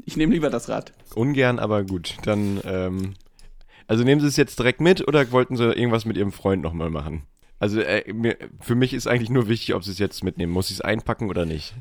Ich 0.04 0.16
nehme 0.16 0.34
lieber 0.34 0.50
das 0.50 0.68
Rad. 0.68 0.92
ungern, 1.14 1.58
aber 1.60 1.84
gut. 1.84 2.16
Dann, 2.24 2.60
ähm, 2.64 3.14
also 3.86 4.04
nehmen 4.04 4.20
Sie 4.20 4.26
es 4.26 4.36
jetzt 4.36 4.58
direkt 4.58 4.80
mit 4.80 5.06
oder 5.06 5.30
wollten 5.32 5.56
Sie 5.56 5.64
irgendwas 5.64 6.04
mit 6.04 6.16
Ihrem 6.16 6.32
Freund 6.32 6.62
nochmal 6.62 6.90
machen? 6.90 7.26
Also 7.58 7.80
äh, 7.80 8.12
mir, 8.12 8.36
für 8.60 8.74
mich 8.74 8.92
ist 8.92 9.06
eigentlich 9.06 9.30
nur 9.30 9.48
wichtig, 9.48 9.74
ob 9.74 9.84
Sie 9.84 9.92
es 9.92 9.98
jetzt 9.98 10.24
mitnehmen. 10.24 10.52
Muss 10.52 10.70
ich 10.70 10.76
es 10.76 10.80
einpacken 10.80 11.30
oder 11.30 11.46
nicht? 11.46 11.74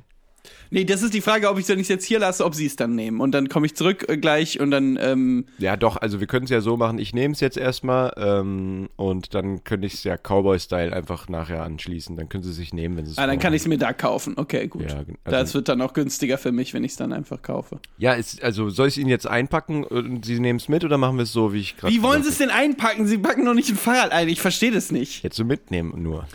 Nee, 0.70 0.86
das 0.86 1.04
ist 1.04 1.14
die 1.14 1.22
Frage, 1.22 1.50
ob 1.50 1.60
ich 1.60 1.70
es 1.70 1.88
jetzt 1.88 2.06
hier 2.06 2.20
lasse, 2.20 2.46
ob 2.46 2.56
sie 2.56 2.66
es 2.66 2.76
dann 2.76 2.96
nehmen. 2.96 3.20
Und 3.20 3.32
dann 3.34 3.50
komme 3.50 3.66
ich 3.66 3.76
zurück 3.76 4.06
äh, 4.08 4.18
gleich 4.18 4.60
und 4.60 4.72
dann, 4.72 4.98
ähm, 5.02 5.46
Ja, 5.58 5.76
doch, 5.76 5.98
also 5.98 6.20
wir 6.20 6.28
können 6.28 6.46
es 6.46 6.50
ja 6.50 6.62
so 6.62 6.78
machen, 6.78 6.98
ich 6.98 7.14
nehme 7.14 7.34
es 7.34 7.40
jetzt 7.42 7.58
erstmal 7.58 8.14
ähm, 8.18 8.90
und 8.96 9.34
dann 9.34 9.64
könnte 9.64 9.88
ich 9.88 9.96
es 9.96 10.04
ja 10.04 10.18
Cowboy-Style 10.18 10.94
einfach 10.94 11.28
nachher 11.30 11.64
anschließen. 11.64 12.16
Dann 12.16 12.30
können 12.30 12.44
sie 12.44 12.54
sich 12.54 12.74
nehmen, 12.74 12.96
wenn 12.98 13.06
sie 13.06 13.12
es 13.12 13.18
ah, 13.18 13.28
dann 13.28 13.40
kann 13.40 13.54
ich 13.54 13.62
es 13.64 13.68
mir 13.68 13.78
da 13.78 13.94
kaufen. 13.94 14.34
Okay, 14.38 14.68
gut. 14.68 14.90
Ja, 14.90 15.04
gen- 15.04 15.18
das 15.26 15.34
also- 15.34 15.54
wird 15.56 15.70
dann 15.70 15.82
auch 15.82 15.94
günstiger 15.94 16.38
für 16.38 16.52
mich, 16.52 16.74
wenn 16.74 16.84
ich 16.84 16.92
es 16.92 16.98
dann 16.98 17.12
einfach 17.14 17.42
kaufe. 17.42 17.80
Ja, 17.98 18.14
ist, 18.14 18.42
also 18.44 18.70
soll 18.70 18.88
ich 18.88 18.94
es 18.94 18.98
Ihnen 18.98 19.10
jetzt 19.10 19.28
einpacken 19.28 19.84
und 19.84 20.26
Sie 20.26 20.40
nehmen 20.40 20.58
es 20.58 20.70
mit 20.70 20.84
oder 20.84 20.98
machen 20.98 21.18
wir 21.18 21.24
es 21.24 21.34
so, 21.34 21.54
wie 21.54 21.60
ich 21.60 21.78
gerade 21.78 21.94
Wie 21.94 22.02
wollen 22.02 22.24
sie 22.24 22.30
es 22.30 22.38
denn 22.38 22.50
einpacken? 22.50 23.08
Sie 23.08 23.18
packen 23.18 23.46
doch 23.46 23.54
nicht 23.54 23.70
ein 23.70 23.76
Fahrrad 23.76 24.12
ein. 24.12 24.30
Ich 24.30 24.42
verstehe 24.42 24.72
das 24.72 24.92
nicht. 24.92 25.24
Jetzt 25.24 25.36
so 25.36 25.44
mitnehmen 25.44 26.02
nur. 26.02 26.28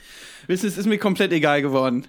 Wissen, 0.46 0.62
Sie, 0.62 0.68
es 0.68 0.78
ist 0.78 0.86
mir 0.86 0.98
komplett 0.98 1.32
egal 1.32 1.62
geworden. 1.62 2.06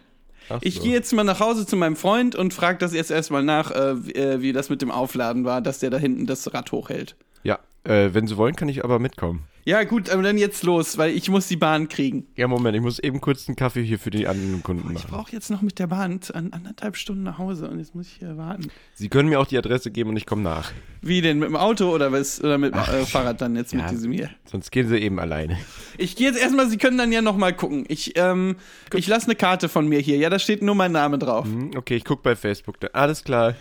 Ach 0.49 0.59
Ich 0.61 0.75
so. 0.75 0.83
gehe 0.83 0.93
jetzt 0.93 1.13
mal 1.13 1.23
nach 1.23 1.39
Hause 1.39 1.65
zu 1.65 1.75
meinem 1.75 1.95
Freund 1.95 2.35
und 2.35 2.53
frage 2.53 2.77
das 2.77 2.93
jetzt 2.93 3.11
erstmal 3.11 3.43
nach, 3.43 3.71
äh, 3.71 4.05
wie, 4.05 4.11
äh, 4.13 4.41
wie 4.41 4.53
das 4.53 4.69
mit 4.69 4.81
dem 4.81 4.91
Aufladen 4.91 5.45
war, 5.45 5.61
dass 5.61 5.79
der 5.79 5.89
da 5.89 5.97
hinten 5.97 6.25
das 6.25 6.53
Rad 6.53 6.71
hochhält. 6.71 7.15
Ja, 7.43 7.59
äh, 7.88 8.13
wenn 8.13 8.27
Sie 8.27 8.38
wollen, 8.38 8.55
kann 8.55 8.69
ich 8.69 8.83
aber 8.83 8.99
mitkommen. 8.99 9.43
Ja, 9.65 9.83
gut, 9.83 10.09
aber 10.09 10.23
dann 10.23 10.38
jetzt 10.38 10.63
los, 10.63 10.97
weil 10.97 11.11
ich 11.11 11.29
muss 11.29 11.49
die 11.49 11.57
Bahn 11.57 11.89
kriegen. 11.89 12.25
Ja, 12.38 12.47
Moment, 12.47 12.73
ich 12.77 12.81
muss 12.81 12.99
eben 12.99 13.19
kurz 13.19 13.49
einen 13.49 13.57
Kaffee 13.57 13.83
hier 13.83 13.99
für 13.99 14.11
die 14.11 14.25
anderen 14.25 14.63
Kunden 14.63 14.88
Ich 14.88 14.93
machen. 15.03 15.07
brauche 15.09 15.33
jetzt 15.33 15.51
noch 15.51 15.61
mit 15.61 15.77
der 15.77 15.88
Bahn 15.88 16.21
an 16.33 16.53
anderthalb 16.53 16.95
Stunden 16.95 17.23
nach 17.23 17.38
Hause 17.38 17.67
und 17.69 17.79
jetzt 17.79 17.93
muss 17.93 18.07
ich 18.07 18.13
hier 18.19 18.38
warten. 18.38 18.69
Sie 18.93 19.09
können 19.09 19.27
mir 19.27 19.41
auch 19.41 19.45
die 19.45 19.57
Adresse 19.57 19.91
geben 19.91 20.11
und 20.11 20.15
ich 20.15 20.25
komme 20.25 20.41
nach. 20.41 20.71
Wie 21.01 21.19
denn, 21.21 21.39
mit 21.39 21.49
dem 21.49 21.57
Auto 21.57 21.93
oder, 21.93 22.13
was, 22.13 22.41
oder 22.41 22.57
mit 22.57 22.73
dem 22.73 22.79
äh, 22.79 23.05
Fahrrad 23.05 23.41
dann 23.41 23.57
jetzt 23.57 23.73
ja. 23.73 23.81
mit 23.81 23.91
diesem 23.91 24.13
hier? 24.13 24.29
Sonst 24.45 24.71
gehen 24.71 24.88
Sie 24.88 24.99
eben 24.99 25.19
alleine. 25.19 25.57
Ich 25.97 26.15
gehe 26.15 26.27
jetzt 26.29 26.39
erstmal, 26.39 26.69
Sie 26.69 26.77
können 26.77 26.97
dann 26.97 27.11
ja 27.11 27.21
nochmal 27.21 27.51
gucken. 27.53 27.83
Ich, 27.89 28.13
ähm, 28.15 28.55
ich 28.93 29.07
lasse 29.07 29.25
eine 29.25 29.35
Karte 29.35 29.67
von 29.67 29.89
mir 29.89 29.99
hier. 29.99 30.15
Ja, 30.15 30.29
da 30.29 30.39
steht 30.39 30.61
nur 30.63 30.75
mein 30.75 30.93
Name 30.93 31.17
drauf. 31.19 31.43
Hm, 31.45 31.71
Okay, 31.75 31.97
ich 31.97 32.05
gucke 32.05 32.21
bei 32.23 32.38
Facebook. 32.38 32.77
Alles 32.93 33.21
klar. 33.25 33.53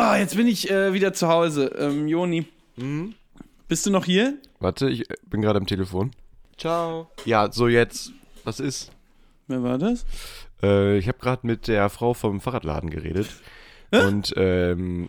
Ah, 0.00 0.16
jetzt 0.16 0.36
bin 0.36 0.46
ich 0.46 0.70
äh, 0.70 0.92
wieder 0.92 1.12
zu 1.12 1.26
Hause. 1.26 1.72
Ähm, 1.76 2.06
Joni. 2.06 2.46
Bist 3.66 3.84
du 3.84 3.90
noch 3.90 4.04
hier? 4.04 4.38
Warte, 4.60 4.88
ich 4.88 5.10
äh, 5.10 5.14
bin 5.26 5.42
gerade 5.42 5.58
am 5.58 5.66
Telefon. 5.66 6.12
Ciao. 6.56 7.10
Ja, 7.24 7.50
so 7.50 7.66
jetzt. 7.66 8.12
Was 8.44 8.60
ist? 8.60 8.92
Wer 9.48 9.64
war 9.64 9.76
das? 9.76 10.06
Äh, 10.62 10.98
ich 10.98 11.08
habe 11.08 11.18
gerade 11.18 11.44
mit 11.44 11.66
der 11.66 11.88
Frau 11.88 12.14
vom 12.14 12.40
Fahrradladen 12.40 12.90
geredet. 12.90 13.26
Und 13.90 14.32
ähm, 14.36 15.08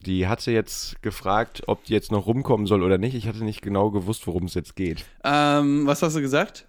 die 0.00 0.26
hatte 0.26 0.50
jetzt 0.50 1.00
gefragt, 1.02 1.62
ob 1.68 1.84
die 1.84 1.92
jetzt 1.92 2.10
noch 2.10 2.26
rumkommen 2.26 2.66
soll 2.66 2.82
oder 2.82 2.98
nicht. 2.98 3.14
Ich 3.14 3.28
hatte 3.28 3.44
nicht 3.44 3.62
genau 3.62 3.92
gewusst, 3.92 4.26
worum 4.26 4.46
es 4.46 4.54
jetzt 4.54 4.74
geht. 4.74 5.04
Ähm, 5.22 5.86
was 5.86 6.02
hast 6.02 6.16
du 6.16 6.20
gesagt? 6.20 6.65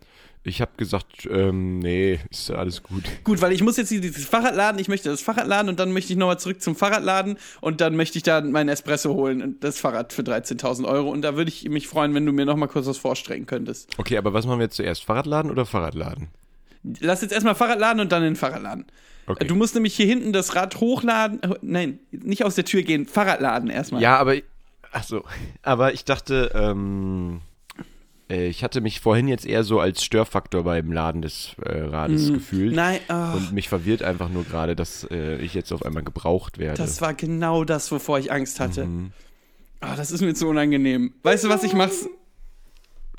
Ich 0.48 0.62
habe 0.62 0.72
gesagt, 0.78 1.28
ähm, 1.30 1.80
nee, 1.80 2.20
ist 2.30 2.52
alles 2.52 2.82
gut. 2.82 3.04
Gut, 3.26 3.42
weil 3.42 3.52
ich 3.52 3.62
muss 3.62 3.76
jetzt 3.76 3.92
dieses 3.92 4.26
Fahrrad 4.26 4.56
laden, 4.56 4.80
ich 4.80 4.88
möchte 4.88 5.10
das 5.10 5.22
Fahrrad 5.22 5.46
laden 5.46 5.68
und 5.68 5.78
dann 5.78 5.92
möchte 5.92 6.14
ich 6.14 6.18
nochmal 6.18 6.40
zurück 6.40 6.62
zum 6.62 6.76
Fahrradladen 6.76 7.38
und 7.60 7.82
dann 7.82 7.98
möchte 7.98 8.18
ich 8.18 8.24
da 8.24 8.40
meinen 8.40 8.70
Espresso 8.70 9.14
holen 9.14 9.42
und 9.42 9.64
das 9.64 9.78
Fahrrad 9.78 10.14
für 10.14 10.22
13.000 10.22 10.86
Euro 10.86 11.10
und 11.10 11.22
da 11.22 11.36
würde 11.36 11.50
ich 11.50 11.68
mich 11.68 11.88
freuen, 11.90 12.14
wenn 12.14 12.26
du 12.26 12.32
mir 12.32 12.46
nochmal 12.46 12.70
kurz 12.70 12.88
was 12.88 12.98
vorstrecken 12.98 13.46
könntest. 13.46 13.90
Okay, 13.98 14.18
aber 14.18 14.34
was 14.34 14.46
machen 14.46 14.60
wir 14.60 14.66
jetzt 14.66 14.78
zuerst? 14.78 15.04
Fahrradladen 15.04 15.52
oder 15.52 15.66
Fahrradladen? 15.66 16.30
Lass 17.02 17.22
jetzt 17.22 17.34
erstmal 17.34 17.56
Fahrrad 17.56 17.80
laden 17.80 18.00
und 18.00 18.12
dann 18.14 18.24
den 18.24 18.38
Fahrradladen. 18.38 18.86
Okay. 19.26 19.46
Du 19.46 19.56
musst 19.56 19.76
nämlich 19.76 19.96
hier 19.96 20.06
hinten 20.06 20.32
das 20.32 20.56
Rad 20.56 20.80
hochladen, 20.80 21.42
nein, 21.62 22.00
nicht 22.12 22.46
aus 22.46 22.56
der 22.56 22.64
Tür 22.64 22.84
gehen, 22.84 23.06
Fahrrad 23.06 23.42
laden 23.42 23.70
erstmal. 23.70 24.02
Ja, 24.02 24.18
aber 24.18 24.36
ach 24.94 25.04
so, 25.04 25.26
aber 25.62 25.94
ich 25.94 26.06
dachte, 26.06 26.52
ähm, 26.56 27.42
äh, 27.42 27.47
ich 28.30 28.64
hatte 28.64 28.82
mich 28.82 29.00
vorhin 29.00 29.28
jetzt 29.28 29.46
eher 29.46 29.64
so 29.64 29.80
als 29.80 30.04
Störfaktor 30.04 30.64
beim 30.64 30.92
Laden 30.92 31.22
des 31.22 31.56
äh, 31.64 31.80
Rades 31.80 32.32
gefühlt. 32.34 32.76
Nein, 32.76 33.00
ah, 33.08 33.34
Und 33.36 33.54
mich 33.54 33.70
verwirrt 33.70 34.04
einfach 34.04 34.30
nur 34.30 34.44
gerade, 34.44 34.76
dass 34.76 35.08
äh, 35.10 35.38
ich 35.38 35.54
jetzt 35.54 35.72
auf 35.72 35.86
einmal 35.86 36.04
gebraucht 36.04 36.58
werde. 36.58 36.78
das 36.78 37.00
war 37.02 37.14
genau 37.14 37.64
das, 37.64 37.92
wovor 37.92 38.20
ich 38.20 38.32
Angst 38.32 38.60
hatte. 38.60 38.86
Mhm. 38.86 39.12
Ah, 39.80 39.96
das 39.96 40.12
ist 40.12 40.22
mir 40.22 40.34
zu 40.34 40.48
unangenehm. 40.48 41.14
Weißt 41.24 41.44
du, 41.46 41.50
was 41.50 41.64
ich 41.64 41.74
mach's? 41.74 42.08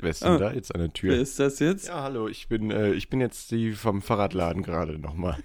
Wer 0.01 0.11
ist 0.11 0.23
denn 0.23 0.31
Ah. 0.33 0.37
da 0.37 0.53
jetzt 0.53 0.73
an 0.75 0.79
der 0.81 0.87
Wer 0.89 0.93
Tür? 0.93 1.15
ist 1.19 1.39
das 1.39 1.59
jetzt? 1.59 1.87
Ja, 1.87 2.03
hallo, 2.03 2.27
ich 2.27 2.47
bin, 2.47 2.69
äh, 2.71 2.91
ich 2.91 3.09
bin 3.09 3.19
jetzt 3.19 3.51
die 3.51 3.71
vom 3.73 4.01
Fahrradladen 4.01 4.61
gerade 4.63 4.97
nochmal. 4.99 5.37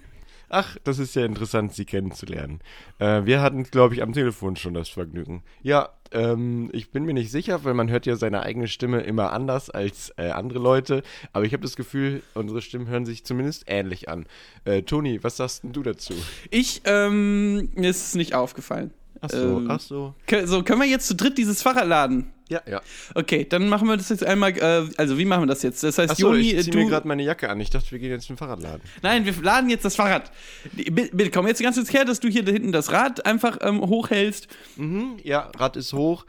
Ach, 0.48 0.76
das 0.84 0.98
ist 0.98 1.14
ja 1.14 1.24
interessant, 1.24 1.72
Sie 1.72 1.84
kennenzulernen. 1.84 2.60
Äh, 2.98 3.24
wir 3.24 3.40
hatten, 3.40 3.64
glaube 3.64 3.94
ich, 3.94 4.02
am 4.02 4.12
Telefon 4.12 4.56
schon 4.56 4.74
das 4.74 4.88
Vergnügen. 4.88 5.42
Ja, 5.62 5.90
ähm, 6.12 6.70
ich 6.72 6.90
bin 6.90 7.04
mir 7.04 7.14
nicht 7.14 7.30
sicher, 7.30 7.64
weil 7.64 7.74
man 7.74 7.90
hört 7.90 8.06
ja 8.06 8.16
seine 8.16 8.42
eigene 8.42 8.68
Stimme 8.68 9.00
immer 9.00 9.32
anders 9.32 9.70
als 9.70 10.12
äh, 10.16 10.30
andere 10.30 10.60
Leute. 10.60 11.02
Aber 11.32 11.44
ich 11.44 11.52
habe 11.52 11.62
das 11.62 11.76
Gefühl, 11.76 12.22
unsere 12.34 12.62
Stimmen 12.62 12.86
hören 12.86 13.06
sich 13.06 13.24
zumindest 13.24 13.64
ähnlich 13.66 14.08
an. 14.08 14.26
Äh, 14.64 14.82
Toni, 14.82 15.22
was 15.22 15.36
sagst 15.36 15.62
du 15.64 15.82
dazu? 15.82 16.14
Ich, 16.50 16.82
ähm, 16.84 17.70
mir 17.74 17.90
ist 17.90 18.08
es 18.08 18.14
nicht 18.14 18.34
aufgefallen. 18.34 18.92
Ach 19.24 19.30
so, 19.30 19.36
Ähm, 19.36 19.70
ach 19.70 19.80
so. 19.80 20.14
So, 20.44 20.62
können 20.62 20.80
wir 20.80 20.88
jetzt 20.88 21.06
zu 21.06 21.14
dritt 21.14 21.38
dieses 21.38 21.62
Fahrrad 21.62 21.86
laden? 21.86 22.30
Ja, 22.48 22.60
ja. 22.70 22.82
Okay, 23.14 23.46
dann 23.48 23.68
machen 23.68 23.88
wir 23.88 23.96
das 23.96 24.10
jetzt 24.10 24.24
einmal, 24.24 24.50
äh, 24.58 24.86
also 24.98 25.16
wie 25.16 25.24
machen 25.24 25.42
wir 25.42 25.46
das 25.46 25.62
jetzt? 25.62 25.82
Das 25.82 25.96
heißt, 25.96 26.12
Ach 26.12 26.16
so, 26.16 26.32
Joni, 26.32 26.52
ich 26.52 26.64
ziehe 26.64 26.72
du... 26.72 26.78
mir 26.78 26.86
gerade 26.90 27.08
meine 27.08 27.22
Jacke 27.22 27.48
an. 27.48 27.58
Ich 27.60 27.70
dachte, 27.70 27.90
wir 27.90 27.98
gehen 27.98 28.10
jetzt 28.10 28.26
zum 28.26 28.36
Fahrradladen. 28.36 28.82
Nein, 29.02 29.24
wir 29.24 29.32
laden 29.42 29.70
jetzt 29.70 29.84
das 29.84 29.96
Fahrrad. 29.96 30.30
Bitte, 30.74 31.30
komm 31.30 31.46
jetzt 31.46 31.62
ganz 31.62 31.76
kurz 31.76 31.92
her, 31.92 32.04
dass 32.04 32.20
du 32.20 32.28
hier 32.28 32.44
hinten 32.44 32.72
das 32.72 32.92
Rad 32.92 33.24
einfach 33.24 33.58
ähm, 33.62 33.80
hochhältst. 33.80 34.48
Mhm, 34.76 35.16
ja, 35.22 35.50
Rad 35.56 35.76
ist 35.76 35.94
hoch. 35.94 36.26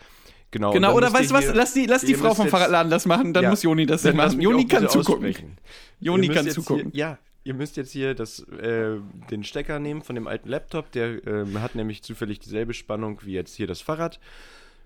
Genau. 0.52 0.72
Genau, 0.72 0.94
oder 0.96 1.12
weißt 1.12 1.32
du 1.32 1.36
was? 1.36 1.54
Lass 1.54 1.74
die, 1.74 1.86
lass 1.86 2.04
die 2.04 2.16
Frau 2.16 2.34
vom 2.34 2.48
Fahrradladen 2.48 2.90
das 2.90 3.06
machen, 3.06 3.34
dann 3.34 3.44
Ja, 3.44 3.50
muss 3.50 3.64
Joni 3.64 3.86
das 3.86 4.04
dann 4.04 4.16
machen. 4.16 4.40
Joni 4.40 4.66
kann 4.68 4.88
zugucken. 4.88 5.58
Joni 6.00 6.30
kann 6.30 6.50
zugucken. 6.50 6.92
Hier, 6.94 7.00
ja, 7.00 7.18
ihr 7.46 7.54
müsst 7.54 7.78
jetzt 7.78 7.92
hier 7.92 8.16
das, 8.16 8.40
äh, 8.40 8.98
den 9.30 9.44
Stecker 9.44 9.80
nehmen 9.80 10.02
von 10.02 10.16
dem 10.16 10.28
alten 10.28 10.50
Laptop. 10.50 10.92
Der 10.92 11.26
ähm, 11.26 11.62
hat 11.62 11.76
nämlich 11.76 12.04
zufällig 12.04 12.40
dieselbe 12.40 12.74
Spannung 12.74 13.22
wie 13.24 13.34
jetzt 13.34 13.56
hier 13.56 13.68
das 13.68 13.80
Fahrrad. 13.80 14.20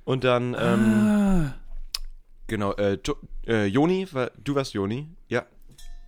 Und 0.03 0.23
dann, 0.23 0.55
ähm, 0.59 1.07
Ah, 1.07 1.53
genau, 2.47 2.73
äh, 2.73 2.99
jo 3.03 3.15
äh, 3.47 3.65
Joni, 3.65 4.07
war, 4.11 4.31
du 4.43 4.55
warst 4.55 4.73
Joni, 4.73 5.07
ja. 5.29 5.45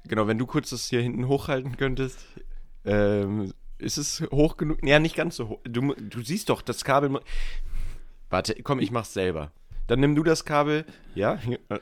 Genau, 0.06 0.28
wenn 0.28 0.38
du 0.38 0.46
kurz 0.46 0.72
das 0.72 0.90
hier 0.90 1.02
hinten 1.02 1.28
hochhalten 1.28 1.78
könntest. 1.78 2.20
Ähm, 2.86 3.54
ist 3.78 3.98
es 3.98 4.22
hoch 4.32 4.58
genug? 4.58 4.80
Ja, 4.84 5.00
nicht 5.00 5.16
ganz 5.16 5.38
so 5.38 5.50
hoch. 5.50 5.60
Du, 5.64 5.94
du 5.94 6.22
siehst 6.22 6.50
doch, 6.50 6.62
das 6.62 6.84
Kabel. 6.84 7.20
Warte, 8.30 8.56
komm, 8.64 8.80
ich 8.80 8.92
mach's 8.92 9.14
selber. 9.14 9.52
Dann 9.88 10.00
nimm 10.00 10.16
du 10.16 10.24
das 10.24 10.44
Kabel. 10.44 10.86
Ja? 11.16 11.40
Äh, 11.70 11.80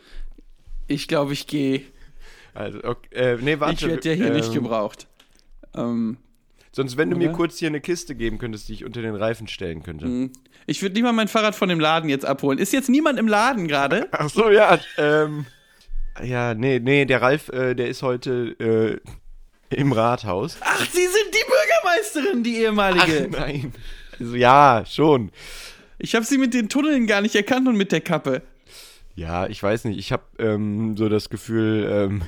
ich 0.88 1.08
glaube, 1.08 1.34
ich 1.34 1.48
gehe. 1.48 1.82
Also, 2.54 2.84
okay, 2.84 3.16
äh, 3.16 3.38
nee, 3.42 3.60
warte. 3.60 3.86
Ich 3.86 3.92
werde 3.92 4.10
ja 4.10 4.16
hier 4.16 4.34
nicht 4.34 4.50
ähm, 4.50 4.54
gebraucht. 4.56 5.08
Ähm, 5.76 6.18
Sonst, 6.72 6.98
wenn 6.98 7.10
du 7.10 7.18
mir 7.18 7.32
kurz 7.32 7.58
hier 7.58 7.68
eine 7.68 7.82
Kiste 7.82 8.16
geben 8.16 8.38
könntest, 8.38 8.70
die 8.70 8.74
ich 8.74 8.86
unter 8.86 9.02
den 9.02 9.16
Reifen 9.16 9.48
stellen 9.48 9.82
könnte. 9.82 10.30
ich 10.68 10.82
würde 10.82 10.96
lieber 10.96 11.12
mein 11.12 11.28
Fahrrad 11.28 11.56
von 11.56 11.68
dem 11.68 11.80
Laden 11.80 12.10
jetzt 12.10 12.26
abholen. 12.26 12.60
Ist 12.60 12.74
jetzt 12.74 12.90
niemand 12.90 13.18
im 13.18 13.28
Laden 13.28 13.68
gerade? 13.68 14.08
Ach 14.12 14.30
so, 14.30 14.50
ja. 14.50 14.80
Ähm, 14.98 15.46
ja, 16.24 16.54
nee, 16.54 16.80
nee, 16.80 17.06
der 17.06 17.22
Ralf, 17.22 17.50
äh, 17.50 17.74
der 17.74 17.88
ist 17.90 18.04
heute 18.04 19.02
äh, 19.72 19.76
im 19.76 19.92
Rathaus. 19.92 20.58
Ach, 20.62 20.86
Sie 20.86 21.08
sind 21.08 21.34
die 21.34 21.46
Bürgermeisterin, 21.48 22.44
die 22.44 22.58
ehemalige. 22.58 23.30
nein. 23.32 23.74
Also, 24.20 24.36
ja, 24.36 24.84
schon. 24.88 25.32
Ich 25.98 26.16
habe 26.16 26.26
sie 26.26 26.38
mit 26.38 26.54
den 26.54 26.70
Tunneln 26.70 27.08
gar 27.08 27.22
nicht 27.22 27.36
erkannt 27.36 27.68
und 27.68 27.76
mit 27.76 27.92
der 27.92 28.02
Kappe. 28.02 28.42
Ja, 29.16 29.48
ich 29.48 29.62
weiß 29.62 29.86
nicht. 29.86 29.98
Ich 29.98 30.12
habe 30.12 30.24
ähm, 30.38 30.96
so 30.96 31.10
das 31.10 31.30
Gefühl, 31.30 31.88
ähm, 31.92 32.22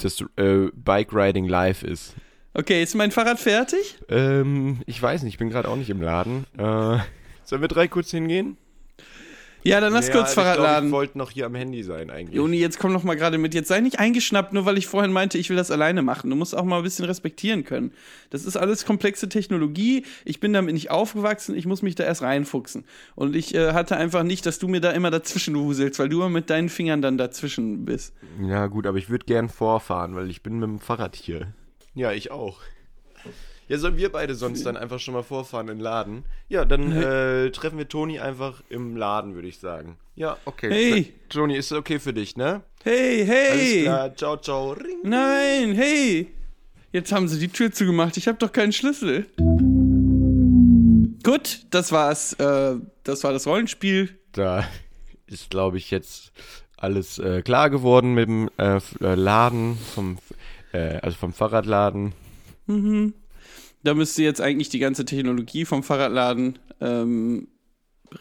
dass 0.00 0.20
äh, 0.36 0.68
Bike 0.74 1.12
Riding 1.12 1.46
live 1.46 1.82
ist. 1.82 2.14
Okay, 2.54 2.82
ist 2.82 2.94
mein 2.94 3.10
Fahrrad 3.10 3.40
fertig? 3.40 3.96
Ähm, 4.08 4.82
ich 4.86 5.00
weiß 5.00 5.22
nicht, 5.22 5.34
ich 5.34 5.38
bin 5.38 5.48
gerade 5.48 5.68
auch 5.68 5.76
nicht 5.76 5.90
im 5.90 6.02
Laden. 6.02 6.44
Äh, 6.58 6.98
sollen 7.44 7.62
wir 7.62 7.68
drei 7.68 7.88
kurz 7.88 8.10
hingehen? 8.10 8.56
Ja, 9.64 9.80
dann 9.80 9.92
lass 9.92 10.08
Ja, 10.08 10.14
kurz 10.14 10.30
ich 10.30 10.34
Fahrrad 10.34 10.56
glaub, 10.56 10.66
laden. 10.66 10.86
Ich 10.88 10.92
wollte 10.92 11.18
noch 11.18 11.30
hier 11.30 11.46
am 11.46 11.54
Handy 11.54 11.82
sein 11.82 12.10
eigentlich. 12.10 12.36
Joni, 12.36 12.58
jetzt 12.58 12.78
komm 12.78 12.92
noch 12.92 13.04
mal 13.04 13.14
gerade 13.14 13.38
mit. 13.38 13.54
Jetzt 13.54 13.68
sei 13.68 13.80
nicht 13.80 13.98
eingeschnappt, 13.98 14.52
nur 14.52 14.64
weil 14.66 14.76
ich 14.76 14.86
vorhin 14.86 15.12
meinte, 15.12 15.38
ich 15.38 15.50
will 15.50 15.56
das 15.56 15.70
alleine 15.70 16.02
machen. 16.02 16.30
Du 16.30 16.36
musst 16.36 16.56
auch 16.56 16.64
mal 16.64 16.78
ein 16.78 16.82
bisschen 16.82 17.04
respektieren 17.04 17.64
können. 17.64 17.92
Das 18.30 18.44
ist 18.44 18.56
alles 18.56 18.84
komplexe 18.84 19.28
Technologie. 19.28 20.04
Ich 20.24 20.40
bin 20.40 20.52
damit 20.52 20.74
nicht 20.74 20.90
aufgewachsen. 20.90 21.56
Ich 21.56 21.66
muss 21.66 21.82
mich 21.82 21.94
da 21.94 22.04
erst 22.04 22.22
reinfuchsen. 22.22 22.84
Und 23.14 23.36
ich 23.36 23.54
äh, 23.54 23.72
hatte 23.72 23.96
einfach 23.96 24.24
nicht, 24.24 24.46
dass 24.46 24.58
du 24.58 24.68
mir 24.68 24.80
da 24.80 24.90
immer 24.90 25.10
dazwischen 25.10 25.56
wuselst, 25.56 25.98
weil 25.98 26.08
du 26.08 26.18
immer 26.18 26.30
mit 26.30 26.50
deinen 26.50 26.68
Fingern 26.68 27.02
dann 27.02 27.18
dazwischen 27.18 27.84
bist. 27.84 28.14
Ja, 28.42 28.66
gut, 28.66 28.86
aber 28.86 28.98
ich 28.98 29.10
würde 29.10 29.26
gern 29.26 29.48
vorfahren, 29.48 30.16
weil 30.16 30.30
ich 30.30 30.42
bin 30.42 30.54
mit 30.58 30.68
dem 30.68 30.80
Fahrrad 30.80 31.14
hier. 31.14 31.52
Ja, 31.94 32.12
ich 32.12 32.30
auch. 32.30 32.60
Ja, 33.72 33.78
sollen 33.78 33.96
wir 33.96 34.12
beide 34.12 34.34
sonst 34.34 34.66
dann 34.66 34.76
einfach 34.76 35.00
schon 35.00 35.14
mal 35.14 35.22
vorfahren 35.22 35.68
in 35.68 35.78
den 35.78 35.82
Laden? 35.82 36.26
Ja, 36.50 36.66
dann 36.66 36.92
äh, 36.92 37.50
treffen 37.52 37.78
wir 37.78 37.88
Toni 37.88 38.20
einfach 38.20 38.62
im 38.68 38.98
Laden, 38.98 39.34
würde 39.34 39.48
ich 39.48 39.60
sagen. 39.60 39.96
Ja, 40.14 40.36
okay. 40.44 40.68
Hey. 40.68 41.14
Toni, 41.30 41.56
ist 41.56 41.72
okay 41.72 41.98
für 41.98 42.12
dich, 42.12 42.36
ne? 42.36 42.60
Hey, 42.84 43.22
Alles 43.22 43.32
hey! 43.32 43.82
klar, 43.84 44.14
ciao, 44.14 44.36
ciao. 44.36 44.72
Ring. 44.72 44.98
Nein, 45.04 45.74
hey! 45.74 46.28
Jetzt 46.92 47.12
haben 47.12 47.28
sie 47.28 47.38
die 47.38 47.48
Tür 47.48 47.72
zugemacht. 47.72 48.18
Ich 48.18 48.28
habe 48.28 48.36
doch 48.36 48.52
keinen 48.52 48.72
Schlüssel. 48.72 49.24
Gut, 51.22 51.64
das 51.70 51.92
war's. 51.92 52.34
Äh, 52.34 52.74
das 53.04 53.24
war 53.24 53.32
das 53.32 53.46
Rollenspiel. 53.46 54.18
Da 54.32 54.68
ist, 55.26 55.48
glaube 55.48 55.78
ich, 55.78 55.90
jetzt 55.90 56.32
alles 56.76 57.18
äh, 57.18 57.40
klar 57.40 57.70
geworden 57.70 58.12
mit 58.12 58.28
dem 58.28 58.50
äh, 58.58 58.80
äh, 59.00 59.14
Laden 59.14 59.78
vom. 59.94 60.18
Äh, 60.74 60.98
also 61.00 61.16
vom 61.16 61.32
Fahrradladen. 61.32 62.12
Da 63.84 63.94
müsste 63.94 64.22
jetzt 64.22 64.40
eigentlich 64.40 64.68
die 64.68 64.78
ganze 64.78 65.04
Technologie 65.04 65.64
vom 65.64 65.82
Fahrradladen 65.82 66.58
ähm, 66.80 67.48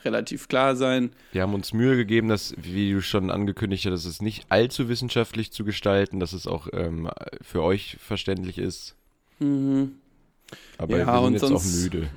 relativ 0.03 0.47
klar 0.47 0.75
sein. 0.75 1.11
Wir 1.33 1.41
haben 1.43 1.53
uns 1.53 1.73
Mühe 1.73 1.95
gegeben, 1.95 2.29
das, 2.29 2.53
wie 2.57 2.91
du 2.93 3.01
schon 3.01 3.29
angekündigt 3.29 3.85
hast, 3.85 4.05
es 4.05 4.21
nicht 4.21 4.45
allzu 4.49 4.89
wissenschaftlich 4.89 5.51
zu 5.51 5.63
gestalten, 5.63 6.19
dass 6.19 6.33
es 6.33 6.47
auch 6.47 6.67
ähm, 6.73 7.09
für 7.41 7.61
euch 7.61 7.97
verständlich 7.99 8.57
ist. 8.57 8.95
Aber 9.39 10.97
Ja, 10.97 11.05
wir 11.05 11.05
sind 11.05 11.23
und 11.25 11.33
jetzt 11.33 11.43
auch 11.43 11.63
müde. 11.63 12.09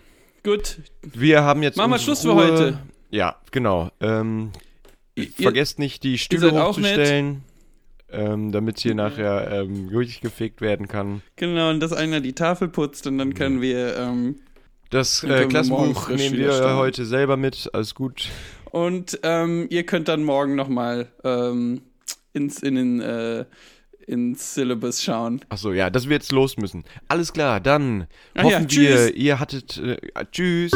Gut, 0.42 0.78
Wir 1.03 1.42
haben 1.42 1.62
jetzt. 1.62 1.76
Machen 1.76 1.90
wir 1.92 1.99
Schluss 1.99 2.22
für 2.22 2.30
Ruhe. 2.32 2.45
heute. 2.45 2.78
Ja, 3.11 3.36
genau. 3.51 3.90
Ähm, 4.01 4.51
Ihr- 5.14 5.28
vergesst 5.30 5.78
nicht, 5.78 6.03
die 6.03 6.18
Stühle 6.18 6.62
auch 6.64 6.76
nett. 6.78 7.36
Ähm, 8.16 8.52
damit 8.52 8.78
hier 8.78 8.94
nachher 8.94 9.50
ähm, 9.50 9.90
durchgefegt 9.90 10.60
werden 10.60 10.88
kann. 10.88 11.22
genau, 11.36 11.70
und 11.70 11.80
dass 11.80 11.92
einer 11.92 12.20
die 12.20 12.32
Tafel 12.34 12.68
putzt 12.68 13.06
und 13.06 13.18
dann 13.18 13.34
können 13.34 13.60
wir 13.60 13.96
ähm, 13.96 14.36
Das 14.90 15.22
äh, 15.24 15.28
wir 15.28 15.48
Klassenbuch 15.48 16.08
nehmen 16.08 16.36
wir 16.36 16.52
starten. 16.52 16.76
heute 16.78 17.04
selber 17.04 17.36
mit. 17.36 17.70
Alles 17.72 17.94
gut. 17.94 18.28
Und 18.70 19.18
ähm, 19.22 19.66
ihr 19.70 19.84
könnt 19.86 20.08
dann 20.08 20.24
morgen 20.24 20.54
nochmal 20.56 21.08
ähm, 21.22 21.82
ins, 22.32 22.60
in 22.62 22.74
den, 22.74 23.00
äh, 23.00 23.44
ins 24.06 24.54
Syllabus 24.54 25.02
schauen. 25.02 25.40
Achso, 25.48 25.72
ja, 25.72 25.90
dass 25.90 26.08
wir 26.08 26.14
jetzt 26.16 26.32
los 26.32 26.56
müssen. 26.56 26.82
Alles 27.08 27.32
klar, 27.32 27.60
dann 27.60 28.06
Ah 28.34 28.42
hoffen 28.42 28.66
ja, 28.68 28.76
wir, 28.76 29.16
ihr 29.16 29.38
hattet. 29.40 29.78
Äh, 29.78 29.96
tschüss. 30.32 30.72